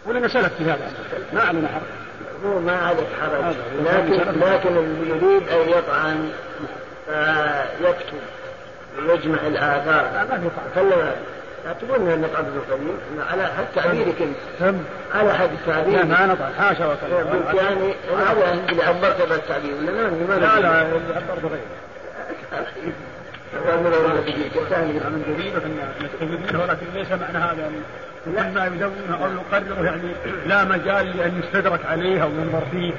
ولنا 0.06 0.28
سلف 0.28 0.54
في 0.54 0.64
هذا 0.64 0.92
ما 1.32 1.40
علينا 1.40 1.68
حرج 1.68 1.99
مو 2.44 2.58
ما 2.58 2.76
عليك 2.76 3.06
حرج. 3.20 3.54
لكن 3.84 4.40
لكن 4.40 4.76
اللي 4.76 5.08
يريد 5.10 5.48
أن 5.48 5.68
يطعن 5.68 6.30
فيكتب 7.06 8.18
ويجمع 8.98 9.46
الآثار. 9.46 10.26
خلى 10.74 11.14
يعتبرون 11.66 12.10
ان 12.10 12.20
نطعن 12.20 12.44
ابن 12.44 13.22
على 13.30 13.44
حد 13.44 13.64
تعبيرك 13.74 14.22
أنت. 14.60 14.74
على 15.14 15.34
حد 15.34 15.50
تعبيرك. 15.66 15.96
لا 15.96 16.04
ما 16.04 16.26
نطعن. 16.26 16.52
حاشا 16.58 16.86
وكذا 16.86 17.62
يعني 17.62 17.94
هذا 18.18 18.58
اللي 18.68 18.82
عبرت 18.82 19.28
بالتعبير 19.28 19.74
ولا 19.74 19.90
لا 19.90 20.36
لا 20.36 20.60
لا 20.60 20.82
اللي 20.82 21.14
عبرت 21.14 21.60
غير 23.66 23.76
من 25.10 25.22
جريمة 25.38 25.62
نستفيد 26.02 26.30
منه 26.30 26.62
ولكن 26.62 26.86
ليس 26.94 27.12
معنى 27.12 27.38
هذا. 27.38 27.70
يعني 28.26 28.54
كل 28.54 28.54
ما 28.54 28.66
يدونه 28.66 29.24
أو 29.24 29.30
يقرره 29.32 29.84
يعني 29.84 30.02
لا 30.46 30.64
مجال 30.64 31.16
لأن 31.16 31.42
يستدرك 31.44 31.86
عليه 31.86 32.22
أو 32.22 32.28
ينظر 32.28 32.62
فيه 32.70 32.92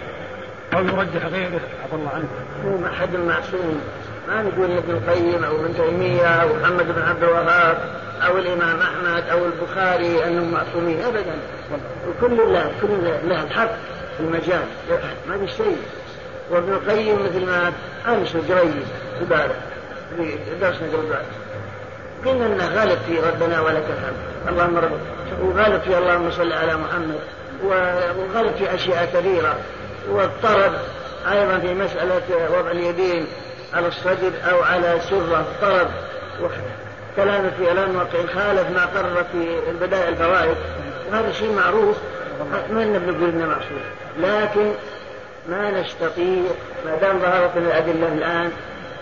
أو 0.74 0.84
يرجح 0.84 1.26
غيره. 1.26 1.62
عفى 1.84 1.94
الله 1.94 2.10
عنه. 2.14 2.28
هو 2.66 2.86
أحد 2.86 3.16
المعصوم. 3.16 3.82
ما 4.28 4.42
نقول 4.42 4.72
ابن 4.72 4.92
القيم 4.92 5.44
أو 5.44 5.56
ابن 5.56 5.74
تيمية 5.74 6.26
أو 6.26 6.48
محمد 6.48 6.86
بن 6.96 7.02
عبد 7.02 7.24
الوهاب 7.24 7.78
أو 8.28 8.38
الإمام 8.38 8.80
أحمد 8.80 9.30
أو 9.30 9.46
البخاري 9.46 10.26
أنهم 10.26 10.52
معصومين. 10.52 11.02
ابدا. 11.02 11.36
وكل 12.08 12.42
الله 12.42 12.72
كل 12.82 13.30
له 13.30 13.44
الحق 13.44 13.72
في 14.18 14.20
المجال. 14.24 14.66
ما 15.30 15.38
في 15.38 15.48
شيء. 15.48 15.78
وابن 16.52 16.74
القيم 16.74 17.26
مثل 17.26 17.46
ما 17.46 17.74
امس 18.08 18.36
قريب 18.36 18.84
في 19.20 19.26
في 20.18 20.56
درسنا 20.62 20.88
قلنا 22.26 22.46
إنه 22.46 22.68
غالب 22.68 22.98
في 23.08 23.20
ربنا 23.20 23.62
ولك 23.62 23.86
الحمد. 23.90 24.31
اللهم 24.50 24.78
رب 24.78 24.92
وغالب 25.42 25.82
في 25.82 25.98
اللهم 25.98 26.32
صل 26.32 26.54
على 26.54 26.78
محمد. 26.78 27.20
وغالب 27.64 28.56
في 28.58 28.76
أشياء 28.76 29.10
كثيرة. 29.14 29.56
واضطرب 30.10 30.72
أيضا 31.32 31.60
في 31.60 31.74
مسألة 31.74 32.22
وضع 32.58 32.72
اليدين 32.72 33.28
على 33.74 33.88
الصدر 33.88 34.32
أو 34.52 34.64
على 34.64 35.00
سرة. 35.10 35.46
اضطرب 35.62 35.88
كلام 37.16 37.52
في 37.58 37.68
اعلان 37.68 37.92
موقع 37.92 38.26
خالف 38.34 38.70
ما 38.70 38.86
قرر 38.86 39.24
في 39.32 39.70
البدائع 39.70 40.10
الفوائد. 40.10 40.56
وهذا 41.12 41.32
شيء 41.32 41.56
معروف. 41.56 41.98
ما 42.72 42.86
نقول 42.86 43.30
انه 43.30 43.46
معصوم. 43.46 43.82
لكن 44.20 44.72
ما 45.50 45.82
نستطيع 45.82 46.44
ما 46.86 46.96
دام 47.02 47.20
ظهرت 47.20 47.58
الأدلة 47.58 48.08
الآن 48.08 48.52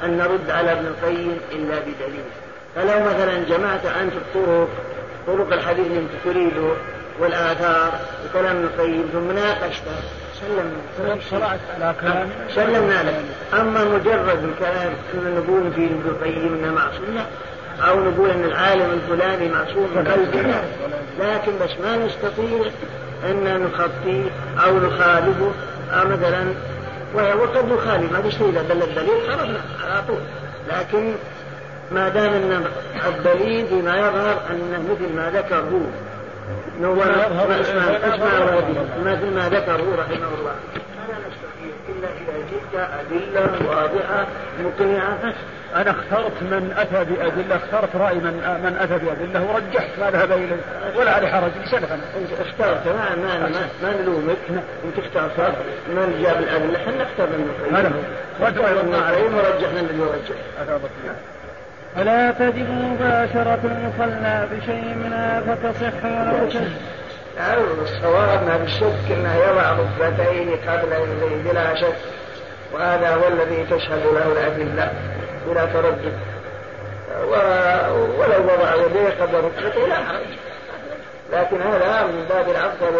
أن 0.04 0.18
نرد 0.18 0.50
على 0.50 0.72
ابن 0.72 0.88
القيم 0.88 1.40
إلا 1.52 1.80
بدليل. 1.80 2.24
فلو 2.76 3.00
مثلا 3.06 3.44
جمعت 3.44 3.86
أنت 3.86 4.14
الطرق 4.14 4.70
طرق 5.28 5.54
الحديث 5.54 5.86
اللي 5.86 6.00
أنت 6.00 6.12
تريده 6.26 6.74
والآثار 7.20 7.92
وكلام 8.26 8.56
ابن 8.56 8.66
القيم 8.66 9.10
ثم 9.14 9.32
ناقشته. 9.32 9.92
سلمنا 10.42 11.20
شرعت 11.30 11.60
على 11.76 11.96
كلام 12.02 12.30
سلمنا 12.56 13.04
لك. 13.04 13.16
أما 13.54 13.84
مجرد 13.84 14.44
الكلام 14.44 14.94
كنا 15.14 15.40
نقول 15.40 15.72
في 15.76 15.86
ابن 15.86 16.04
القيم 16.06 16.60
إنه 16.64 16.74
معصوم 16.74 17.16
لا 17.16 17.26
أو 17.90 18.00
نقول 18.00 18.30
أن 18.30 18.44
العالم 18.44 18.92
الفلاني 18.92 19.50
معصوم 19.50 19.88
بقلبه 19.96 20.62
لكن 21.20 21.52
بس 21.62 21.70
ما 21.84 21.98
نستطيع 21.98 22.72
أن 23.30 23.64
نخطي 23.64 24.24
أو 24.66 24.78
نخالفه 24.78 25.52
أو 25.92 26.08
مثلا 26.08 26.54
وقد 27.14 27.72
نخالف 27.72 28.12
ما 28.12 28.22
تشتري 28.22 28.50
إذا 28.50 28.62
دل 28.62 28.84
الدليل 28.84 29.32
خرجنا 29.32 29.62
على 29.84 30.04
طول. 30.08 30.20
لكن 30.70 31.14
ما 31.92 32.10
دام 32.10 32.34
أن 32.34 32.66
الدليل 33.08 33.66
بما 33.72 33.98
يظهر 33.98 34.42
أنه 34.52 34.84
مثل 34.92 35.16
ما 35.16 35.32
ذكر 35.36 35.56
هو 35.56 35.80
نور 36.82 37.04
اسمع 37.04 37.84
اسمع 37.84 38.62
مثل 39.06 39.34
ما 39.36 39.50
ذكره 39.50 39.96
رحمه 39.98 40.28
الله. 40.40 40.56
لا 41.10 41.16
نستطيع 41.28 41.74
إلا 41.90 42.08
إذا 42.08 42.38
جئت 42.52 42.74
أدلة 42.76 43.70
واضحة 43.70 44.28
مقنعة. 44.64 45.34
أنا 45.76 45.92
اخترت 45.92 46.42
من 46.42 46.74
أتى 46.78 47.12
بأدلة 47.12 47.56
اخترت 47.56 47.96
رأي 47.96 48.16
من 48.16 48.34
من 48.64 48.78
أتى 48.82 49.06
بأدلة 49.06 49.54
ورجحت 49.54 50.00
ما 50.00 50.12
ذهب 50.12 50.32
إليه. 50.32 50.62
ولا 50.96 51.12
عليه 51.12 51.28
حرج 51.28 51.52
سلفا. 51.72 52.00
اخترت 52.42 52.88
ما 52.88 53.16
ما 53.16 53.40
ما, 53.40 53.70
ما 53.84 54.02
نلومك. 54.02 54.38
أنت 54.86 55.00
اخترت 55.00 55.56
من 55.88 56.20
جاب 56.24 56.38
الأدلة 56.38 56.78
إحنا 56.78 57.04
اخترنا 57.04 57.38
من 57.38 57.76
هذا 57.76 57.90
هو. 57.90 58.46
ورجحنا 59.38 59.80
اللي 59.80 60.04
يرجح. 60.04 60.36
فلا 61.96 62.32
تجد 62.32 62.70
مباشرة 62.70 63.60
المصلى 63.64 64.48
بشيء 64.52 64.96
منها 64.96 65.42
فتصح 65.42 66.06
ولو 66.06 66.50
تجد 66.50 67.82
الصواب 67.82 68.44
ما 68.44 68.58
بالشك 68.58 69.12
إنه 69.12 69.36
يضع 69.36 69.72
ركبتين 69.72 70.56
قبل 70.68 70.94
بلا 71.46 71.76
شك 71.76 71.96
وهذا 72.74 73.16
هو 73.16 73.28
الذي 73.28 73.66
تشهد 73.72 74.04
له 74.14 74.32
الأدلة 74.32 74.94
بلا 75.48 75.66
تردد. 75.66 76.14
ولو 78.18 78.44
وضع 78.44 78.76
يديه 78.76 79.10
قبل 79.22 79.36
ركبته 79.36 79.88
لا 79.88 79.96
حرج. 79.96 80.30
لكن 81.34 81.62
هذا 81.62 82.04
من 82.04 82.26
باب 82.30 82.50
الافضل 82.50 82.96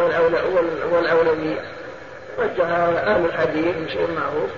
والأولوية. 0.92 1.60
وجه 2.38 2.64
أهل 2.64 3.26
الحديث 3.26 3.76
بشيء 3.78 4.08
معروف 4.12 4.50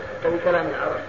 كلام 0.46 0.68
العرب 0.68 1.02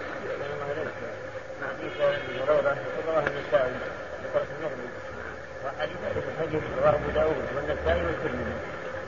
وحديث 5.64 5.96
الحديث 6.28 6.62
رواه 6.78 6.90
ابو 6.90 7.10
داود 7.14 7.36
والنسائي 7.56 8.02
والترمذي 8.06 8.54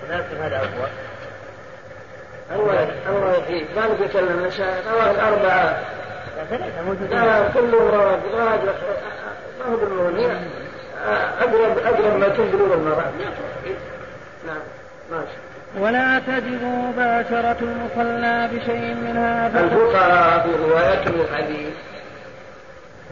يناسب 0.04 0.40
هذا 0.42 0.56
أقوى. 0.56 0.88
أول 2.54 2.76
أول 3.08 3.42
في 3.42 3.64
ما 3.76 3.88
بقي 3.88 4.04
يتكلم 4.04 4.50
رواه 4.92 5.10
الأربعة 5.10 5.78
لا 7.10 7.48
كله 7.48 7.78
رواه 7.78 8.18
رواه 8.32 8.58
ما 9.58 9.72
هو 9.72 9.76
بالنون 9.76 10.40
أقرب 11.40 11.78
أقرب 11.78 12.16
ما 12.18 12.26
يكون 12.26 12.72
المرأة 12.72 13.12
نعم. 14.46 14.62
ماشي. 15.10 15.36
ولا 15.78 16.18
تجد 16.18 16.62
مباشرة 16.62 17.56
المصلى 17.62 18.48
بشيء 18.52 18.94
منها 18.94 19.46
الفقهاء 19.46 20.42
في 20.42 20.64
رواية 20.64 21.06
الحديث. 21.06 21.74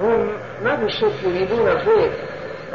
هم 0.00 0.28
ما 0.64 0.76
في 0.76 0.92
شك 0.92 1.24
يريدون 1.24 1.68
الخير 1.68 2.10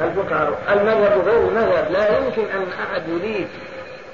الفقهاء 0.02 0.60
المذهب 0.70 1.28
غير 1.28 1.48
المذهب 1.48 1.92
لا 1.92 2.18
يمكن 2.18 2.42
أن 2.42 2.66
أحد 2.84 3.02
يريد 3.10 3.48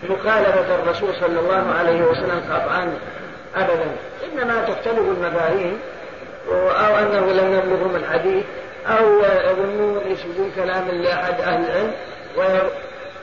مخالفة 0.10 0.76
الرسول 0.76 1.10
صلى 1.20 1.40
الله 1.40 1.74
عليه 1.80 2.02
وسلم 2.02 2.42
قطعا 2.52 2.94
أبدا. 3.56 3.96
إنما 4.34 4.62
تختلف 4.62 5.00
المفاهيم 5.00 5.80
أو 6.50 6.98
أنه 6.98 7.32
لم 7.32 7.54
يبلغهم 7.54 7.96
الحديث 7.96 8.44
أو 8.88 9.20
يظنون 9.52 10.02
يسجدون 10.08 10.52
كلام 10.56 10.88
لأحد 10.90 11.42
أهل 11.42 11.66
العلم 11.66 11.92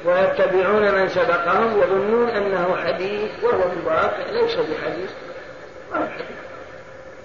ويتبعون 0.04 0.94
من 0.94 1.08
سبقهم 1.08 1.82
يظنون 1.82 2.28
أنه 2.28 2.76
حديث 2.86 3.30
وهو 3.42 3.60
في 3.60 3.76
الواقع 3.82 4.30
ليس 4.32 4.54
بحديث. 4.54 5.10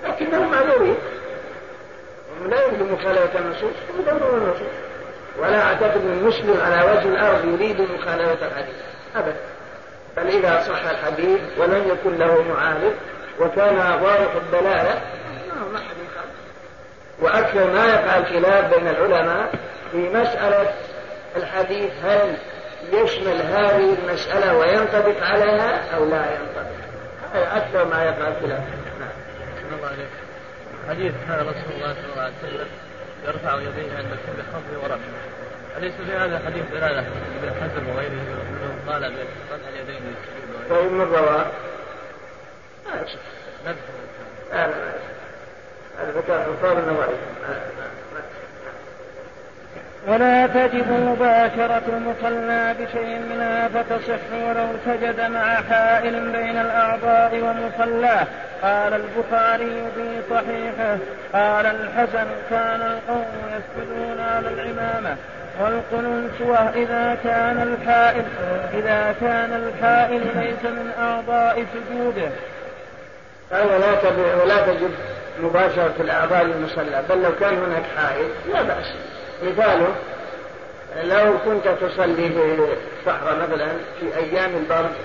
لكنهم 0.04 0.52
معذورين 0.52 0.96
لا 2.50 2.66
يمكن 2.66 2.92
مخالفة 2.92 3.40
النصوص 3.40 3.74
يدورون 4.00 4.42
النصوص. 4.42 4.74
ولا 5.40 5.62
أعتقد 5.62 5.98
من 5.98 6.24
مسلم 6.24 6.62
على 6.62 6.92
وجه 6.92 7.08
الأرض 7.08 7.46
يريد 7.46 7.82
مخالفة 7.82 8.48
الحديث 8.48 8.76
أبدا. 9.16 9.36
بل 10.18 10.28
إذا 10.28 10.62
صح 10.62 10.90
الحديث 10.90 11.40
ولم 11.58 11.88
يكن 11.88 12.18
له 12.18 12.42
معارض 12.42 12.94
وكان 13.40 13.78
واضح 13.78 14.36
الدلالة 14.36 15.02
ما 15.72 15.78
أحد 15.78 15.96
وأكثر 17.22 17.74
ما 17.74 17.86
يقع 17.86 18.18
الخلاف 18.18 18.76
بين 18.76 18.88
العلماء 18.88 19.52
في 19.92 19.98
مسألة 19.98 20.74
الحديث 21.36 21.92
هل 22.04 22.38
يشمل 22.92 23.42
هذه 23.42 23.98
المسألة 24.04 24.58
وينطبق 24.58 25.24
عليها 25.24 25.96
أو 25.96 26.06
لا 26.06 26.26
ينطبق؟ 26.32 26.72
هذا 27.34 27.58
أكثر 27.58 27.86
ما 27.86 28.04
يقع 28.04 28.28
الخلاف 28.28 28.64
نعم. 29.00 29.10
الله 29.78 29.88
عليك 29.88 30.25
حديث 30.90 31.14
كان 31.28 31.40
رسول 31.40 31.74
الله 31.76 31.94
صلى 31.94 32.12
الله 32.12 32.22
عليه 32.22 32.34
وسلم 32.44 32.68
يرفع 33.28 33.56
يديه 33.56 33.98
عند 33.98 34.10
كل 34.10 34.44
خفض 34.54 34.84
ورفع 34.84 34.98
أليس 35.78 35.94
في 35.94 36.14
هذا 36.18 36.38
الحديث 36.38 36.64
دلالة 36.72 37.00
ابن 37.00 37.54
حزم 37.62 37.90
وغيره 37.90 38.12
منهم 38.12 38.90
قال 38.90 39.02
برفع 39.02 39.70
اليدين 39.70 40.02
طيب 40.70 40.92
من 40.92 41.02
رواه؟ 41.02 41.46
ما 42.86 43.02
يصح. 43.02 43.20
لا 43.66 43.76
لا 44.54 44.74
هذا 46.64 46.80
النوائي 46.80 47.16
ولا 50.08 50.48
تجب 50.48 50.92
مباشرة 50.92 51.82
المصلى 51.88 52.76
بشيء 52.80 53.20
منها 53.30 53.68
فتصح 53.68 54.48
ولو 54.48 54.68
سجد 54.86 55.32
مع 55.32 55.62
حائل 55.70 56.32
بين 56.32 56.58
الأعضاء 56.58 57.36
ومصلاه 57.36 58.28
قال 58.62 58.94
البخاري 58.94 59.84
في 59.96 60.22
صحيحه 60.30 60.98
قال 61.34 61.66
الحسن 61.66 62.28
كان 62.50 62.82
القوم 62.82 63.26
يسجدون 63.52 64.20
على 64.20 64.50
العمامة 64.50 65.18
والقنوت 65.60 66.60
إذا 66.76 67.18
كان 67.24 67.62
الحائل 67.62 68.26
إذا 68.74 69.16
كان 69.22 69.54
الحائل 69.54 70.22
ليس 70.36 70.72
من 70.72 70.92
أعضاء 71.00 71.66
سجوده. 71.74 72.30
قال 73.52 73.68
لا 73.68 74.44
ولا 74.44 74.74
تجب 74.74 74.92
مباشرة 75.44 75.94
الأعضاء 76.00 76.44
للمصلى 76.44 77.04
بل 77.10 77.22
لو 77.22 77.36
كان 77.40 77.54
هناك 77.54 77.84
حائل 77.98 78.28
لا 78.54 78.62
بأس 78.62 78.94
مثاله 79.44 79.96
لو 81.04 81.34
كنت 81.46 81.68
تصلي 81.68 82.30
في 82.30 82.56
الصحراء 83.00 83.36
مثلا 83.36 83.68
في 84.00 84.18
أيام 84.18 84.52
البرد 84.56 84.96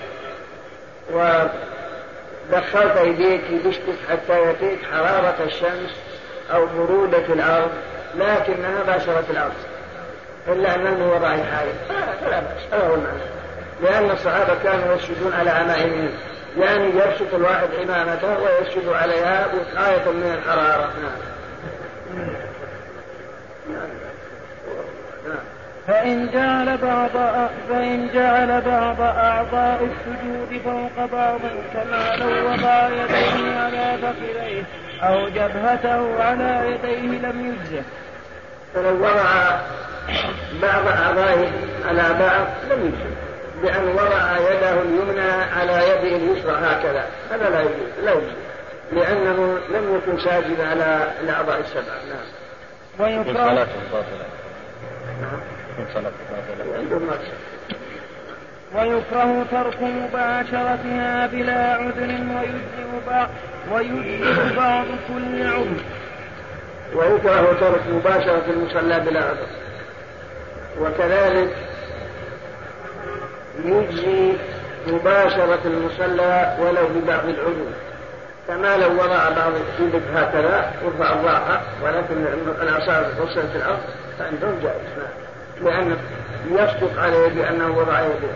ودخلت 2.49 2.97
يديك 2.97 3.41
يدشتك 3.49 3.95
حتى 4.09 4.39
يأتيك 4.41 4.79
حرارة 4.91 5.35
الشمس 5.43 5.95
أو 6.53 6.65
برودة 6.65 7.33
الأرض 7.33 7.71
لكنها 8.15 8.83
باشرت 8.87 9.29
الأرض 9.29 9.53
إلا 10.47 10.75
أن 10.75 11.01
وضع 11.01 11.33
الحائط 11.33 11.75
فلا 12.21 12.39
بأس 12.39 12.73
هذا 12.73 12.87
هو 12.87 12.95
المعنى. 12.95 13.21
لأن 13.83 14.11
الصحابة 14.11 14.55
كانوا 14.63 14.95
يسجدون 14.95 15.33
على 15.33 15.49
عمائمهم 15.49 16.09
يعني 16.57 16.85
يبسط 16.85 17.33
الواحد 17.33 17.69
عمامته 17.89 18.37
ويسجد 18.39 18.89
عليها 18.89 19.47
وقاية 19.47 20.11
من 20.11 20.37
الحرارة. 20.37 20.89
نعم. 23.69 23.89
فإن 25.87 26.29
جعل 26.33 26.77
بعض 26.77 27.09
فإن 27.69 28.09
جعل 28.13 28.61
بعض 28.61 29.01
أعضاء 29.01 29.83
السجود 29.83 30.61
فوق 30.63 31.05
بعض 31.05 31.39
كما 31.73 32.15
لو 32.15 32.51
وضع 32.51 32.89
يديه 32.89 33.59
على 33.59 33.97
فخذيه 34.01 34.63
أو 35.01 35.29
جبهته 35.29 36.23
على 36.23 36.71
يديه 36.71 37.19
لم 37.19 37.45
يجزه. 37.45 37.83
فلو 38.73 38.95
وضع 38.95 39.59
بعض 40.61 40.87
أعضائه 40.87 41.51
على 41.87 42.03
بعض 42.19 42.47
لم 42.71 42.85
يجزه. 42.85 43.15
بأن 43.61 43.87
وضع 43.87 44.37
يده 44.37 44.81
اليمنى 44.81 45.31
على 45.31 45.73
يده 45.73 46.15
اليسرى 46.15 46.51
هكذا. 46.51 47.05
هذا 47.31 47.49
لا 47.49 47.61
يجوز 47.61 48.03
لا 48.03 48.11
يجوز. 48.11 48.33
لأنه 48.91 49.59
لم 49.69 49.95
يكن 49.95 50.19
ساجدا 50.19 50.67
على 50.67 51.11
الأعضاء 51.21 51.59
السبعة 51.59 51.97
نعم. 52.09 52.27
ويكره 52.99 53.67
ويكره 58.75 59.45
ترك 59.51 59.81
مباشرتها 59.81 61.27
بلا 61.27 61.73
عذر 61.73 62.11
ويجزئ 62.35 63.07
بعض 63.07 63.29
ويجزئ 63.71 64.55
بعض 64.57 64.85
كل 65.07 65.47
عذر. 65.47 65.81
ويكره 66.95 67.53
ترك 67.59 67.81
مباشرة 67.87 68.43
المصلى 68.49 68.99
بلا 68.99 69.19
عذر. 69.19 69.47
وكذلك 70.79 71.55
يجزي 73.65 74.33
مباشرة 74.87 75.59
المصلى 75.65 76.57
ولو 76.59 76.87
ببعض 76.87 77.25
العضو 77.25 77.65
كما 78.47 78.77
لو 78.77 78.93
وضع 78.93 79.29
بعض 79.29 79.51
اليد 79.79 80.01
هكذا 80.15 80.71
ورفع 80.85 81.13
الراحة 81.13 81.61
ولكن 81.83 82.25
الأعصاب 82.61 83.05
وصلت 83.21 83.55
الأرض 83.55 83.79
فعندهم 84.19 84.59
جائز. 84.63 85.07
لأن 85.63 85.97
يصدق 86.51 87.01
عليه 87.01 87.27
بأنه 87.27 87.77
وضع 87.77 88.01
يده. 88.01 88.35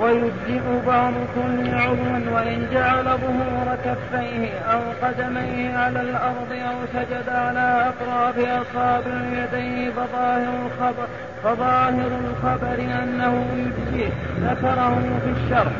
ويجزئ 0.00 0.86
بعض 0.86 1.12
كل 1.34 1.74
عضو 1.74 2.34
وإن 2.34 2.68
جعل 2.72 3.04
ظهور 3.04 3.76
كفيه 3.84 4.58
أو 4.58 4.80
قدميه 5.02 5.76
على 5.76 6.00
الأرض 6.00 6.52
أو 6.52 6.76
سجد 6.94 7.28
على 7.28 7.88
أطراف 7.88 8.38
أصابع 8.38 9.20
يديه 9.32 9.90
فظاهر 9.90 10.54
الخبر 10.66 11.06
فظاهر 11.44 12.10
الخبر 12.24 12.74
أنه 13.02 13.46
يجزئه 13.56 14.12
ذكره 14.40 14.98
في 15.24 15.30
الشرح. 15.30 15.72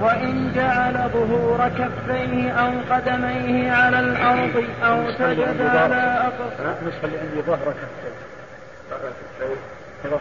وإن 0.00 0.52
جعل 0.54 1.10
ظهور 1.12 1.68
كفيه 1.68 2.50
أو 2.50 2.70
قدميه 2.90 3.72
على 3.72 4.00
الأرض 4.00 4.64
أو 4.84 5.12
سجد 5.12 5.60
على 5.66 6.20
أطراف 6.26 6.82
نسخة 6.82 7.04
اللي 7.04 7.18
عندي 7.18 7.42
ظهر 7.42 7.56
كفيه. 7.58 8.12
ظهر 8.90 9.10
كفيه. 10.10 10.20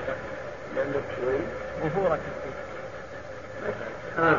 ظهور 1.84 2.18
آه. 4.20 4.38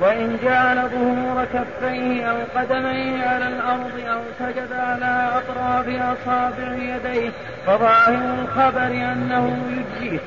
وإن 0.00 0.38
جعل 0.42 0.88
ظهور 0.88 1.44
كفيه 1.44 2.30
أو 2.30 2.36
قدميه 2.56 3.24
على 3.26 3.48
الأرض 3.48 4.00
أو 4.08 4.20
سجد 4.38 4.72
على 4.72 5.30
أطراف 5.34 5.88
أصابع 5.88 6.72
يديه 6.72 7.30
فظاهر 7.66 8.34
الخبر 8.40 8.86
أنه 8.86 9.58
يجزيه. 9.70 10.18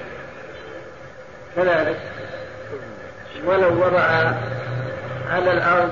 كذلك. 1.56 1.97
ولو 3.46 3.86
وضع 3.86 4.32
على 5.32 5.52
الأرض 5.52 5.92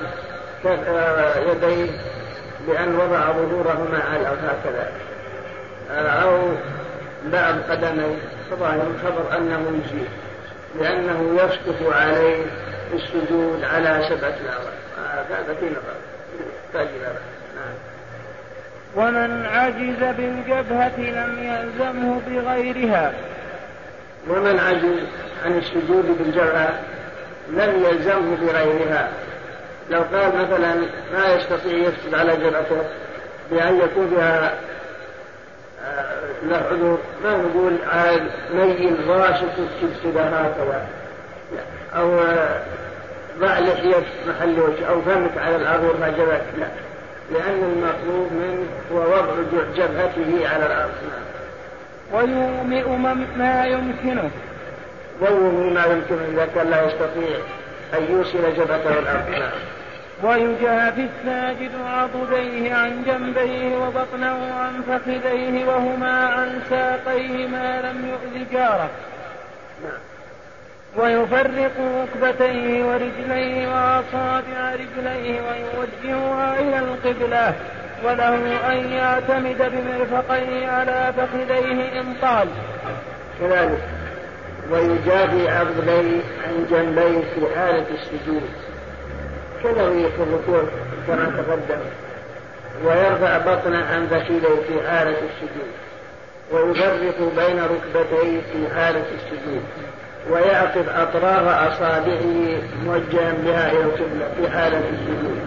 آه، 0.66 1.40
يديه 1.40 1.92
بأن 2.68 2.96
وضع 2.96 3.32
ظهورهما 3.32 4.04
على 4.12 4.22
الأرض 4.22 4.38
هكذا. 4.38 4.92
آه، 5.92 6.10
أو 6.10 6.40
بعض 7.26 7.56
قدميه 7.70 8.16
فظاهر 8.52 8.88
الخبر 8.96 9.38
أنه 9.38 9.60
يجزيه 9.60 10.08
لأنه 10.80 11.36
يسقط 11.36 11.94
عليه 11.94 12.46
السجود 12.94 13.64
على 13.64 14.06
سبعة 14.10 14.34
الأعضاء 14.42 14.74
هذا 15.30 15.54
في 15.60 15.66
نظر. 15.66 15.98
نعم. 17.56 17.76
ومن 18.96 19.46
عجز 19.46 20.16
بالجبهة 20.18 20.98
لم 20.98 21.44
يلزمه 21.44 22.22
بغيرها. 22.28 23.14
ومن 24.30 24.60
عجز 24.60 25.04
عن 25.46 25.58
السجود 25.58 26.18
بالجبهة 26.18 26.80
لم 27.50 27.86
يلزمه 27.86 28.38
بغيرها. 28.42 29.10
لو 29.90 30.02
قال 30.02 30.32
مثلا 30.36 30.76
ما 31.14 31.34
يستطيع 31.36 31.78
يسجد 31.78 32.14
على 32.14 32.36
جبهته 32.36 32.84
بأن 33.52 33.80
يكون 33.80 34.10
فيها 34.10 34.54
له 36.44 36.58
عذر 36.58 36.98
ما 37.24 37.38
نقول 37.38 37.78
عاد 37.92 38.24
ميل 38.54 38.98
راسك 39.08 39.46
تكتب 39.82 40.18
هكذا. 40.18 40.88
أو 41.96 42.20
ضع 43.40 43.60
لحية 43.60 44.04
محل 44.28 44.60
وجه 44.60 44.88
أو 44.90 45.02
فمك 45.02 45.38
على 45.38 45.56
الأرض 45.56 45.84
وارفع 45.84 46.10
جبهتك 46.10 46.60
لا. 46.60 46.68
لأن 47.32 47.64
المطلوب 47.64 48.32
منه 48.32 48.68
هو 48.92 48.98
وضع 48.98 49.34
جبهته 49.76 50.50
على 50.50 50.66
الأرض. 50.66 50.92
ويومئ 52.14 52.90
ما 53.38 53.66
يمكنه. 53.66 54.32
ويومئ 55.22 55.74
ما 55.74 55.86
يمكنه 55.86 56.28
إذا 56.34 56.48
كان 56.56 56.70
لا 56.70 56.86
يستطيع 56.86 57.38
أن 57.94 58.04
يوصل 58.10 58.54
جبهته 58.58 59.00
الأرض 59.00 59.30
نعم 59.30 59.52
ويجافي 60.24 61.02
الساجد 61.02 61.72
عضديه 61.86 62.74
عن 62.74 63.04
جنبيه 63.04 63.78
وبطنه 63.78 64.54
عن 64.54 64.82
فخذيه 64.88 65.66
وهما 65.66 66.26
عن 66.26 66.62
ساقيه 66.70 67.48
ما 67.48 67.82
لم 67.82 68.10
يؤذ 68.10 68.52
جاره. 68.52 68.90
ويفرق 70.98 71.72
ركبتيه 71.80 72.84
ورجليه 72.86 73.68
وأصابع 73.68 74.74
رجليه 74.74 75.42
ويوجهها 75.42 76.60
إلى 76.60 76.80
القبلة. 76.80 77.54
وله 78.04 78.36
أن 78.72 78.92
يعتمد 78.92 79.72
بمرفقيه 79.72 80.68
على 80.68 81.14
فخذيه 81.18 82.02
إن 82.02 82.14
طال. 82.22 82.48
كذلك. 83.40 83.97
ويجافي 84.72 85.50
عضديه 85.50 86.22
عن 86.44 86.66
جنبيه 86.72 87.20
في 87.20 87.56
حالة 87.56 87.86
السجود. 87.92 88.44
في 90.10 90.24
الركوع 90.24 90.64
كما 91.08 91.26
تقدم. 91.26 91.82
ويرفع 92.86 93.38
بطنه 93.38 93.86
عن 93.86 94.08
فخذيه 94.08 94.62
في 94.68 94.88
حالة 94.90 95.16
السجود. 95.30 95.72
ويفرق 96.52 97.20
بين 97.38 97.60
ركبتيه 97.60 98.42
في 98.42 98.76
حالة 98.76 99.06
السجود. 99.16 99.64
ويعقد 100.32 100.86
أطراف 100.90 101.72
أصابعه 101.72 102.58
موجها 102.86 103.34
بها 103.46 103.72
إلى 103.72 103.82
القبلة 103.82 104.30
في 104.38 104.50
حالة 104.50 104.78
السجود. 104.78 105.40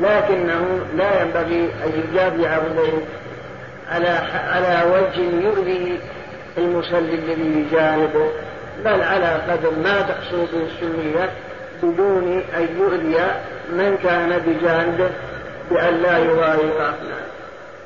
لكنه 0.00 0.80
لا 0.96 1.22
ينبغي 1.22 1.70
أن 1.84 2.02
يجاب 2.04 2.44
عرضيه 2.44 3.02
على 3.92 4.08
على 4.48 4.90
وجه 4.92 5.44
يؤذي 5.44 6.00
المصلي 6.58 7.14
الذي 7.14 7.62
بجانبه 7.62 8.30
بل 8.84 9.02
على 9.02 9.34
قدر 9.48 9.70
ما 9.70 10.02
تحصل 10.02 10.46
به 10.52 10.66
السنية 10.66 11.30
بدون 11.82 12.42
أن 12.54 12.68
يؤذي 12.78 13.18
من 13.72 13.98
كان 14.02 14.38
بجانبه 14.38 15.10
بأن 15.70 16.02
لا 16.02 16.18
يضايقه 16.18 16.94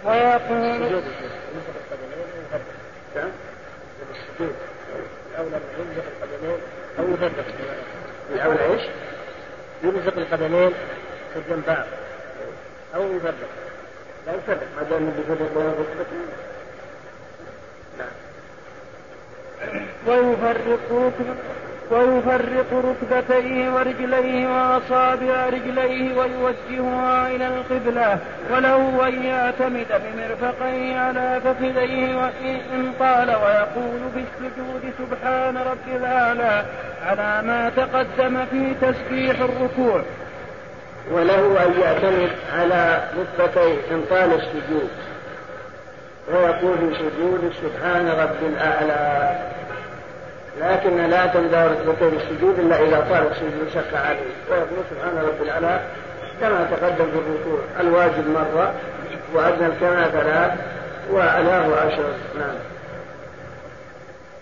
ويقول 0.04 0.58
الأولى 0.58 1.02
يلزق 5.54 6.04
القدمين 6.22 6.58
أو 6.98 7.04
يفرق. 7.12 7.44
الأولى 8.34 8.72
إيش؟ 8.72 8.82
يلزق 9.84 10.16
القدمين 10.18 10.72
في 11.34 11.38
الجنب 11.38 11.84
أو 12.94 13.02
يفرق. 13.16 13.34
لا. 14.26 14.32
يفرق 14.32 14.62
ما 14.76 14.82
دام 14.82 15.10
بيفرق 15.10 15.50
بين 15.54 15.66
الركبتين 15.66 16.26
ويفرق 20.06 21.12
ويفرق 21.90 22.66
ركبتيه 22.72 23.70
ورجليه 23.74 24.46
وأصابع 24.48 25.46
رجليه 25.48 26.18
ويوجهها 26.18 27.28
إلى 27.28 27.46
القبلة. 27.46 28.18
وله 28.50 29.08
أن 29.08 29.22
يعتمد 29.24 29.86
بمرفقيه 29.88 30.98
على 30.98 31.40
فخذيه 31.44 32.16
وإن 32.16 32.92
طال 33.00 33.28
ويقول 33.28 34.00
بالسجود 34.14 34.92
سبحان 34.98 35.56
رب 35.56 35.96
الأعلى 35.96 36.64
على 37.06 37.46
ما 37.46 37.72
تقدم 37.76 38.44
في 38.50 38.74
تسبيح 38.80 39.40
الركوع. 39.40 40.02
وله 41.12 41.64
أن 41.66 41.80
يعتمد 41.80 42.30
على 42.58 43.02
ركبتيه 43.18 43.94
إن 43.94 44.02
طال 44.10 44.34
السجود. 44.34 44.90
ويقول 46.28 46.78
في 46.78 46.94
سجود 46.94 47.52
سبحان 47.62 48.08
رب 48.08 48.52
الأعلى. 48.52 49.38
لكن 50.60 50.96
لا 50.96 51.26
تندار 51.26 51.70
ركبتين 51.70 52.20
السجود 52.20 52.58
إلا 52.58 52.76
إذا 52.76 53.06
طال 53.10 53.26
السجود 53.30 53.68
شق 53.74 54.00
عليه. 54.00 54.34
ويقول 54.50 54.84
سبحان 54.90 55.18
رب 55.18 55.42
الأعلى 55.42 55.80
كما 56.40 56.68
تقدم 56.70 57.04
في 57.04 57.18
الركوع 57.18 57.60
الواجب 57.80 58.28
مرة 58.28 58.74
وأدنى 59.34 59.66
الكمال 59.66 60.12
ثلاث 60.12 60.52
وأعلاه 61.10 61.76
عشر. 61.86 62.12
نعم. 62.38 62.54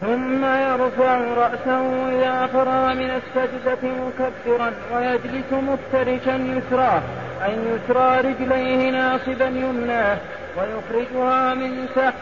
ثم 0.02 0.44
يرفع 0.44 1.20
رأسه 1.36 2.08
إذا 2.08 2.46
فرغ 2.46 2.94
من 2.94 3.10
السجدة 3.10 3.78
مكبرا 3.82 4.72
ويجلس 4.94 5.52
مفترشا 5.52 6.36
يسراه 6.36 7.02
أي 7.44 7.52
يسرى 7.52 8.20
رجليه 8.20 8.90
ناصبا 8.90 9.44
يمناه 9.44 10.16
ويخرجها 10.57 11.55
من 11.55 11.88
تحت 11.96 12.14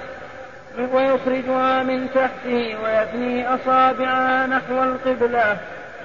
ويخرجها 0.92 1.82
من 1.82 2.08
تحته 2.14 2.76
ويثني 2.84 3.54
أصابعها 3.54 4.46
نحو 4.46 4.82
القبلة. 4.82 5.56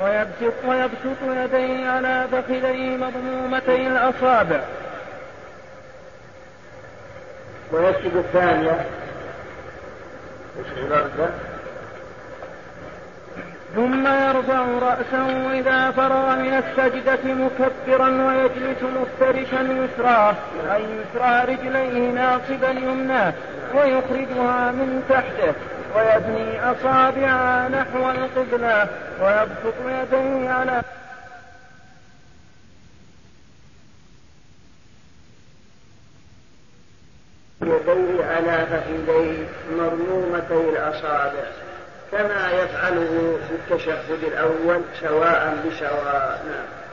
ويبسط 0.01 0.53
ويبسط 0.67 1.21
يديه 1.23 1.89
على 1.89 2.27
فخذيه 2.31 2.97
مضمومتي 2.97 3.87
الأصابع. 3.87 4.59
ويسجد 7.71 8.15
الثانية. 8.15 8.85
ثم 13.75 14.07
يرفع 14.07 14.65
رأسه 14.81 15.51
إذا 15.59 15.91
فرغ 15.91 16.35
من 16.35 16.53
السجدة 16.53 17.33
مكبرا 17.33 18.09
ويجلس 18.09 18.83
مفترشا 18.83 19.61
يسراه 19.61 20.35
أي 20.75 20.83
يسرى 20.83 21.53
رجليه 21.53 22.11
ناصبا 22.11 22.69
يمناه 22.69 23.33
ويخرجها 23.73 24.71
من 24.71 25.03
تحته 25.09 25.53
ويثني 25.95 26.71
أصابعها 26.71 27.69
نحو 27.69 28.11
القبلة 28.11 28.87
ويبسط 29.21 29.75
يديه 29.87 30.49
على 30.49 30.81
يديه 37.61 38.25
على 38.25 38.65
فخذيه 38.65 39.47
مرمومتي 39.77 40.69
الأصابع. 40.69 41.45
كما 42.11 42.51
يفعله 42.51 43.39
في 43.47 43.55
التشهد 43.55 44.23
الأول 44.23 44.81
سواء 45.01 45.57
بسواء 45.65 46.45
نعم. 46.45 46.85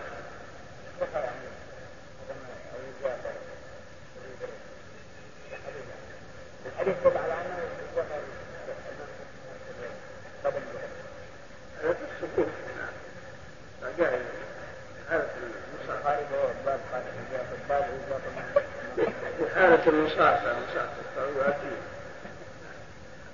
في 19.39 19.55
حالة 19.55 19.87
المصافة 19.87 20.57
مصافة 20.61 20.91
الطويلة 21.01 21.57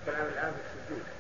كلام 0.07 0.27
الآن 0.33 0.53
في 0.53 0.93
السجود 0.93 1.18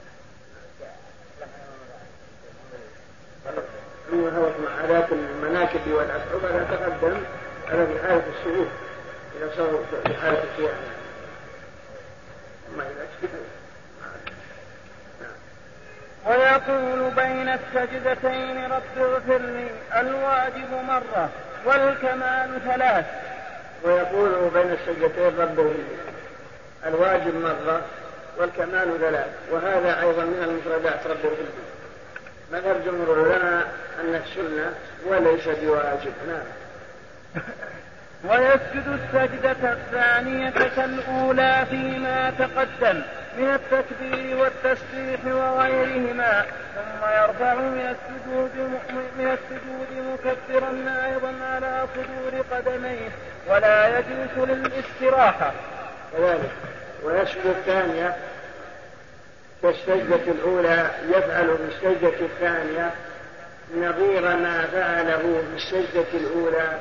أما 4.12 4.36
هو 4.38 4.42
مع 4.64 4.84
المناكب 5.12 5.80
والأصعبة 5.88 6.58
لا 6.58 6.64
تقدم 6.76 7.16
هذا 7.68 7.86
في 7.86 8.02
حالة 8.02 8.22
السجود 8.38 8.68
إذا 9.36 9.50
صار 9.56 9.84
في 10.06 10.14
حالة 10.14 10.42
القيام 10.42 10.76
أما 12.74 12.82
إذا 12.82 13.06
سجد 13.22 13.30
ويقول 16.26 17.10
بين 17.10 17.48
السجدتين 17.48 18.64
رب 18.72 18.98
اغفر 18.98 19.38
لي 19.38 19.70
الواجب 20.00 20.70
مرة 20.88 21.30
والكمال 21.64 22.60
ثلاث. 22.64 23.04
ويقول 23.84 24.50
بين 24.54 24.72
السجدتين 24.72 25.26
رب 25.26 25.40
اغفر 25.40 25.62
لي 25.62 25.84
الواجب 26.86 27.34
مرة 27.34 27.82
والكمال 28.38 28.98
ثلاث 29.00 29.26
وهذا 29.50 30.00
أيضا 30.00 30.24
من 30.24 30.42
المفردات 30.42 31.06
رب 31.06 31.32
لي 31.32 31.68
مذهب 32.52 32.84
جمهور 32.84 33.20
العلماء 33.20 33.72
أن 34.00 34.14
السنة 34.14 34.72
وليس 35.06 35.48
بواجب. 35.48 36.12
نعم. 36.28 36.46
ويسجد 38.24 38.84
السجدة 38.88 39.72
الثانية 39.72 40.50
كالأولى 40.50 41.66
فيما 41.70 42.32
تقدم 42.38 43.02
من 43.38 43.54
التكبير 43.54 44.36
والتسبيح 44.36 45.20
وغيرهما 45.24 46.44
ثم 46.74 47.04
يرفع 47.04 47.54
من 47.54 47.96
السجود 47.96 48.50
من 49.18 49.38
السجود 49.38 50.04
مكبرا 50.06 50.70
أيضا 51.06 51.34
على 51.44 51.86
صدور 51.94 52.44
قدميه 52.50 53.08
ولا 53.48 53.98
يجلس 53.98 54.38
للاستراحة. 54.38 55.52
كذلك. 56.12 56.50
ويسجد 57.04 57.46
الثانية 57.46 58.16
كالسجدة 59.62 60.32
الأولى 60.32 60.90
يفعل 61.08 61.56
في 61.56 61.64
السجدة 61.68 62.26
الثانية 62.26 62.90
نظير 63.76 64.22
ما 64.22 64.66
فعله 64.72 65.18
في 65.18 65.56
السجدة 65.56 66.06
الأولى 66.14 66.78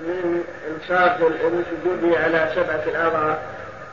من 0.00 0.44
إنصاف 0.70 1.22
السجود 1.22 2.14
على 2.14 2.52
سبعة 2.54 2.82
الأعضاء 2.86 3.42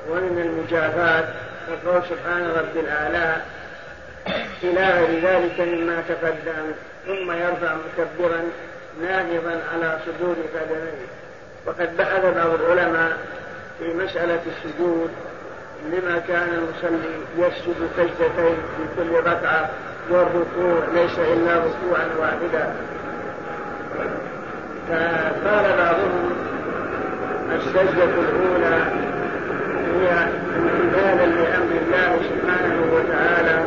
ومن 0.10 0.42
المجافاة 0.42 1.28
يقول 1.70 2.04
سبحان 2.04 2.52
رب 2.58 2.78
الأعلى 2.78 3.42
إلى 4.64 4.90
غير 4.90 5.20
ذلك 5.22 5.60
مما 5.60 6.04
تقدم 6.10 6.72
ثم 7.06 7.32
يرفع 7.32 7.76
مكبرا 7.76 8.42
ناهضا 9.02 9.62
على 9.74 10.00
صدور 10.06 10.36
قدميه. 10.56 11.06
وقد 11.66 11.98
بحث 11.98 12.26
بعض 12.26 12.50
العلماء 12.50 13.18
في 13.80 13.94
مسألة 13.94 14.42
السجود 14.48 15.12
لما 15.92 16.22
كان 16.28 16.50
المصلي 16.50 17.10
يسجد 17.38 17.76
سجدتين 17.98 18.56
في 18.78 18.84
كل 18.98 19.30
ركعة 19.30 19.70
والركوع 20.10 20.80
ليس 20.94 21.20
إلا 21.20 21.58
ركوعا 21.58 22.08
واحدا. 22.20 22.76
فقال 24.90 25.78
بعضهم 25.78 26.32
السجدة 27.52 28.04
الأولى 28.04 28.86
هي 29.96 30.28
امتثالا 30.58 31.26
لأمر 31.26 31.72
الله 31.82 32.20
سبحانه 32.30 32.94
وتعالى 32.94 33.64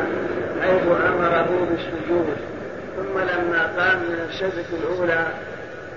حيث 0.61 0.83
أمره 1.07 1.67
بالسجود. 1.69 2.37
ثم 2.97 3.19
لما 3.19 3.69
قام 3.77 3.97
من 3.99 4.27
السجدة 4.29 4.65
الأولى 4.83 5.27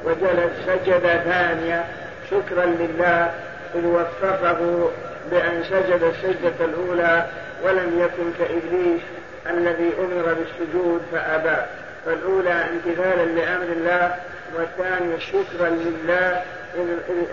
وجلس 0.04 0.52
سجد 0.66 1.06
ثانية 1.24 1.84
شكرا 2.30 2.66
لله 2.66 3.30
إذ 3.74 3.86
وفقه 3.86 4.90
بأن 5.32 5.64
سجد 5.64 6.02
السجدة 6.02 6.64
الأولى 6.64 7.26
ولم 7.64 8.00
يكن 8.00 8.32
كإبليس 8.38 9.02
الذي 9.50 9.90
أمر 9.98 10.34
بالسجود 10.34 11.02
فأبى. 11.12 11.62
فالأولى 12.06 12.52
امتثالا 12.52 13.24
لأمر 13.24 13.72
الله 13.72 14.14
والثانية 14.56 15.18
شكرا 15.18 15.68
لله 15.68 16.42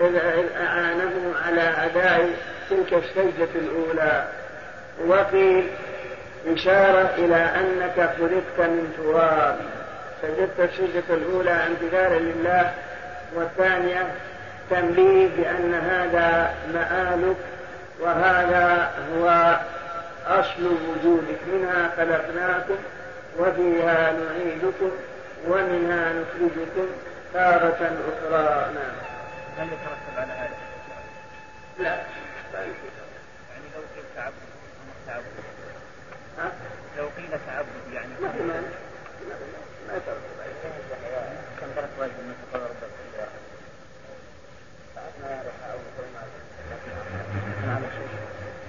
إذ 0.00 0.16
أعانه 0.56 1.12
على 1.46 1.60
أداء 1.60 2.30
تلك 2.70 2.92
السجدة 3.04 3.48
الأولى. 3.54 4.24
وقيل 5.06 5.66
إشارة 6.46 7.10
إلى 7.18 7.36
أنك 7.36 8.10
خلقت 8.18 8.68
من 8.70 8.94
تراب. 8.96 9.56
سجدت 10.22 10.60
السجدة 10.60 11.14
الأولى 11.14 11.50
امتثالا 11.50 12.18
لله 12.18 12.72
والثانية 13.34 14.06
تنبيه 14.70 15.28
بأن 15.36 15.74
هذا 15.74 16.54
مآلك 16.74 17.36
وهذا 18.00 18.92
هو 19.14 19.58
أصل 20.26 20.76
وجودك 20.88 21.38
منها 21.52 21.90
خلقناكم 21.96 22.76
وفيها 23.38 24.12
نعيدكم 24.12 24.90
ومنها 25.48 26.12
نخرجكم 26.12 26.86
تارة 27.32 27.92
أخرى. 28.08 28.74
نعم. 28.74 28.96
هل 29.58 29.66
يترتب 29.66 30.18
على 30.18 30.32
هذا؟ 30.32 30.56
لا. 31.78 31.96
يعني 32.54 33.66
لو 33.74 33.80
قيل 33.94 34.04
تعبد 34.16 34.34
تعبد؟ 35.06 35.24
ها؟ 36.38 36.52
لو 36.98 37.04
قيل 37.04 37.30
تعبد 37.46 37.94
يعني 37.94 38.08
ما 38.22 38.28
في 38.32 38.42
مانع. 38.42 38.68
ما 39.88 39.96
يترتب. 39.96 40.30
كم 41.60 41.66
ترك 41.76 41.88
واجب 41.98 42.12
من 42.12 42.34
تقول 42.52 42.62
ربك 42.62 42.90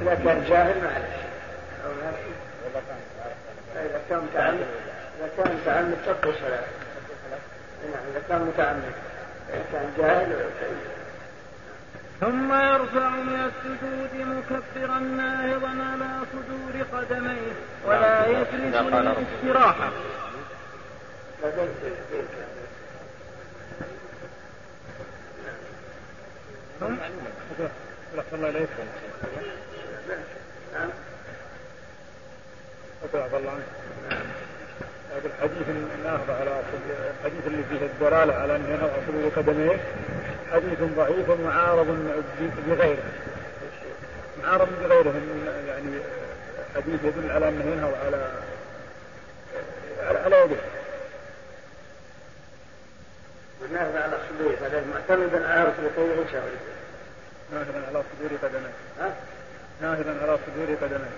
إذا 0.01 0.09
كان 0.25 0.45
جاهل 0.49 0.83
معلش 0.83 1.21
إذا 3.75 4.01
كان 4.09 4.19
متعمد 4.19 4.67
إذا 5.19 5.29
كان 5.37 5.55
متعمد 5.55 5.97
تبقى 6.05 6.33
صلاة. 6.39 6.65
نعم 7.91 8.03
إذا 8.11 8.21
كان 8.29 8.41
متعمد. 8.41 8.93
إذا 9.49 9.63
كان 9.71 9.93
جاهل 9.97 10.49
ثم 12.21 12.53
يرفع 12.53 13.09
من 13.09 13.51
السجود 13.51 14.13
مكبرا 14.15 14.99
ناهضا 14.99 15.67
على 15.67 16.25
صدور 16.31 16.99
قدميه 16.99 17.53
ولا 17.85 18.25
يجلس 18.27 18.75
للاستراحة. 18.75 19.89
ثم 26.79 26.95
الله 28.33 28.49
إليك 28.49 28.69
نعم. 30.73 30.89
عفى 33.03 33.37
الله 33.37 33.51
عنك 33.51 33.63
هذا 35.11 35.27
الحديث 35.27 35.69
الناهض 35.69 36.31
على 36.31 36.61
الحديث 37.19 37.47
اللي 37.47 37.63
فيه 37.69 37.85
الدلالة 37.85 38.33
على 38.33 38.55
أن 38.55 38.65
ينهض 38.65 38.91
صدور 39.07 39.31
قدميه 39.35 39.79
حديث 40.53 40.79
ضعيف 40.95 41.29
معارض 41.29 41.87
بغيره. 42.67 43.03
معارض 44.43 44.67
بغيره 44.83 45.13
يعني 45.67 45.99
حديث 46.75 47.03
يدل 47.03 47.31
على 47.31 47.49
أنه 47.49 47.65
ينهض 47.65 47.93
على 48.05 48.31
على, 50.07 50.19
على 50.19 50.35
يده 50.35 50.57
والنهض 53.61 53.95
على 53.95 54.17
صدور 54.29 54.55
هذا 54.61 54.83
معتمدا 54.93 55.47
على 55.47 55.63
ركبتيه 55.63 56.21
ان 56.21 56.27
شاء 56.31 56.41
الله 56.41 56.59
ناهضا 57.51 57.87
على 57.87 58.03
صدور 58.13 58.37
قدميه 58.43 58.73
ها؟ 58.99 59.13
ناهضا 59.81 60.15
على 60.21 60.37
صدور 60.47 60.75
قدميه 60.81 61.09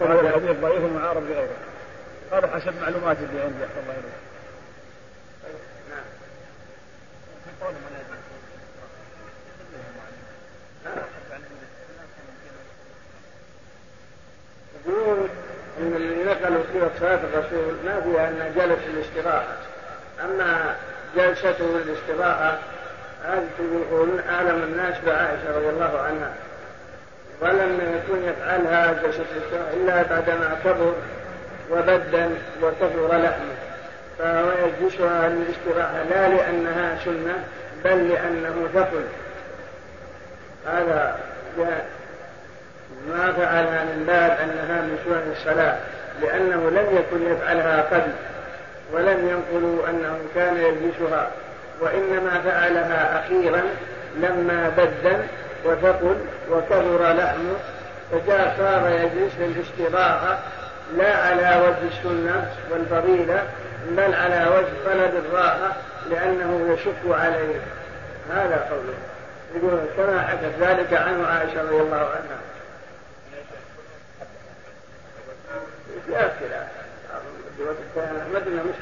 وهذا 0.00 0.20
الحديث 0.20 0.50
ضعيف 0.50 0.82
معارض 0.82 1.22
بغيره 1.22 1.56
هذا 2.32 2.46
حسب 2.46 2.80
معلوماتي 2.80 3.20
اللي 3.24 3.42
عندي 3.42 3.64
أحسن 3.64 3.80
الله 3.82 3.92
إليك. 3.92 4.12
نعم 5.90 6.04
يقول 14.86 15.28
إن 15.80 15.96
اللي 15.96 16.24
نقلوا 16.24 16.62
سيره 16.72 16.90
صلاه 17.00 17.20
الرسول 17.24 17.74
ما 17.84 18.00
فيها 18.00 18.28
أن 18.28 18.52
جلس 18.56 18.78
الاستراحة. 18.86 19.56
أما 20.24 20.76
جلسته 21.16 21.76
الاستراحة 21.76 22.58
هذه 23.24 23.48
يقولون 23.60 24.20
أعلم 24.20 24.62
الناس 24.62 25.04
بعائشة 25.04 25.56
رضي 25.56 25.68
الله 25.68 26.00
عنها. 26.00 26.34
ولم 27.40 27.80
يكن 27.80 28.28
يفعلها 28.28 28.90
الاستراحه 28.90 29.72
إلا 29.76 30.02
بعدما 30.02 30.56
كبر 30.64 30.94
وبدا 31.70 32.30
وكثر 32.62 33.06
لحمه. 33.08 33.68
فهو 34.18 34.50
يجلسها 34.50 35.28
للاستراحة 35.28 36.02
لا 36.10 36.28
لأنها 36.28 36.98
سنة 37.04 37.44
بل 37.84 38.08
لأنه 38.08 38.68
ثقل 38.74 39.04
هذا 40.66 41.16
ما 43.08 43.32
فعلها 43.32 43.84
من 43.84 44.04
باب 44.06 44.30
أنها 44.30 44.82
من 44.82 44.98
سنن 45.04 45.32
الصلاة 45.32 45.76
لأنه 46.22 46.70
لم 46.70 46.96
يكن 46.96 47.32
يفعلها 47.32 47.82
قبل 47.82 48.12
ولم 48.92 49.28
ينقلوا 49.28 49.88
أنه 49.88 50.18
كان 50.34 50.56
يلبسها 50.56 51.30
وإنما 51.80 52.40
فعلها 52.44 53.20
أخيرا 53.24 53.62
لما 54.16 54.72
بدن 54.76 55.18
وثقل 55.68 56.16
وكبر 56.50 57.12
لحمه 57.12 57.56
فجاء 58.12 58.54
صار 58.58 58.90
يجلس 58.90 59.32
للاستراحة 59.38 60.38
لا 60.96 61.16
على 61.16 61.60
وجه 61.66 61.88
السنة 61.96 62.52
والفضيلة 62.70 63.48
بل 63.88 64.14
على 64.14 64.48
وجه 64.48 64.68
طلب 64.86 65.24
الراحة 65.24 65.76
لأنه 66.10 66.74
يشق 66.74 67.16
عليه. 67.16 67.60
هذا 68.30 68.68
قوله. 68.70 68.94
يقول 69.54 69.80
كما 69.96 70.26
حدث 70.26 70.58
ذلك 70.60 70.92
عنه 70.92 71.26
عائشة 71.26 71.62
رضي 71.62 71.80
الله 71.80 71.96
عنها. 71.96 72.38
خلاف 76.06 76.32
أحمد 77.98 78.46
أنه 78.46 78.62
مش 78.62 78.74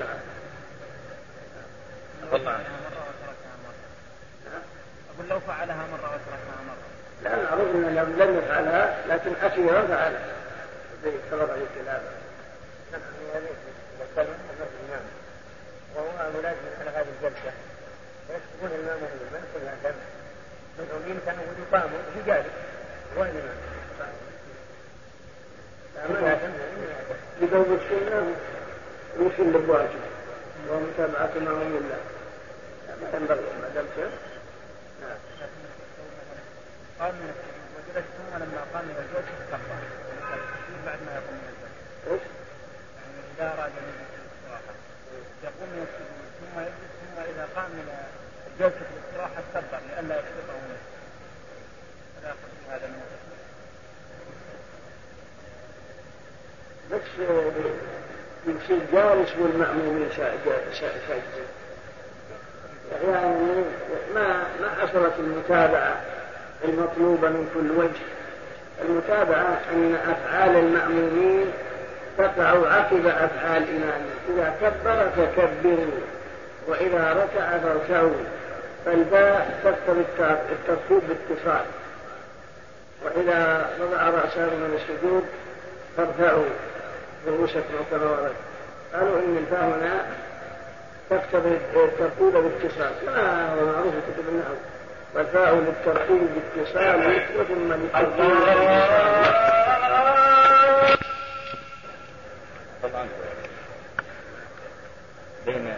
والله. 2.32 2.58
أقول 5.14 5.28
لو 5.30 5.40
فعلها 5.40 5.76
مرة 5.92 6.10
وتركها. 6.14 6.55
معروف 7.44 7.74
أنه 7.74 7.88
لم 8.02 8.38
يفعلها 8.38 8.96
لكن 9.08 9.32
أخيرا 9.42 9.82
فعلها. 9.86 10.20
زي 11.04 11.10
سبب 11.30 11.50
عليه 11.50 11.62
الكلام. 11.76 12.02
وهو 15.96 16.30
ملازم 16.38 16.56
على 16.80 16.90
هذه 16.90 17.06
الجلسة. 17.18 17.52
ويكتبون 18.28 18.70
الإمام 18.78 19.00
ما 19.32 19.38
يكون 19.38 19.62
دم 19.84 19.96
منهم 20.78 21.02
يمكن 21.10 21.30
أن 21.30 21.64
يقاموا 21.70 21.98
في 22.14 22.20
جالس. 22.26 22.46
هو 23.18 23.22
الإمام. 23.22 23.56
بثوب 27.42 27.78
السنة 27.80 28.36
يسن 29.18 29.54
الواجب. 29.54 30.00
ومتابعة 30.70 31.30
ما 31.34 31.50
هم 31.50 31.76
الله 31.76 32.00
ما 33.02 33.18
ينبغي 33.18 33.40
ما 33.62 33.68
دام 33.74 33.86
نعم 33.98 34.10
قام 37.00 37.14
من 37.14 37.34
وجلس 37.76 38.06
ثم 38.16 38.36
لما 38.36 38.60
قام 38.74 38.84
من 38.84 38.96
الجلسة 39.04 39.32
استغفر 39.44 39.80
بعد 40.86 40.98
ما 41.06 41.12
يقوم 41.14 41.36
من 41.42 41.48
الجلسة 41.52 42.12
إيش؟ 42.12 42.22
يعني 43.38 43.52
أراد 43.52 43.70
أن 43.80 43.88
الاستراحة. 43.88 44.74
يقوم 45.44 45.68
من 45.74 45.82
السجود 45.86 46.26
ثم 46.40 46.60
يجلس 46.60 46.92
ثم 47.00 47.16
إذا 47.22 47.48
قام 47.56 47.70
من 47.70 47.86
جلسة 48.60 48.86
الاستراحة 48.94 49.42
استغفر 49.48 49.78
لئلا 49.88 50.14
يسقطه 50.14 50.56
منه. 50.64 50.82
هذا 52.22 52.34
هذا 52.70 52.86
من 52.86 53.00
بس 56.92 57.02
يصير 58.46 58.78
جالس 58.92 59.30
والمأمومين 59.38 60.08
ساجدين 60.16 61.46
يعني 62.92 63.64
ما 64.14 64.46
ما 64.60 64.74
حصلت 64.80 65.14
المتابعة. 65.18 66.15
المطلوبة 66.64 67.28
من 67.28 67.50
كل 67.54 67.70
وجه. 67.70 68.06
المتابعة 68.88 69.60
أن 69.72 69.94
أفعال 70.08 70.56
المأمومين 70.56 71.46
تقع 72.18 72.48
عقب 72.48 73.06
أفعال 73.06 73.62
إمامه 73.68 74.10
إذا 74.28 74.54
كبر 74.60 75.08
فكبروا 75.16 76.00
وإذا 76.66 77.12
ركع 77.12 77.58
فاركعوا. 77.58 78.24
فالباء 78.84 79.60
تقتضي 79.64 80.04
الترتيب 80.52 81.02
باتصال. 81.08 81.64
وإذا 83.04 83.70
وضع 83.80 84.10
رأسه 84.10 84.46
من 84.46 84.78
السجود 84.80 85.24
فارفعوا. 85.96 86.44
رؤوسكم 87.26 87.60
كما 87.90 88.10
ورد 88.10 88.32
قالوا 88.94 89.18
إن 89.18 89.36
الفاء 89.36 89.64
هنا 89.64 90.06
تقتضي 91.10 91.48
الترتيب 91.48 92.32
باتصال. 92.32 92.90
كما 93.06 93.54
هو 93.54 93.66
معروف 93.66 93.94
في 93.94 94.00
كتب 94.12 94.28
النحو. 94.28 94.54
والفاء 95.16 95.54
للترتيب 95.54 96.28
باتصال 96.56 97.22
وثم 97.38 97.72
للترتيب 97.72 98.40
طبعا 102.82 103.08
بين 105.46 105.74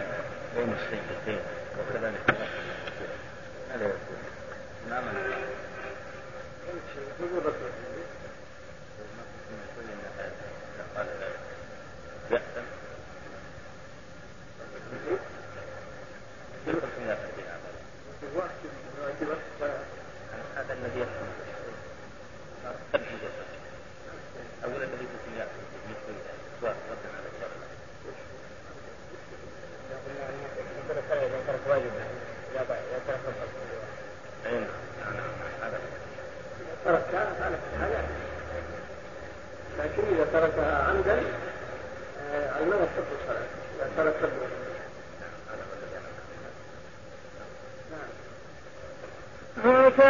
بين 0.55 0.73
السجدتين 0.73 1.39
وكذلك 1.79 2.37
هذا 3.73 3.85
يكون 3.85 4.19
نعم 4.89 5.03
يأثم 12.19 12.69
هذا 20.55 20.73
الذي 20.73 20.99
يفهم 20.99 21.27
أولا 24.63 24.83
الذي 24.83 25.05
يمكن 25.05 25.31
يأخذ 25.37 25.63
مثل 25.89 26.15
سواء 26.61 26.75
ردا 26.91 27.09
على 27.17 27.27
الشرع 27.31 27.55
إذا 31.11 31.39
ترك 31.47 31.59
واجبا 31.67 32.05
لا 32.55 32.63
بأس 32.63 32.77
إذا 32.91 32.99
ترك 33.07 33.21
أي 34.45 34.59
نعم 34.59 35.15
هذا 35.63 35.79
تركها 36.85 37.33
فعلت 37.39 37.59
هذا 37.79 38.03
لكن 39.79 40.03
إذا 40.15 40.25
تركها 40.33 40.83
عمدا 40.89 41.23
المرأة 42.61 42.87
تبطل 42.97 43.15
الصلاة 43.21 43.47
إذا 43.75 43.89
ترك 43.97 44.13
تبطل 44.19 44.59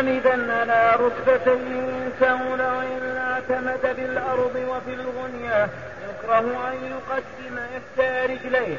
معتمدا 0.01 0.53
على 0.53 0.95
ركبتيه 0.95 2.09
سهل 2.19 2.61
وإلا 2.61 3.31
اعتمد 3.31 3.95
بالأرض 3.95 4.55
وفي 4.55 4.93
الغنية 4.93 5.69
يكره 6.09 6.39
أن 6.39 6.75
يقدم 6.85 7.57
إحدى 7.57 8.33
رجليه. 8.33 8.77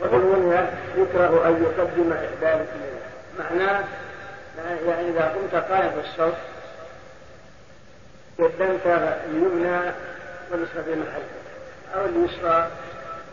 وفي 0.00 0.16
الغنية 0.16 0.70
يكره 0.96 1.48
أن 1.48 1.62
يقدم 1.62 2.12
إحدى 2.12 2.62
رجليه. 2.62 3.02
معناه 3.38 3.84
يعني 4.86 5.08
إذا 5.08 5.34
قمت 5.34 5.54
قائم 5.54 5.92
الصف 6.04 6.34
قدمت 8.38 8.86
اليمنى 9.30 9.80
واليسرى 10.50 10.82
في 10.84 10.94
محله. 10.94 11.42
أو 11.94 12.04
اليسرى 12.04 12.68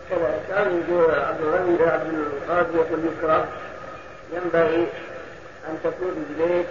كذلك. 0.09 0.51
أو 0.51 1.11
عبد 1.11 1.41
الغني 1.41 1.91
عبد 1.91 2.13
القادر 2.13 2.75
يقول 2.75 2.99
يكره. 3.05 3.47
ينبغي 4.33 4.87
أن 5.69 5.77
تكون 5.83 6.25
رجليك 6.29 6.67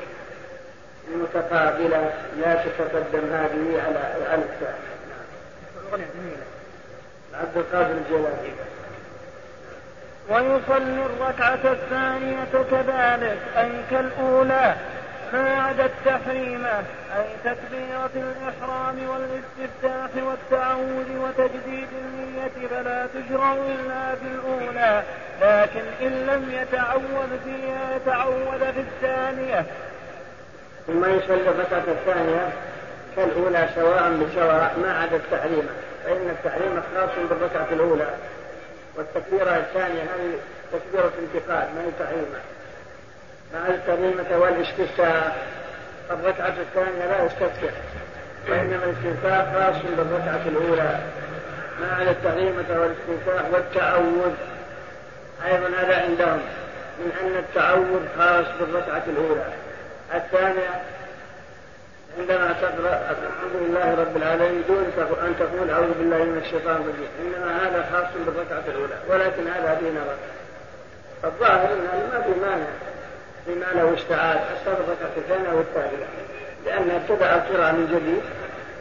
متقابلة 1.14 2.12
لا 2.40 2.54
تتقدم 2.54 3.24
هذه 3.32 3.82
على 3.86 3.98
على 4.30 4.42
الثانية 4.42 4.88
عبد 7.34 7.56
القادر 7.56 7.94
الجيلاني 7.94 8.52
ويصلي 10.28 11.06
الركعة 11.06 11.72
الثانية 11.72 12.44
كذلك 12.70 13.38
أي 13.56 13.70
كالأولى. 13.90 14.74
عدا 15.34 15.84
التحريمة 15.84 16.78
أي 17.16 17.26
تكبيرة 17.44 18.10
الإحرام 18.14 18.96
والاستفتاح 19.08 20.24
والتعوذ 20.24 21.18
وتجديد 21.18 21.88
النية 21.92 22.68
فلا 22.70 23.06
تشرع 23.06 23.52
إلا 23.52 24.14
في 24.14 24.26
الأولى 24.34 25.02
لكن 25.42 26.06
إن 26.06 26.26
لم 26.26 26.52
يتعوذ 26.52 27.28
فيها 27.44 27.96
يتعوذ 27.96 28.72
في 28.72 28.80
الثانية. 28.80 29.64
ثم 30.86 31.04
يصلي 31.04 31.48
الركعة 31.48 31.84
الثانية 31.88 32.48
كالأولى 33.16 33.68
سواء 33.74 34.12
بسواء 34.12 34.78
ما 34.82 34.98
عدا 35.00 35.16
التحريمة 35.16 35.70
فإن 36.04 36.30
التحريم 36.30 36.82
خاص 36.94 37.10
بالركعة 37.30 37.66
الأولى 37.72 38.10
والتكبيرة 38.96 39.56
الثانية 39.56 40.02
هذه 40.02 40.38
تكبيرة 40.72 41.12
انتقال 41.18 41.68
ما 41.74 41.82
هي 41.82 41.90
تحريمة 42.04 42.38
مع 43.54 43.68
التميمة 43.68 44.38
والاستفتاح 44.38 45.36
الركعة 46.10 46.54
الثانية 46.60 47.06
لا 47.06 47.24
يستفتح 47.24 47.72
وإنما 48.48 48.84
الاستنفاق 48.84 49.52
خاص 49.54 49.82
بالركعة 49.96 50.40
الأولى. 50.46 50.98
على 51.98 52.10
التعليمة 52.10 52.80
والاستنفاق 52.80 53.44
والتعوذ. 53.52 54.32
أيضا 55.46 55.68
هذا 55.68 56.02
عندهم. 56.02 56.40
من 56.98 57.12
أن 57.22 57.36
التعوذ 57.36 58.08
خاص 58.18 58.46
بالركعة 58.60 59.02
الأولى. 59.06 59.44
الثانية 60.14 60.82
عندما 62.18 62.52
تقرأ 62.52 63.10
الحمد 63.10 63.62
لله 63.62 63.94
رب 63.94 64.16
العالمين 64.16 64.64
دون 64.68 64.92
أن 65.22 65.34
تقول 65.38 65.70
أعوذ 65.70 65.94
بالله 65.98 66.24
من 66.24 66.38
الشيطان 66.44 66.76
الرجيم. 66.76 67.08
إنما 67.20 67.68
هذا 67.68 67.88
خاص 67.92 68.26
بالركعة 68.26 68.62
الأولى. 68.68 68.94
ولكن 69.08 69.48
هذا 69.48 69.78
فيه 69.80 69.90
نظر 69.90 70.16
الظاهر 71.24 71.72
أن 71.72 72.08
ما 72.12 72.22
في 72.22 72.40
مانع. 72.40 72.66
فيما 73.44 73.80
لو 73.80 73.96
حتى 73.96 74.70
الركعة 74.70 75.16
الثانية 75.16 75.52
والثالثة 75.52 76.06
لأنها 76.66 76.96
ابتدأ 76.96 77.34
القراءة 77.34 77.72
من 77.72 77.86
جديد 77.86 78.22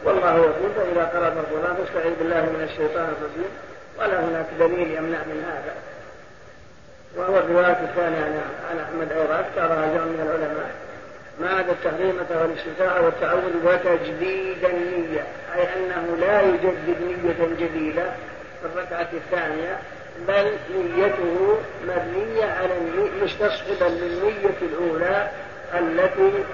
والله 0.04 0.36
يقول 0.36 0.70
فإذا 0.76 1.04
قرأت 1.04 1.32
القرآن 1.32 1.76
فاستعيذ 1.76 2.14
بالله 2.18 2.40
من 2.40 2.68
الشيطان 2.70 3.04
الرجيم 3.04 3.50
ولا 3.98 4.20
هناك 4.20 4.46
دليل 4.58 4.90
يمنع 4.90 5.18
من 5.18 5.44
هذا. 5.50 5.74
وهو 7.16 7.38
الرواية 7.38 7.80
الثانية 7.82 8.24
عن 8.70 8.78
أحمد 8.78 9.12
أيضا 9.12 9.40
اختارها 9.40 9.86
جمع 9.94 10.04
من 10.04 10.20
العلماء. 10.26 10.70
ما 11.40 11.48
عدا 11.48 11.72
التحريمة 11.72 12.26
والاستفتاء 12.40 13.04
والتعوذ 13.04 13.54
وتجديد 13.64 14.64
النية 14.64 15.24
أي 15.54 15.62
أنه 15.76 16.16
لا 16.20 16.42
يجدد 16.42 16.96
نية 17.00 17.66
جديدة 17.66 18.02
في 18.60 18.66
الركعة 18.66 19.08
الثانية 19.12 19.78
بل 20.28 20.52
نيته 20.74 21.58
مبنية 21.84 22.44
على 22.44 22.74
مستصحبا 23.22 23.84
للنية 23.84 24.58
الأولى 24.62 25.28
التي 25.74 26.44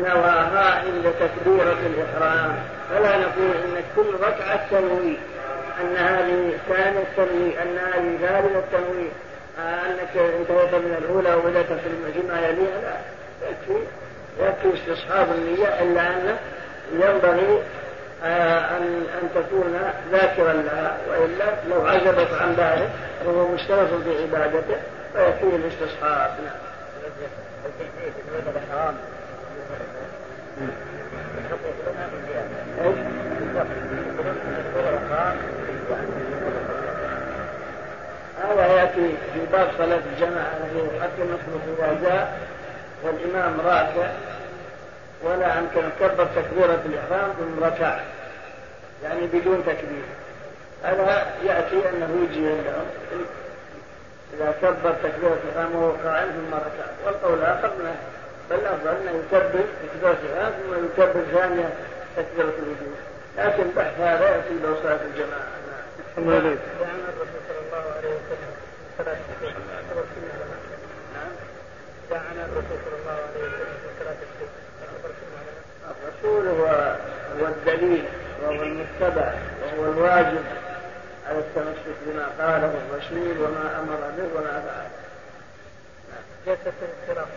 نواها 0.00 0.74
عند 0.74 1.14
تكبيرة 1.20 1.76
الإحرام. 1.86 2.58
فلا 2.90 3.16
نقول 3.16 3.50
إن 3.64 3.82
كل 3.96 4.14
ركعة 4.14 4.70
تنوي 4.70 5.16
أن 5.80 5.96
هذه 5.96 6.58
ثانية 6.68 7.02
التنوي 7.02 7.62
أن 7.62 7.78
هذه 7.78 8.16
ثالثة 8.20 8.58
التنوي 8.58 9.08
أنك 9.58 10.16
انتهيت 10.16 10.74
من 10.74 10.94
الأولى 10.98 11.34
وبدأت 11.34 11.66
في 11.66 12.22
ما 12.28 12.40
يليها 12.40 12.80
لا. 12.82 12.96
يكفي 13.48 13.84
يكفي 14.40 14.74
استصحاب 14.74 15.28
النية 15.32 15.66
إلا 15.66 16.00
أن 16.00 16.36
ينبغي 16.92 17.52
آه، 17.52 17.62
أن 18.22 19.06
أن 19.22 19.28
تكون 19.34 19.78
ذاكرا 20.12 20.52
لها 20.52 20.96
وإلا 21.08 21.44
لو 21.68 21.86
عجبت 21.86 22.28
عن 22.40 22.52
ذلك 22.52 22.90
وهو 23.24 23.48
مشترك 23.48 23.88
في 24.04 24.22
عبادته 24.22 24.76
فيكفيه 25.12 25.56
الاستصحاب 25.56 26.30
نعم. 26.44 26.54
هذا 38.42 38.66
يأتي 38.66 39.14
في 39.34 39.40
باب 39.52 39.68
صلاة 39.78 40.00
الجماعة 40.12 40.52
الذي 40.56 40.80
المسلم 41.18 41.60
اذا 41.78 41.98
جاء 42.02 42.38
والإمام 43.02 43.60
راكع 43.60 44.10
ولا 45.22 45.58
أمكن 45.58 45.82
كبر 46.00 46.26
تكبيرة 46.36 46.82
الإحرام 46.86 47.32
ثم 47.38 47.64
ركع 47.64 48.00
يعني 49.02 49.26
بدون 49.26 49.64
تكبير. 49.66 50.04
هذا 50.82 51.26
يأتي 51.44 51.88
أنه 51.88 52.26
يجي 52.30 52.46
عندهم. 52.48 52.86
إذا 54.34 54.54
كبر 54.62 54.94
تكبيرة 55.02 55.38
الإحرام 55.44 55.74
وهو 55.76 55.90
قائم 55.90 56.28
ثم 56.28 56.54
ركع 56.54 56.86
والقول 57.06 57.38
الآخر 57.38 57.70
بل 58.50 58.56
الأفضل 58.56 58.88
أنه 58.88 59.10
يكبر 59.10 59.64
تكبيرة 59.82 60.16
الإحرام 60.22 60.52
ثم 60.52 60.84
يكبر 60.84 61.22
ثانية 61.32 61.70
تكبيرة 62.16 62.54
الوجود 62.58 62.94
لكن 63.38 63.70
بحث 63.76 64.00
هذا 64.00 64.36
يأتي 64.36 64.54
له 64.62 64.76
صلاة 64.82 64.98
الجماعة. 65.04 65.60
لله. 66.18 66.56
الرسول 67.08 67.40
صلى 67.48 67.58
الله 67.66 67.92
عليه 67.96 68.08
وسلم 68.08 68.52
صلاة 68.98 69.16
نعم. 71.14 71.32
جاء 72.10 72.18
عن 72.18 72.50
الرسول 72.70 72.90
صلى 72.90 73.00
الله 73.00 73.12
عليه 73.12 73.40
وسلم 73.46 73.76
في 73.82 73.88
صلاة 74.00 74.20
الشيخ 74.28 74.50
الرسول 75.90 76.48
هو 76.48 76.66
هو 77.40 77.46
الدليل 77.46 78.04
وهو 78.42 78.62
المتبع 78.62 79.34
وهو 79.62 79.92
الواجب 79.92 80.44
على 81.28 81.38
التمسك 81.38 81.96
بما 82.06 82.26
قاله 82.38 82.74
الرسول 82.90 83.38
وما 83.38 83.78
أمر 83.80 84.10
به 84.16 84.40
وما 84.40 84.62
فعل. 84.66 84.90
جلسة 86.46 86.72
الاستراحة. 86.82 87.30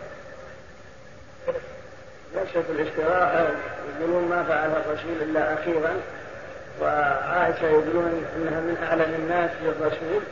جلسة 2.34 2.64
الاستراحة 2.70 3.46
يقولون 3.98 4.28
ما 4.28 4.44
فعلها 4.44 4.76
الرسول 4.86 5.22
إلا 5.22 5.54
أخيرا 5.54 5.94
وعائشة 6.80 7.66
يقولون 7.66 8.26
إنها 8.36 8.60
من 8.60 8.76
أعلم 8.88 9.14
الناس 9.14 9.50
بالرسول 9.62 10.22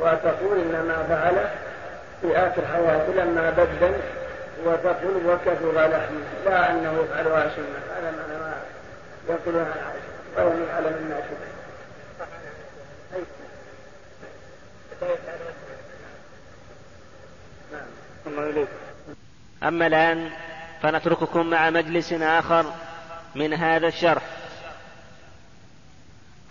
وتقول 0.00 0.58
إن 0.58 0.84
ما 0.88 1.06
فعله 1.08 1.50
آخر 2.24 2.66
حياته 2.66 3.12
لما 3.12 3.50
بدل 3.50 3.94
وتقول 4.64 5.26
وكثر 5.26 5.72
لحمه 5.72 6.44
لا 6.44 6.70
أنه 6.70 7.04
يفعلها 7.04 7.50
سنه 7.56 7.66
معنى 7.90 8.16
ما 8.16 8.54
يقولون 9.28 9.66
عائشة 9.66 10.54
من 10.54 10.68
علم 10.76 10.94
الناس 10.94 11.24
نعم. 17.72 18.66
أما 19.62 19.86
الآن 19.86 20.30
فنترككم 20.82 21.50
مع 21.50 21.70
مجلس 21.70 22.12
آخر 22.12 22.72
من 23.34 23.54
هذا 23.54 23.86
الشرح. 23.86 24.22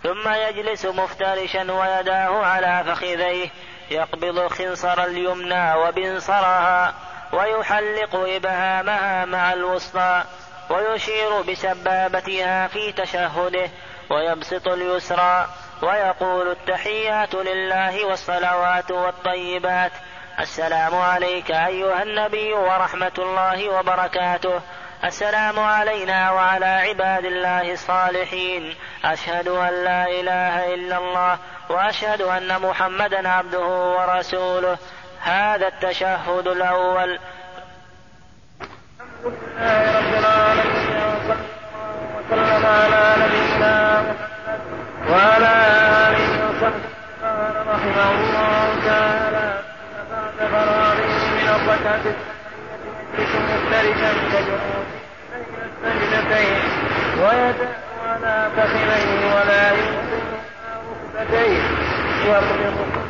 ثم 0.02 0.28
يجلس 0.28 0.86
مفترشا 0.86 1.72
ويداه 1.72 2.44
على 2.44 2.84
فخذيه 2.86 3.48
يقبض 3.90 4.46
خنصر 4.46 5.04
اليمنى 5.04 5.74
وبنصرها 5.74 6.94
ويحلق 7.32 8.16
إبهامها 8.16 9.24
مع 9.24 9.52
الوسطى 9.52 10.24
ويشير 10.70 11.42
بسبابتها 11.42 12.66
في 12.66 12.92
تشهده 12.92 13.70
ويبسط 14.10 14.68
اليسرى 14.68 15.46
ويقول 15.82 16.50
التحيات 16.50 17.34
لله 17.34 18.04
والصلوات 18.04 18.90
والطيبات 18.90 19.92
السلام 20.40 20.94
عليك 20.94 21.50
أيها 21.50 22.02
النبي 22.02 22.52
ورحمة 22.52 23.12
الله 23.18 23.68
وبركاته 23.68 24.60
السلام 25.04 25.58
علينا 25.58 26.30
وعلى 26.32 26.66
عباد 26.66 27.24
الله 27.24 27.72
الصالحين 27.72 28.74
أشهد 29.04 29.48
أن 29.48 29.84
لا 29.84 30.06
إله 30.06 30.74
إلا 30.74 30.98
الله 30.98 31.38
وأشهد 31.70 32.22
أن 32.22 32.62
محمدا 32.62 33.28
عبده 33.28 33.66
ورسوله. 33.98 34.78
هذا 35.20 35.68
التشهد 35.68 36.46
الأول. 36.46 37.18
الحمد 39.00 39.24
لله 39.24 39.98
رب 39.98 40.14
العالمين. 40.18 40.88
وسلم 42.30 42.66
على 42.66 43.14
نبينا 43.22 44.00
محمد 44.00 44.60
وعلى 45.10 45.52
آله 46.06 46.28
وصحبه 46.48 46.88
قال 47.22 47.54
رحمه 47.66 48.10
الله 48.10 48.66
تعالى 48.86 49.62
بعد 50.10 50.38
فراغه 50.52 51.12
من 51.36 51.48
الركعة 51.48 52.06
يجلس 53.18 53.34
مفترشا 53.50 54.10
كجنود 54.32 54.88
بين 55.32 55.92
السجدتين 55.92 56.62
ويدعو 57.20 57.72
على 58.08 58.50
فخذيه 58.56 59.34
ولا 59.34 59.72
يمكن 61.18 61.34
ركبتيه 61.34 61.58
يقبض 62.26 63.08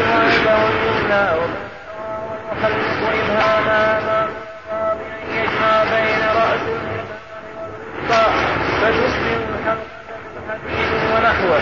وعنده 0.00 0.56
اليمنى 0.68 1.24
ويخلق 1.38 3.12
إبهامها 3.12 4.00
مع 4.06 4.92
بأن 4.94 5.36
يجمع 5.36 5.84
بين 5.84 6.22
رأس 6.36 6.64
فتشبه 8.08 9.36
الحلقة 9.54 9.86
بالحديد 10.34 11.00
ونحوه. 11.14 11.60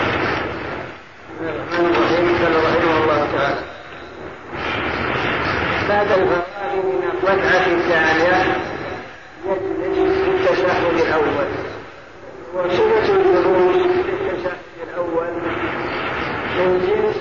رحمه 2.55 3.03
الله 3.03 3.27
تعالى 3.37 3.61
بعد 5.89 6.07
الفراغ 6.11 6.75
من 6.75 7.03
الركعة 7.13 7.65
الثانية 7.67 8.37
يجلس 9.83 10.15
في 10.23 10.29
التشهد 10.29 10.83
الأول 10.99 11.47
وصفة 12.53 13.13
الجلوس 13.13 13.92
الأول 15.03 15.33
من 16.57 16.79
جنس 16.79 17.17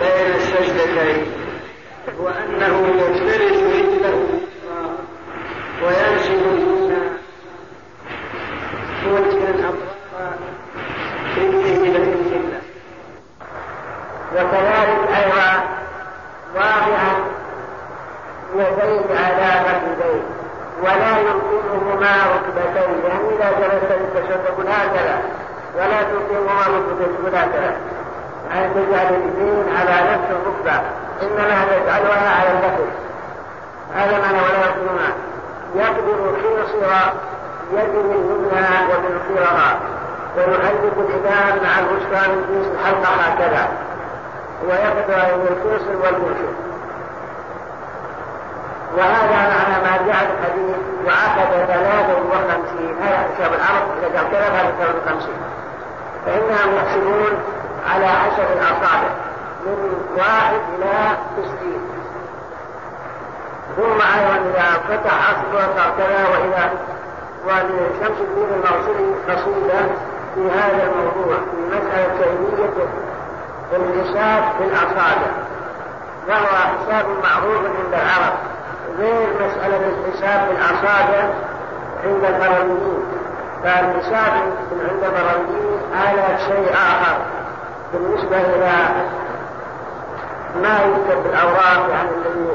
بين 0.00 0.34
السجدتين 0.34 1.26
وأنه 2.18 2.88
يفترس 2.96 3.58
رجله 3.58 4.26
وينشد 5.82 6.42
اليمنى 6.52 7.02
موجها 9.06 9.50
أطراف 9.50 10.38
رجله 11.36 11.76
إلى 11.76 11.98
القبلة 11.98 12.60
وكذلك 14.34 15.08
أيضا 15.16 15.64
واضعا 16.54 17.12
يديه 18.54 19.18
على 19.18 19.64
فخذيه 19.64 20.22
ولا 20.82 21.18
يمكنهما 21.18 22.16
ركبتين 22.34 23.04
يعني 23.04 23.28
إذا 23.36 23.50
جلس 23.60 23.92
للتشهد 23.92 24.66
هكذا. 24.68 25.22
ولا 25.76 26.02
ركبتين 26.76 27.36
هكذا 27.36 27.76
يعني 28.50 28.74
تجعل 28.74 29.06
اليمين 29.06 29.76
على 29.76 30.10
نفس 30.10 30.30
الركبة. 30.30 30.82
إنما 31.22 31.64
تجعلها 31.64 32.30
على 32.40 32.50
البكر 32.50 32.86
هذا 33.94 34.18
معنى 34.18 34.38
ولا 34.38 34.66
يمكنهما 34.66 35.12
يقدر 35.74 36.36
خنصر 36.42 37.12
يده 37.72 38.00
اليمنى 38.00 38.66
وبنصيرها 38.90 39.78
ويعلق 40.36 40.94
الإمام 40.98 41.58
مع 41.62 41.80
من 42.28 42.44
جنس 42.48 42.66
الحلقة 42.66 43.08
هكذا. 43.08 43.68
ويقدر 44.68 45.14
أن 45.14 45.46
الفصل 45.50 45.96
والمنشر 45.96 46.52
وهذا 48.96 49.30
معنى 49.30 49.82
ما 49.84 50.06
جاء 50.06 50.26
في 50.26 50.32
الحديث 50.38 50.76
وعقد 51.06 51.66
53 51.66 52.96
هذا 53.02 53.18
حساب 53.18 53.52
العرب 53.54 53.86
إذا 53.98 54.20
قال 54.20 54.30
كذا 54.30 54.48
هذا 54.48 54.72
53 54.78 55.51
فإنهم 56.26 56.74
يحسبون 56.76 57.38
على 57.90 58.06
عشر 58.06 58.42
الأصابع 58.52 59.10
من 59.66 60.06
واحد 60.16 60.60
إلى 60.78 61.16
تسعين. 61.36 61.80
ثم 63.76 64.00
أيضا 64.18 64.50
إذا 64.50 64.80
فتح 64.88 65.30
أصبع 65.30 65.90
كذا 65.98 66.28
وإذا 66.28 66.72
ولشمس 67.46 68.20
الدين 68.20 68.48
الموصلي 68.54 69.14
قصيدة 69.28 69.86
في 70.34 70.50
هذا 70.50 70.82
الموضوع 70.82 71.36
في 71.36 71.76
مسألة 71.76 72.08
كيفية 72.18 72.86
الحساب 73.72 74.44
بالأصابع 74.60 75.32
وهو 76.28 76.56
حساب 76.56 77.06
معروف 77.24 77.56
عند 77.56 77.94
العرب. 77.94 78.34
غير 78.98 79.28
مسألة 79.34 79.76
الحساب 79.88 80.48
بالأصابع 80.48 81.30
عند 82.04 82.24
البرميين 82.24 83.04
فالحساب 83.64 84.32
عند 84.72 85.04
البرميين 85.04 85.71
على 85.94 86.38
شيء 86.38 86.72
آخر. 86.72 87.18
بالنسبة 87.92 88.40
إلى 88.40 88.72
ما 90.62 90.78
يكتب 90.80 91.22
بالأوراق 91.22 91.88
يعني 91.90 92.08
الذي 92.10 92.48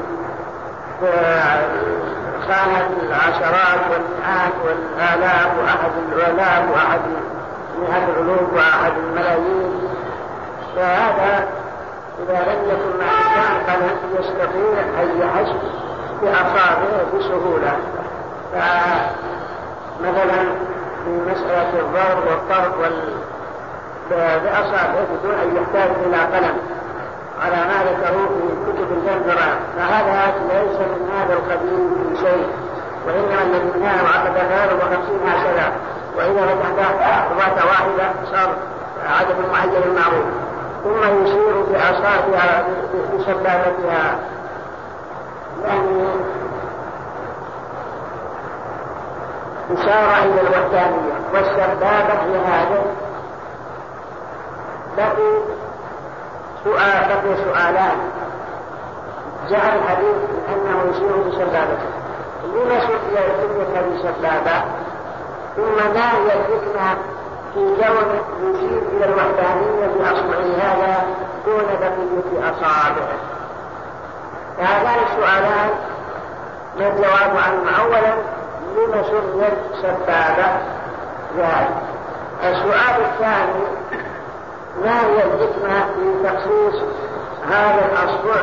كانت 2.48 2.86
العشرات 3.02 3.80
والمئات 3.90 4.52
والآلاف 4.64 5.48
وأحد 5.62 5.90
الآلاف 6.12 6.70
وأحد 6.70 7.00
مئات 7.80 8.08
الألوف 8.08 8.52
وأحد 8.54 8.92
الملايين. 8.96 9.88
فهذا 10.76 11.46
إذا 12.22 12.38
لم 12.38 12.70
يكن 12.70 12.98
مع 12.98 13.28
الإنسان 13.38 13.54
قلم 13.68 13.96
يستطيع 14.20 14.76
أن 15.02 15.08
يحس 15.20 15.52
بأصابعه 16.22 17.04
بسهولة؟ 17.14 17.74
فمثلا 20.00 20.40
في 21.04 21.10
مسألة 21.30 21.72
الضرب 21.80 22.18
والطرد 22.26 22.72
وال 22.80 23.17
بأصابعه 24.10 25.06
بدون 25.12 25.34
أن 25.42 25.56
يحتاج 25.56 25.90
إلى 26.06 26.16
قلم 26.16 26.56
على 27.42 27.56
ما 27.56 27.84
ذكروه 27.90 28.28
في 28.28 28.72
كتب 28.72 28.92
الجنزرة 28.92 29.58
فهذا 29.76 30.34
ليس 30.48 30.78
من 30.80 31.10
هذا 31.18 31.32
القبيل 31.32 31.90
في 31.94 32.20
شيء 32.26 32.46
وإنما 33.06 33.42
الذي 33.42 33.70
كان 33.70 34.06
عقد 34.14 34.36
غير 34.36 34.76
وخمسين 34.76 35.20
هكذا 35.26 35.72
وإذا 36.16 36.46
فتحت 36.46 36.94
خطوات 37.30 37.64
واحدة 37.64 38.12
صار 38.32 38.54
عدد 39.20 39.36
معين 39.52 39.94
معروف. 39.94 40.26
ثم 40.84 41.22
يشير 41.22 41.62
بأصابعها 41.70 42.64
بسبابتها 43.14 44.18
يعني 45.64 46.04
إشارة 49.72 50.24
إلى 50.24 50.40
الوحدانية. 50.40 51.18
والسبابة 51.34 52.24
لهذا 52.32 52.82
بقي 54.98 55.32
سؤال 56.64 57.08
بقي 57.08 57.36
سؤالان. 57.44 57.98
جاء 59.50 59.76
الحديث 59.76 60.16
أنه 60.48 60.90
يشير 60.90 61.16
بسبابته 61.16 61.88
لما 62.44 62.80
سميت 62.80 63.68
هذه 63.74 63.98
سبابة 64.02 64.64
ثم 65.56 65.94
ما 65.94 66.12
هي 66.12 66.26
الحكمة 66.26 66.96
في 67.54 67.60
كون 67.60 68.20
يشير 68.42 68.82
إلى 68.92 69.04
الوحدانية 69.04 69.86
بأصبعه 69.86 70.46
هذا 70.58 71.06
دون 71.46 71.64
بقية 71.80 72.50
أصابعه. 72.50 73.18
فهذان 74.58 74.98
السؤالان 75.10 75.70
ما 76.78 76.88
الجواب 76.88 77.36
عنهما 77.36 77.70
أولا 77.82 78.14
لما 78.76 79.02
سميت 79.02 79.58
سبابة 79.82 80.48
ذلك 81.38 81.70
السؤال 82.44 83.04
الثاني 83.04 83.77
ما 84.84 85.00
هي 85.00 85.24
الحكمة 85.24 85.80
في 85.94 86.28
تخصيص 86.28 86.82
هذا 87.50 87.86
الأصبع. 87.92 88.40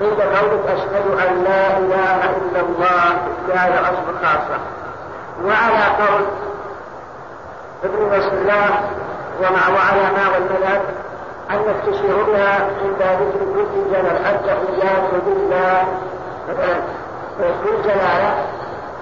عند 0.00 0.20
قولك 0.20 0.66
أشهد 0.66 1.28
أن 1.28 1.44
لا 1.44 1.78
إله 1.78 2.36
إلا 2.36 2.60
الله 2.60 3.18
بهذا 3.48 3.80
الأصبع 3.80 4.12
خاصة 4.22 4.60
وعلى 5.44 5.84
قول 5.98 6.26
ابن 7.84 8.18
رسول 8.18 8.38
الله 8.38 8.80
ومع 9.40 9.68
وعلى 9.68 10.02
ما 10.02 10.28
والملك 10.34 10.82
تشير 11.86 12.22
بها 12.22 12.54
عند 12.54 13.02
ذكر 13.02 13.44
كل 13.54 13.90
جلال 13.90 14.06
التحيات 14.06 15.10
بالله. 15.26 15.84
كل 17.64 17.82
جلالة 17.82 18.34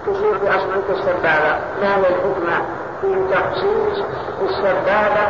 تشير 0.07 0.39
بأصبعك 0.39 0.91
السبابة. 0.91 1.59
ما 1.81 1.97
هي 1.97 2.01
الحكمة؟ 2.01 2.63
في 3.01 3.25
تخصيص 3.31 4.05
السبابة 4.43 5.27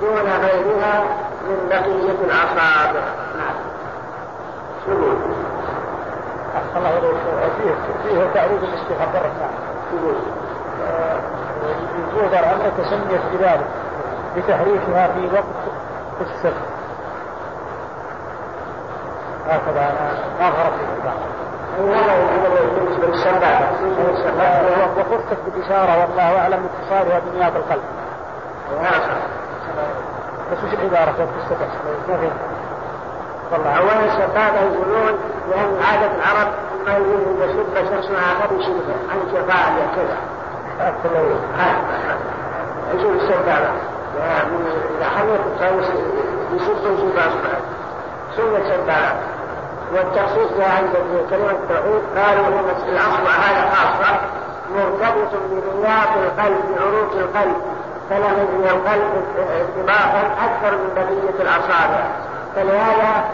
دون 0.00 0.30
غيرها 0.42 1.04
من 1.48 1.68
بقية 1.68 2.24
الأصابع. 2.24 3.00
نعم. 3.38 3.56
أحسن 6.56 6.76
الله 6.76 6.98
إليك. 6.98 7.16
فيه 7.58 7.74
فيه 8.08 8.30
تعريف 8.34 8.62
الاستخبار 8.62 9.30
نعم 9.40 9.50
يقول 9.92 10.14
يجوز 11.98 12.34
أن 12.34 12.72
تسميت 12.78 13.20
بذلك 13.32 13.66
بتحريفها 14.36 15.06
في 15.08 15.28
وقت 15.34 15.60
السر 16.20 16.52
هكذا 19.48 19.94
ما 20.40 20.50
للسبابة 22.98 24.70
وخصت 24.96 25.38
بالإشارة 25.46 26.00
والله 26.00 26.38
أعلم 26.38 26.68
اتصالها 26.82 27.18
بنيات 27.18 27.52
القلب. 27.56 27.82
بس 30.52 30.58
وش 30.64 30.74
العبارة 30.74 31.12
في 31.12 31.22
السبع 31.42 31.66
ما 32.08 32.16
في 32.16 32.30
والله. 33.52 33.78
أولا 33.78 34.04
السبابة 34.04 34.60
يقولون 34.60 35.18
لأن 35.50 35.82
عادة 35.90 36.10
العرب 36.16 36.48
ما 36.86 36.92
يقولون 36.92 37.36
إذا 37.42 37.52
سب 37.52 37.96
شخص 37.96 38.10
آخر 38.10 38.54
يشبه 38.58 38.94
عن 39.10 39.18
شفاعة 39.32 39.76
كذا 39.96 40.16
يقول 42.94 43.16
السبابة 43.16 43.70
إذا 44.98 45.08
حميت 45.16 45.40
الطاووس 45.40 45.84
يسب 46.54 46.76
يسب 46.84 47.16
أصبعه 47.16 47.60
سنة 48.36 48.68
سبابة 48.68 49.14
والتخصيص 49.92 50.52
عند 50.60 50.90
كلمة 51.30 51.50
التوحيد 51.50 52.02
قالوا 52.16 52.46
ان 52.46 52.64
الاصبع 52.88 53.30
هذا 53.30 53.70
خاصة 53.70 54.20
مرتبط 54.74 55.30
بنيات 55.50 56.08
القلب 56.16 56.60
بعروق 56.76 57.12
القلب. 57.12 57.56
فله 58.10 58.36
من 58.58 58.64
القلب 58.64 59.24
ارتباطا 59.60 60.22
أكثر 60.46 60.76
من 60.76 60.90
بقية 60.96 61.42
الأصابع 61.42 62.02
فلهذا 62.56 63.24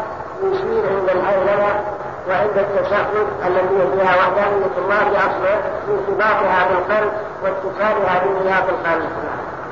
يشير 0.42 0.82
عند 0.96 1.08
الهولنه 1.10 1.84
وعند 2.28 2.58
التشهد 2.58 3.06
الذي 3.46 3.78
فيها 3.92 4.16
وحدانية 4.16 4.76
الله 4.78 4.98
بأصله 5.12 5.60
ارتباطها 5.88 6.68
بالقلب 6.68 7.12
واتصالها 7.42 8.22
بنيات 8.24 8.64
القلب. 8.68 9.10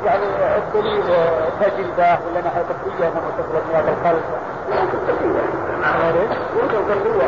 يعني 0.07 0.23
الدليل 0.57 1.03
تجربة 1.61 2.19
ولا 2.27 2.41
ناحية 2.45 2.63
طبية 2.63 3.09
أنه 3.09 3.31
تصل 3.39 3.61
بنيات 3.69 3.85
القلب؟ 3.89 4.23
يمكن 4.69 4.99
طبية. 5.09 5.43
يمكن 6.63 6.79
طبية. 6.95 7.27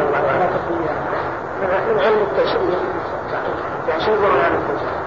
من 1.63 2.01
علم 2.01 2.27
التشريع. 2.31 2.79
يعني 3.89 4.17
من 4.17 4.41
علم 4.41 4.55
التشريع. 4.55 5.06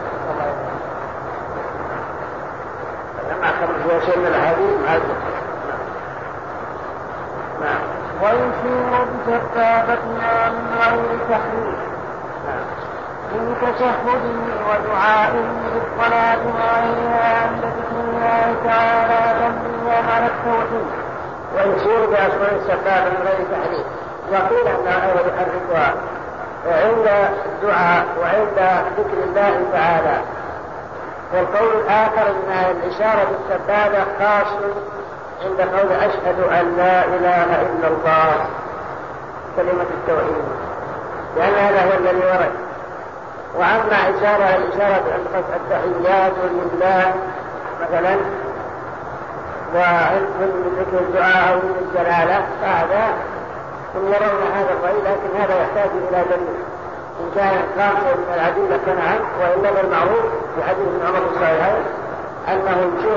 لما 3.39 3.47
خرج 3.47 4.17
من 4.17 4.27
الحديث 4.27 4.73
مع 4.85 4.93
نعم 7.61 7.81
ويشير 8.21 9.05
بسبابتها 9.27 10.49
من 10.49 10.65
غير 10.79 11.19
تحريف 11.29 11.79
من 13.33 13.55
تشهده 13.61 14.23
ودعائه 14.69 15.45
بالصلاة 15.73 16.37
وغيرها 16.37 17.41
عند 17.41 17.63
ذكر 17.63 17.99
الله 17.99 18.55
تعالى 18.65 19.39
تنبيها 19.39 20.15
على 20.15 20.25
التوحيد. 20.25 20.87
ويشير 21.55 22.05
بأسماء 22.05 22.55
السبابة 22.55 23.09
من 23.09 23.27
غير 23.27 23.45
تحريف 23.51 23.85
وقيل 24.31 24.67
أنها 24.67 25.07
أيضا 25.07 25.19
يحركها 25.19 25.93
عند 26.65 27.31
الدعاء 27.45 28.05
وعند 28.21 28.83
ذكر 28.97 29.23
الله 29.23 29.65
تعالى 29.73 30.21
والقول 31.33 31.81
الآخر 31.81 32.27
أن 32.27 32.71
الإشارة 32.71 33.27
بالسبابة 33.31 34.05
خاص 34.19 34.47
عند 35.45 35.61
قول 35.61 35.91
أشهد 35.91 36.39
أن 36.39 36.77
لا 36.77 37.05
إله 37.05 37.61
إلا 37.61 37.87
الله. 37.87 38.45
كلمة 39.55 39.85
التوحيد. 39.97 40.43
لأن 41.37 41.53
هذا 41.53 41.85
هو 41.85 41.97
الذي 41.97 42.25
ورد. 42.25 42.51
وأما 43.55 43.95
إشارة 43.95 44.55
الإشارة 44.55 45.03
عند 45.13 45.43
التحيات 45.55 46.33
لله 46.51 47.13
مثلا 47.81 48.15
ومن 49.75 50.75
ذكر 50.79 50.99
الدعاء 50.99 51.53
أو 51.53 51.55
من 51.55 51.75
الجلالة 51.81 52.45
فهذا 52.61 53.13
هم 53.95 54.05
يرون 54.05 54.51
هذا 54.55 54.73
الرأي 54.73 55.01
لكن 55.01 55.41
هذا 55.41 55.61
يحتاج 55.61 55.89
إلى 56.09 56.23
دليل. 56.29 56.68
إن 57.19 57.31
كان 57.35 57.63
خاصا 57.77 58.15
من 58.15 58.33
العديدة 58.33 58.77
فنعم 58.77 59.19
وإلا 59.41 59.73
فالمعروف 59.73 60.25
في 60.55 60.63
حديث 60.63 60.87
ابن 60.87 61.07
عمر 61.07 61.27
الصحيحين 61.31 61.83
أنه 62.47 62.91
يشير 62.97 63.15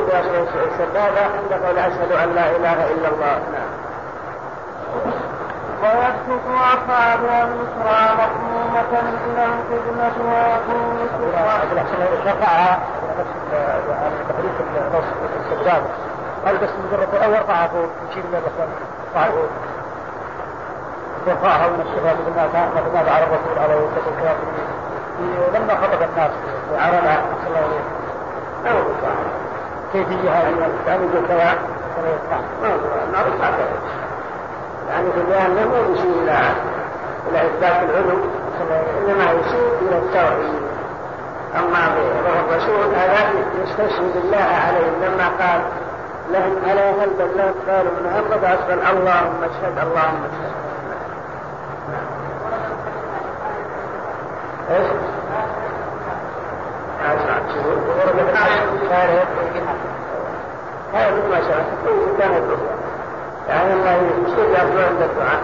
السبابة 0.72 1.20
عند 1.20 1.64
قول 1.64 1.78
أشهد 1.78 2.12
أن 2.12 2.34
لا 2.34 2.50
إله 2.56 2.90
إلا 2.92 3.08
الله. 3.08 3.38
نعم. 3.52 3.72
ويسكت 5.82 6.46
أصابع 6.54 7.42
اليسرى 7.42 8.00
مضمومة 8.18 8.92
إلى 9.26 9.44
القبلة 9.44 10.12
ويقول 10.28 11.08
سرا. 11.18 12.32
رفعها 12.32 12.78
تحريك 14.28 14.52
السجادة 15.40 15.86
هل 16.46 16.56
بس 16.56 16.70
مجرد 16.86 17.22
أو 17.22 17.30
يرفعها 17.30 17.66
فوق 17.68 17.90
يشيل 18.10 18.22
من 18.26 18.34
الرسول 18.34 18.68
رفعها 19.10 19.32
فوق 21.26 21.34
يرفعها 21.34 21.66
وينشرها 21.66 22.14
مثل 22.14 22.36
ما 22.36 22.48
كان 22.52 22.68
ما 22.94 23.02
فعل 23.02 23.22
الرسول 23.22 23.58
عليه 23.58 23.74
الصلاة 23.74 24.06
والسلام. 24.06 24.36
لما 25.54 25.74
خطب 25.74 26.02
الناس 26.10 26.30
وعرضها 26.72 27.22
صلى 27.44 27.48
الله 27.48 27.78
عليه 28.66 28.80
وسلم. 28.80 29.42
كيفية 29.92 30.30
هذه 30.30 30.70
يعني 30.86 31.06
كذا 31.28 31.54
كما 31.96 32.08
يرفع؟ 32.08 32.36
ما 33.12 33.18
رفع 33.20 33.50
يعني 34.90 35.12
في 35.12 35.18
البيان 35.20 35.56
لم 35.56 35.94
يشير 35.94 36.22
إلى 36.22 36.38
إلى 37.30 37.46
إثبات 37.46 37.90
العلو 37.90 38.18
إنما 39.00 39.24
يشير 39.32 39.68
إلى 39.82 39.98
التوحيد. 39.98 40.62
أما 41.58 41.78
الرسول 42.40 42.94
هذا 42.94 43.30
يستشهد 43.62 44.16
الله 44.24 44.46
عليهم 44.66 44.94
لما 45.02 45.28
قال 45.28 45.60
لهم 46.30 46.56
ألا 46.64 46.90
هل 46.90 47.10
بلغت 47.18 47.54
قالوا 47.68 47.92
محمد 48.04 48.44
أسأل 48.44 48.80
اللهم 48.80 49.44
أشهد 49.44 49.78
اللهم 49.78 50.22
أشهد 50.24 50.52
إيش؟ 54.70 54.86
هذا 60.94 61.10
مثل 61.16 61.28
ما 61.30 61.40
شرح 61.40 61.66
كل 61.84 62.18
كان 62.18 62.32
يدعو 62.32 62.56
يعني 63.48 63.72
الله 63.72 63.92
يشير 63.92 64.44
يرجو 64.44 64.78
عند 64.78 65.02
الدعاء 65.02 65.40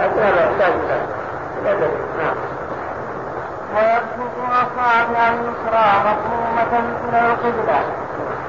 لكن 0.00 1.90
أصابع 4.50 5.28
اليسرى 5.28 5.86
مضمومة 6.06 6.72
إلى 7.08 7.20
القبلة 7.26 7.80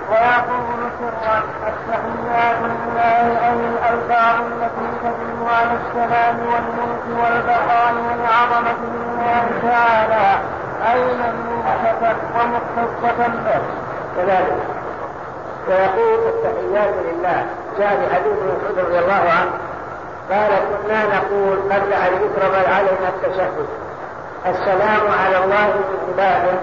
ويقول 0.09 0.81
سرا 0.99 1.37
التحيات 1.67 2.55
لله 2.61 3.47
أي 3.47 3.53
الألفاظ 3.53 4.35
التي 4.45 4.87
تدل 5.03 5.47
على 5.49 5.71
السلام 5.81 6.35
والملك 6.39 7.05
والبقاء 7.23 7.93
والعظمة 8.07 8.79
لله 8.93 9.45
تعالى 9.61 10.39
أي 10.93 11.03
مملوكة 11.03 12.15
ومختصة 12.35 13.27
به 13.27 13.61
كذلك. 14.17 14.57
ويقول 15.67 16.19
التحيات 16.27 16.93
لله. 17.05 17.45
جاء 17.79 17.89
في 17.89 18.15
حديث 18.15 18.33
مسعود 18.33 18.79
رضي 18.79 18.99
الله 18.99 19.23
عنه 19.39 19.51
قال 20.31 20.51
كنا 20.69 21.03
نقول 21.05 21.57
قبل 21.57 21.93
أن 21.93 22.13
يفرض 22.13 22.55
علينا 22.55 23.09
التشهد 23.09 23.65
السلام 24.45 25.01
على 25.23 25.43
الله 25.43 25.67
من 25.67 25.97
عباده 26.07 26.59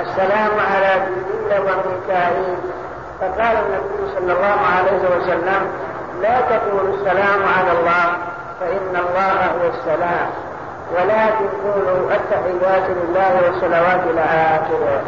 السلام 0.00 0.50
على 0.72 1.02
جبريل 1.06 1.60
وميكائيل 1.60 2.58
فقال 3.20 3.56
النبي 3.56 4.14
صلى 4.14 4.32
الله 4.32 4.58
عليه 4.76 5.16
وسلم 5.16 5.70
لا 6.22 6.40
تقولوا 6.40 6.94
السلام 6.94 7.40
على 7.58 7.72
الله 7.78 8.06
فإن 8.60 8.96
الله 8.96 9.46
هو 9.46 9.68
السلام 9.68 10.30
ولكن 10.94 11.48
قولوا 11.64 12.12
التحيات 12.12 12.90
لله 12.90 13.42
والصلوات 13.44 14.00
إلى 14.10 14.20
آخره 14.20 15.02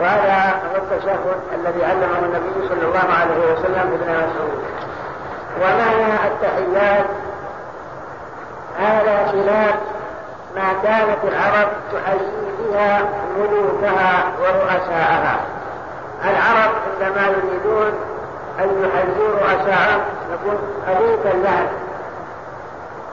وهذا 0.00 0.60
هو 0.70 0.76
التشهد 0.76 1.18
الذي 1.54 1.84
علمه 1.84 2.18
النبي 2.22 2.68
صلى 2.68 2.84
الله 2.88 3.14
عليه 3.20 3.52
وسلم 3.52 3.78
ابن 3.78 4.12
مسعود. 4.12 4.62
ومعنى 5.60 6.26
التحيات؟ 6.26 7.06
هذا 8.78 9.26
خلاف 9.26 9.74
ما 10.56 10.72
كانت 10.82 11.18
العرب 11.24 11.68
تحيي 11.92 12.48
بها 12.58 13.02
ملوكها 13.38 14.24
ورؤساءها. 14.40 15.40
العرب 16.24 16.74
عندما 16.86 17.26
يريدون 17.26 17.92
أن 18.58 18.84
يحيوا 18.84 19.34
رؤساءهم 19.34 20.00
يقول 20.30 20.58
أبيك 20.88 21.34
اللعن 21.34 21.66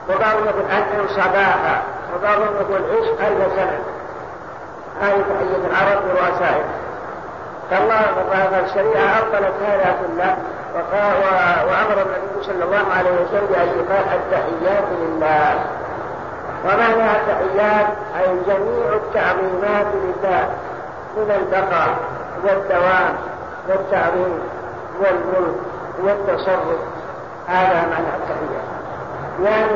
وبعضهم 0.08 0.44
يقول 0.44 0.64
أنعم 0.70 1.08
صباحا 1.08 1.82
وبعضهم 2.14 2.56
يقول 2.60 2.82
عش 2.82 3.08
ألف 3.08 3.52
سنة. 3.56 3.78
هذه 5.00 5.24
تحية 5.28 5.66
العرب 5.70 6.02
لرؤسائهم. 6.06 6.70
فالله 7.70 8.00
فالشريعة 8.50 9.18
أبطلت 9.18 9.54
هذا 9.66 9.96
كله 10.00 10.36
وأمر 11.68 12.02
النبي 12.02 12.42
صلى 12.42 12.64
الله 12.64 12.84
عليه 12.98 13.10
وسلم 13.10 13.46
بأن 13.46 13.68
يقال 13.68 14.04
التحيات 14.14 14.84
لله 15.00 15.64
ومعنى 16.64 17.10
التحيات 17.16 17.86
أي 18.20 18.26
جميع 18.46 18.94
التعظيمات 18.94 19.86
لله 19.94 20.48
من 21.16 21.30
البقاء 21.30 21.96
والدوام 22.44 23.16
والتعظيم 23.68 24.38
والملك 25.00 25.56
والتصرف. 26.02 26.80
هذا 27.48 27.74
معنى 27.74 28.08
التحيات. 28.16 28.66
يعني 29.44 29.70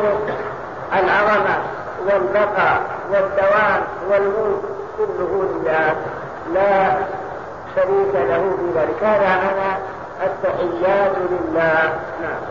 العظمة 0.93 1.59
والبقاء 2.07 2.81
والدوام 3.11 3.83
والملك 4.11 4.63
كله 4.99 5.45
لله. 5.51 5.95
لا 6.55 6.97
شريك 7.77 8.15
له 8.15 8.57
في 8.57 8.79
ذلك. 8.79 9.05
هذا 9.05 9.29
معنى 9.29 9.79
التحيات 10.23 11.13
لله. 11.31 11.99
نعم. 12.23 12.43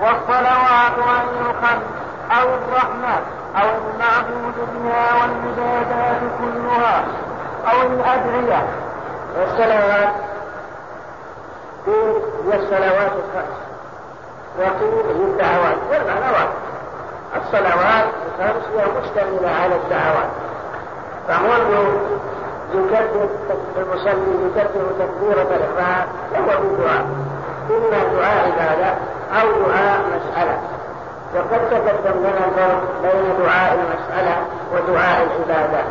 والصلوات 0.00 0.98
أن 1.08 1.50
الخمس 1.50 1.82
أو 2.30 2.48
الرحمة 2.54 3.16
أو 3.56 3.68
المعبود 3.68 4.54
بها 4.74 5.12
والعبادات 5.14 6.20
كلها 6.38 7.04
أو 7.72 7.86
الأدعية. 7.86 8.66
والصلوات. 9.38 10.14
قيل 11.86 12.22
هي 12.46 12.56
الصلوات 12.56 13.12
الخمس. 13.12 13.56
وقيل 14.58 15.06
هي 15.06 15.24
الدعوات. 15.24 15.76
والمعنى 15.90 16.32
واحد. 16.32 16.48
الصلوات 17.36 18.04
الخمس 18.38 18.64
هي 18.76 18.84
مشتملة 19.00 19.50
على 19.62 19.74
الدعوات. 19.74 20.30
فهو 21.28 21.52
يكبر 22.74 23.28
المصلي 23.76 24.46
يكبر 24.46 24.84
تكبيرة 24.98 25.42
الإحرام 25.56 26.08
فهو 26.32 26.60
بدعاء 26.62 27.06
إما 27.70 28.04
دعاء 28.14 28.46
عبادة 28.46 28.94
أو 29.40 29.62
دعاء 29.66 30.00
مسألة. 30.00 30.58
وقد 31.34 31.70
تقدم 31.70 32.20
لنا 32.20 32.44
الفرق 32.48 32.82
بين 33.02 33.44
دعاء 33.44 33.74
المسألة 33.74 34.36
ودعاء 34.72 35.26
العبادة. 35.26 35.84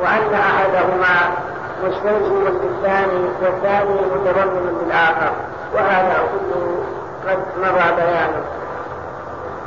وأن 0.00 0.34
أحدهما 0.34 1.36
مستلزم 1.84 2.44
بالثاني 2.44 3.28
والثاني 3.42 3.94
متضمن 3.94 4.78
بالآخر 4.80 5.32
وهذا 5.74 6.14
كله 6.32 6.84
قد 7.28 7.38
مضى 7.58 7.96
بيانه. 7.96 8.42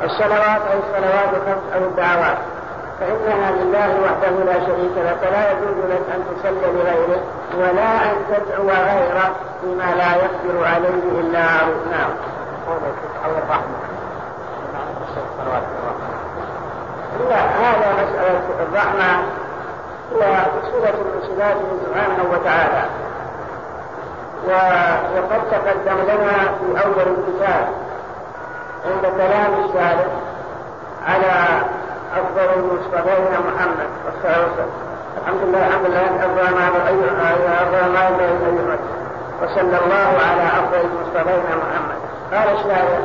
الصلوات 0.04 0.62
أي 0.72 0.80
الصلوات 0.80 1.30
الخمس 1.34 1.74
أو 1.76 1.80
الدعوات. 1.80 2.38
فإنها 3.00 3.52
لله 3.52 3.90
وحده 4.04 4.44
لا 4.46 4.54
شريك 4.54 4.96
له 4.98 5.16
فلا 5.22 5.52
يجوز 5.52 5.78
لك 5.92 6.02
أن 6.16 6.24
تصلي 6.30 6.72
لغيره 6.74 7.22
ولا 7.58 8.12
أن 8.12 8.16
تدعو 8.30 8.68
غيره 8.68 9.36
بما 9.64 9.96
لا 9.96 10.16
يقدر 10.16 10.66
عليه 10.66 11.20
إلا 11.22 11.46
نعم. 11.92 12.10
لا 17.30 17.40
هذا 17.40 17.94
مسألة 17.94 18.42
الرحمة 18.60 19.24
هي 20.12 20.46
من 20.86 21.22
صفاته 21.22 21.70
سبحانه 21.86 22.24
وتعالى 22.32 22.86
وقد 25.16 25.42
تقدم 25.52 25.98
لنا 26.04 26.38
في 26.38 26.86
أول 26.86 27.08
الكتاب 27.18 27.68
عند 28.86 29.06
كلام 29.18 29.66
الشارع 29.66 30.08
على 31.08 31.62
أفضل 32.16 32.60
المصطفين 32.60 33.32
محمد 33.48 33.90
صلى 34.24 34.32
الله 34.32 34.36
عليه 34.36 34.54
وسلم 34.54 34.70
الحمد 35.22 35.42
لله 35.44 35.68
الحمد 35.68 35.86
لله 35.86 36.06
أفضل 36.26 36.56
ما 36.56 36.68
أفضل 36.68 37.94
ما 37.94 38.08
أيها 38.08 38.78
وصلى 39.42 39.78
الله 39.86 40.10
على 40.30 40.44
أفضل 40.44 40.80
المصطفين 40.80 41.44
محمد. 41.58 42.00
قال 42.34 42.58
الشاعر 42.58 43.00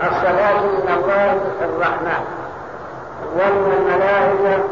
الصلاة 0.00 0.60
من 0.60 0.88
الله 0.96 1.40
الرحمن. 1.62 2.24
ومن 3.34 3.72
الملائكة 3.78 4.64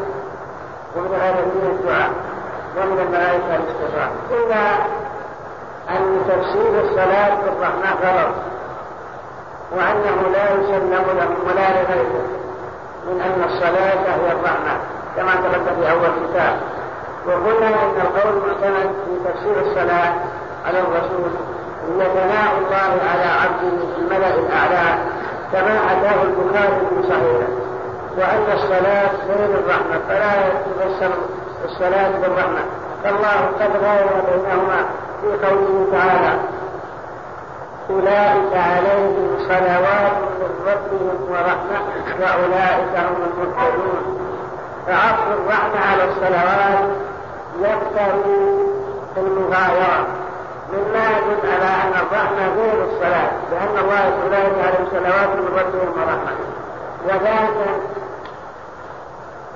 ومن 0.97 1.09
من 1.55 1.71
الدعاء. 1.73 2.11
ومن 2.77 2.99
الملائكة 3.01 3.57
الاستغفار 3.57 4.11
إلا 4.31 4.73
أن 5.97 6.21
تفسير 6.29 6.81
الصلاة 6.81 7.35
بالرحمن 7.45 7.95
غلط. 8.03 8.35
وأنه 9.73 10.29
لا 10.33 10.51
يسلم 10.53 11.07
له 11.19 11.29
ولا 11.47 11.83
لغيره 11.83 12.40
من 13.07 13.21
أن 13.21 13.45
الصلاة 13.45 14.17
هي 14.17 14.33
الرحمة 14.33 14.75
كما 15.17 15.33
ثبت 15.33 15.69
في 15.79 15.91
أول 15.91 16.11
كتاب. 16.29 16.57
وقلنا 17.27 17.69
أن 17.69 18.01
القول 18.01 18.33
المعتمد 18.37 18.91
في 19.05 19.31
تفسير 19.31 19.61
الصلاة 19.67 20.13
على 20.67 20.79
الرسول 20.81 21.31
هي 21.89 22.05
ثناء 22.05 22.53
الله 22.59 22.91
على 23.11 23.25
عبده 23.43 23.87
في 23.95 24.01
الملأ 24.01 24.35
الأعلى 24.35 24.99
كما 25.53 25.75
أتاه 25.93 26.23
البخاري 26.23 26.81
في 26.91 27.09
صحيحه. 27.09 27.51
وأن 28.19 28.53
الصلاة 28.53 29.11
غير 29.29 29.59
الرحمة 29.59 30.01
فلا 30.09 30.47
يتفسر 30.47 31.11
الصلاة 31.65 32.11
بالرحمة. 32.23 32.61
فالله 33.05 33.39
قد 33.61 33.71
غير 33.85 34.07
بينهما 34.31 34.85
في 35.21 35.47
قوله 35.47 35.87
تعالى 35.93 36.39
أولئك 37.91 38.53
عليهم 38.55 39.39
صلوات 39.49 40.13
من 40.41 40.51
ربهم 40.67 41.31
ورحمة 41.31 41.81
وأولئك 42.21 42.95
هم 42.99 43.17
المهتدون. 43.27 44.21
فعطف 44.87 45.27
الرحمة 45.29 45.81
على 45.91 46.05
الصلوات 46.05 46.85
يقتضي 47.61 48.71
المغايرة 49.17 50.07
مما 50.73 51.05
يدل 51.11 51.51
على 51.53 51.71
أن 51.83 51.93
الرحمة 52.03 52.55
غير 52.57 52.85
الصلاة 52.85 53.31
لأن 53.51 53.85
الله 53.85 54.23
أولئك 54.25 54.55
عليهم 54.67 54.87
صلوات 54.91 55.29
من 55.37 55.59
ربهم 55.59 55.93
ورحمة. 55.97 56.33
وذلك 57.05 57.81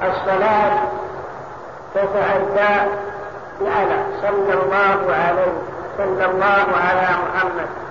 الصلاة 0.02 0.78
تتأدى 1.94 2.90
بأنا 3.61 4.06
صلى 4.23 4.52
الله 4.62 5.15
عليه 5.15 5.52
صلى 5.98 6.24
الله 6.24 6.66
على 6.89 7.09
محمد. 7.24 7.84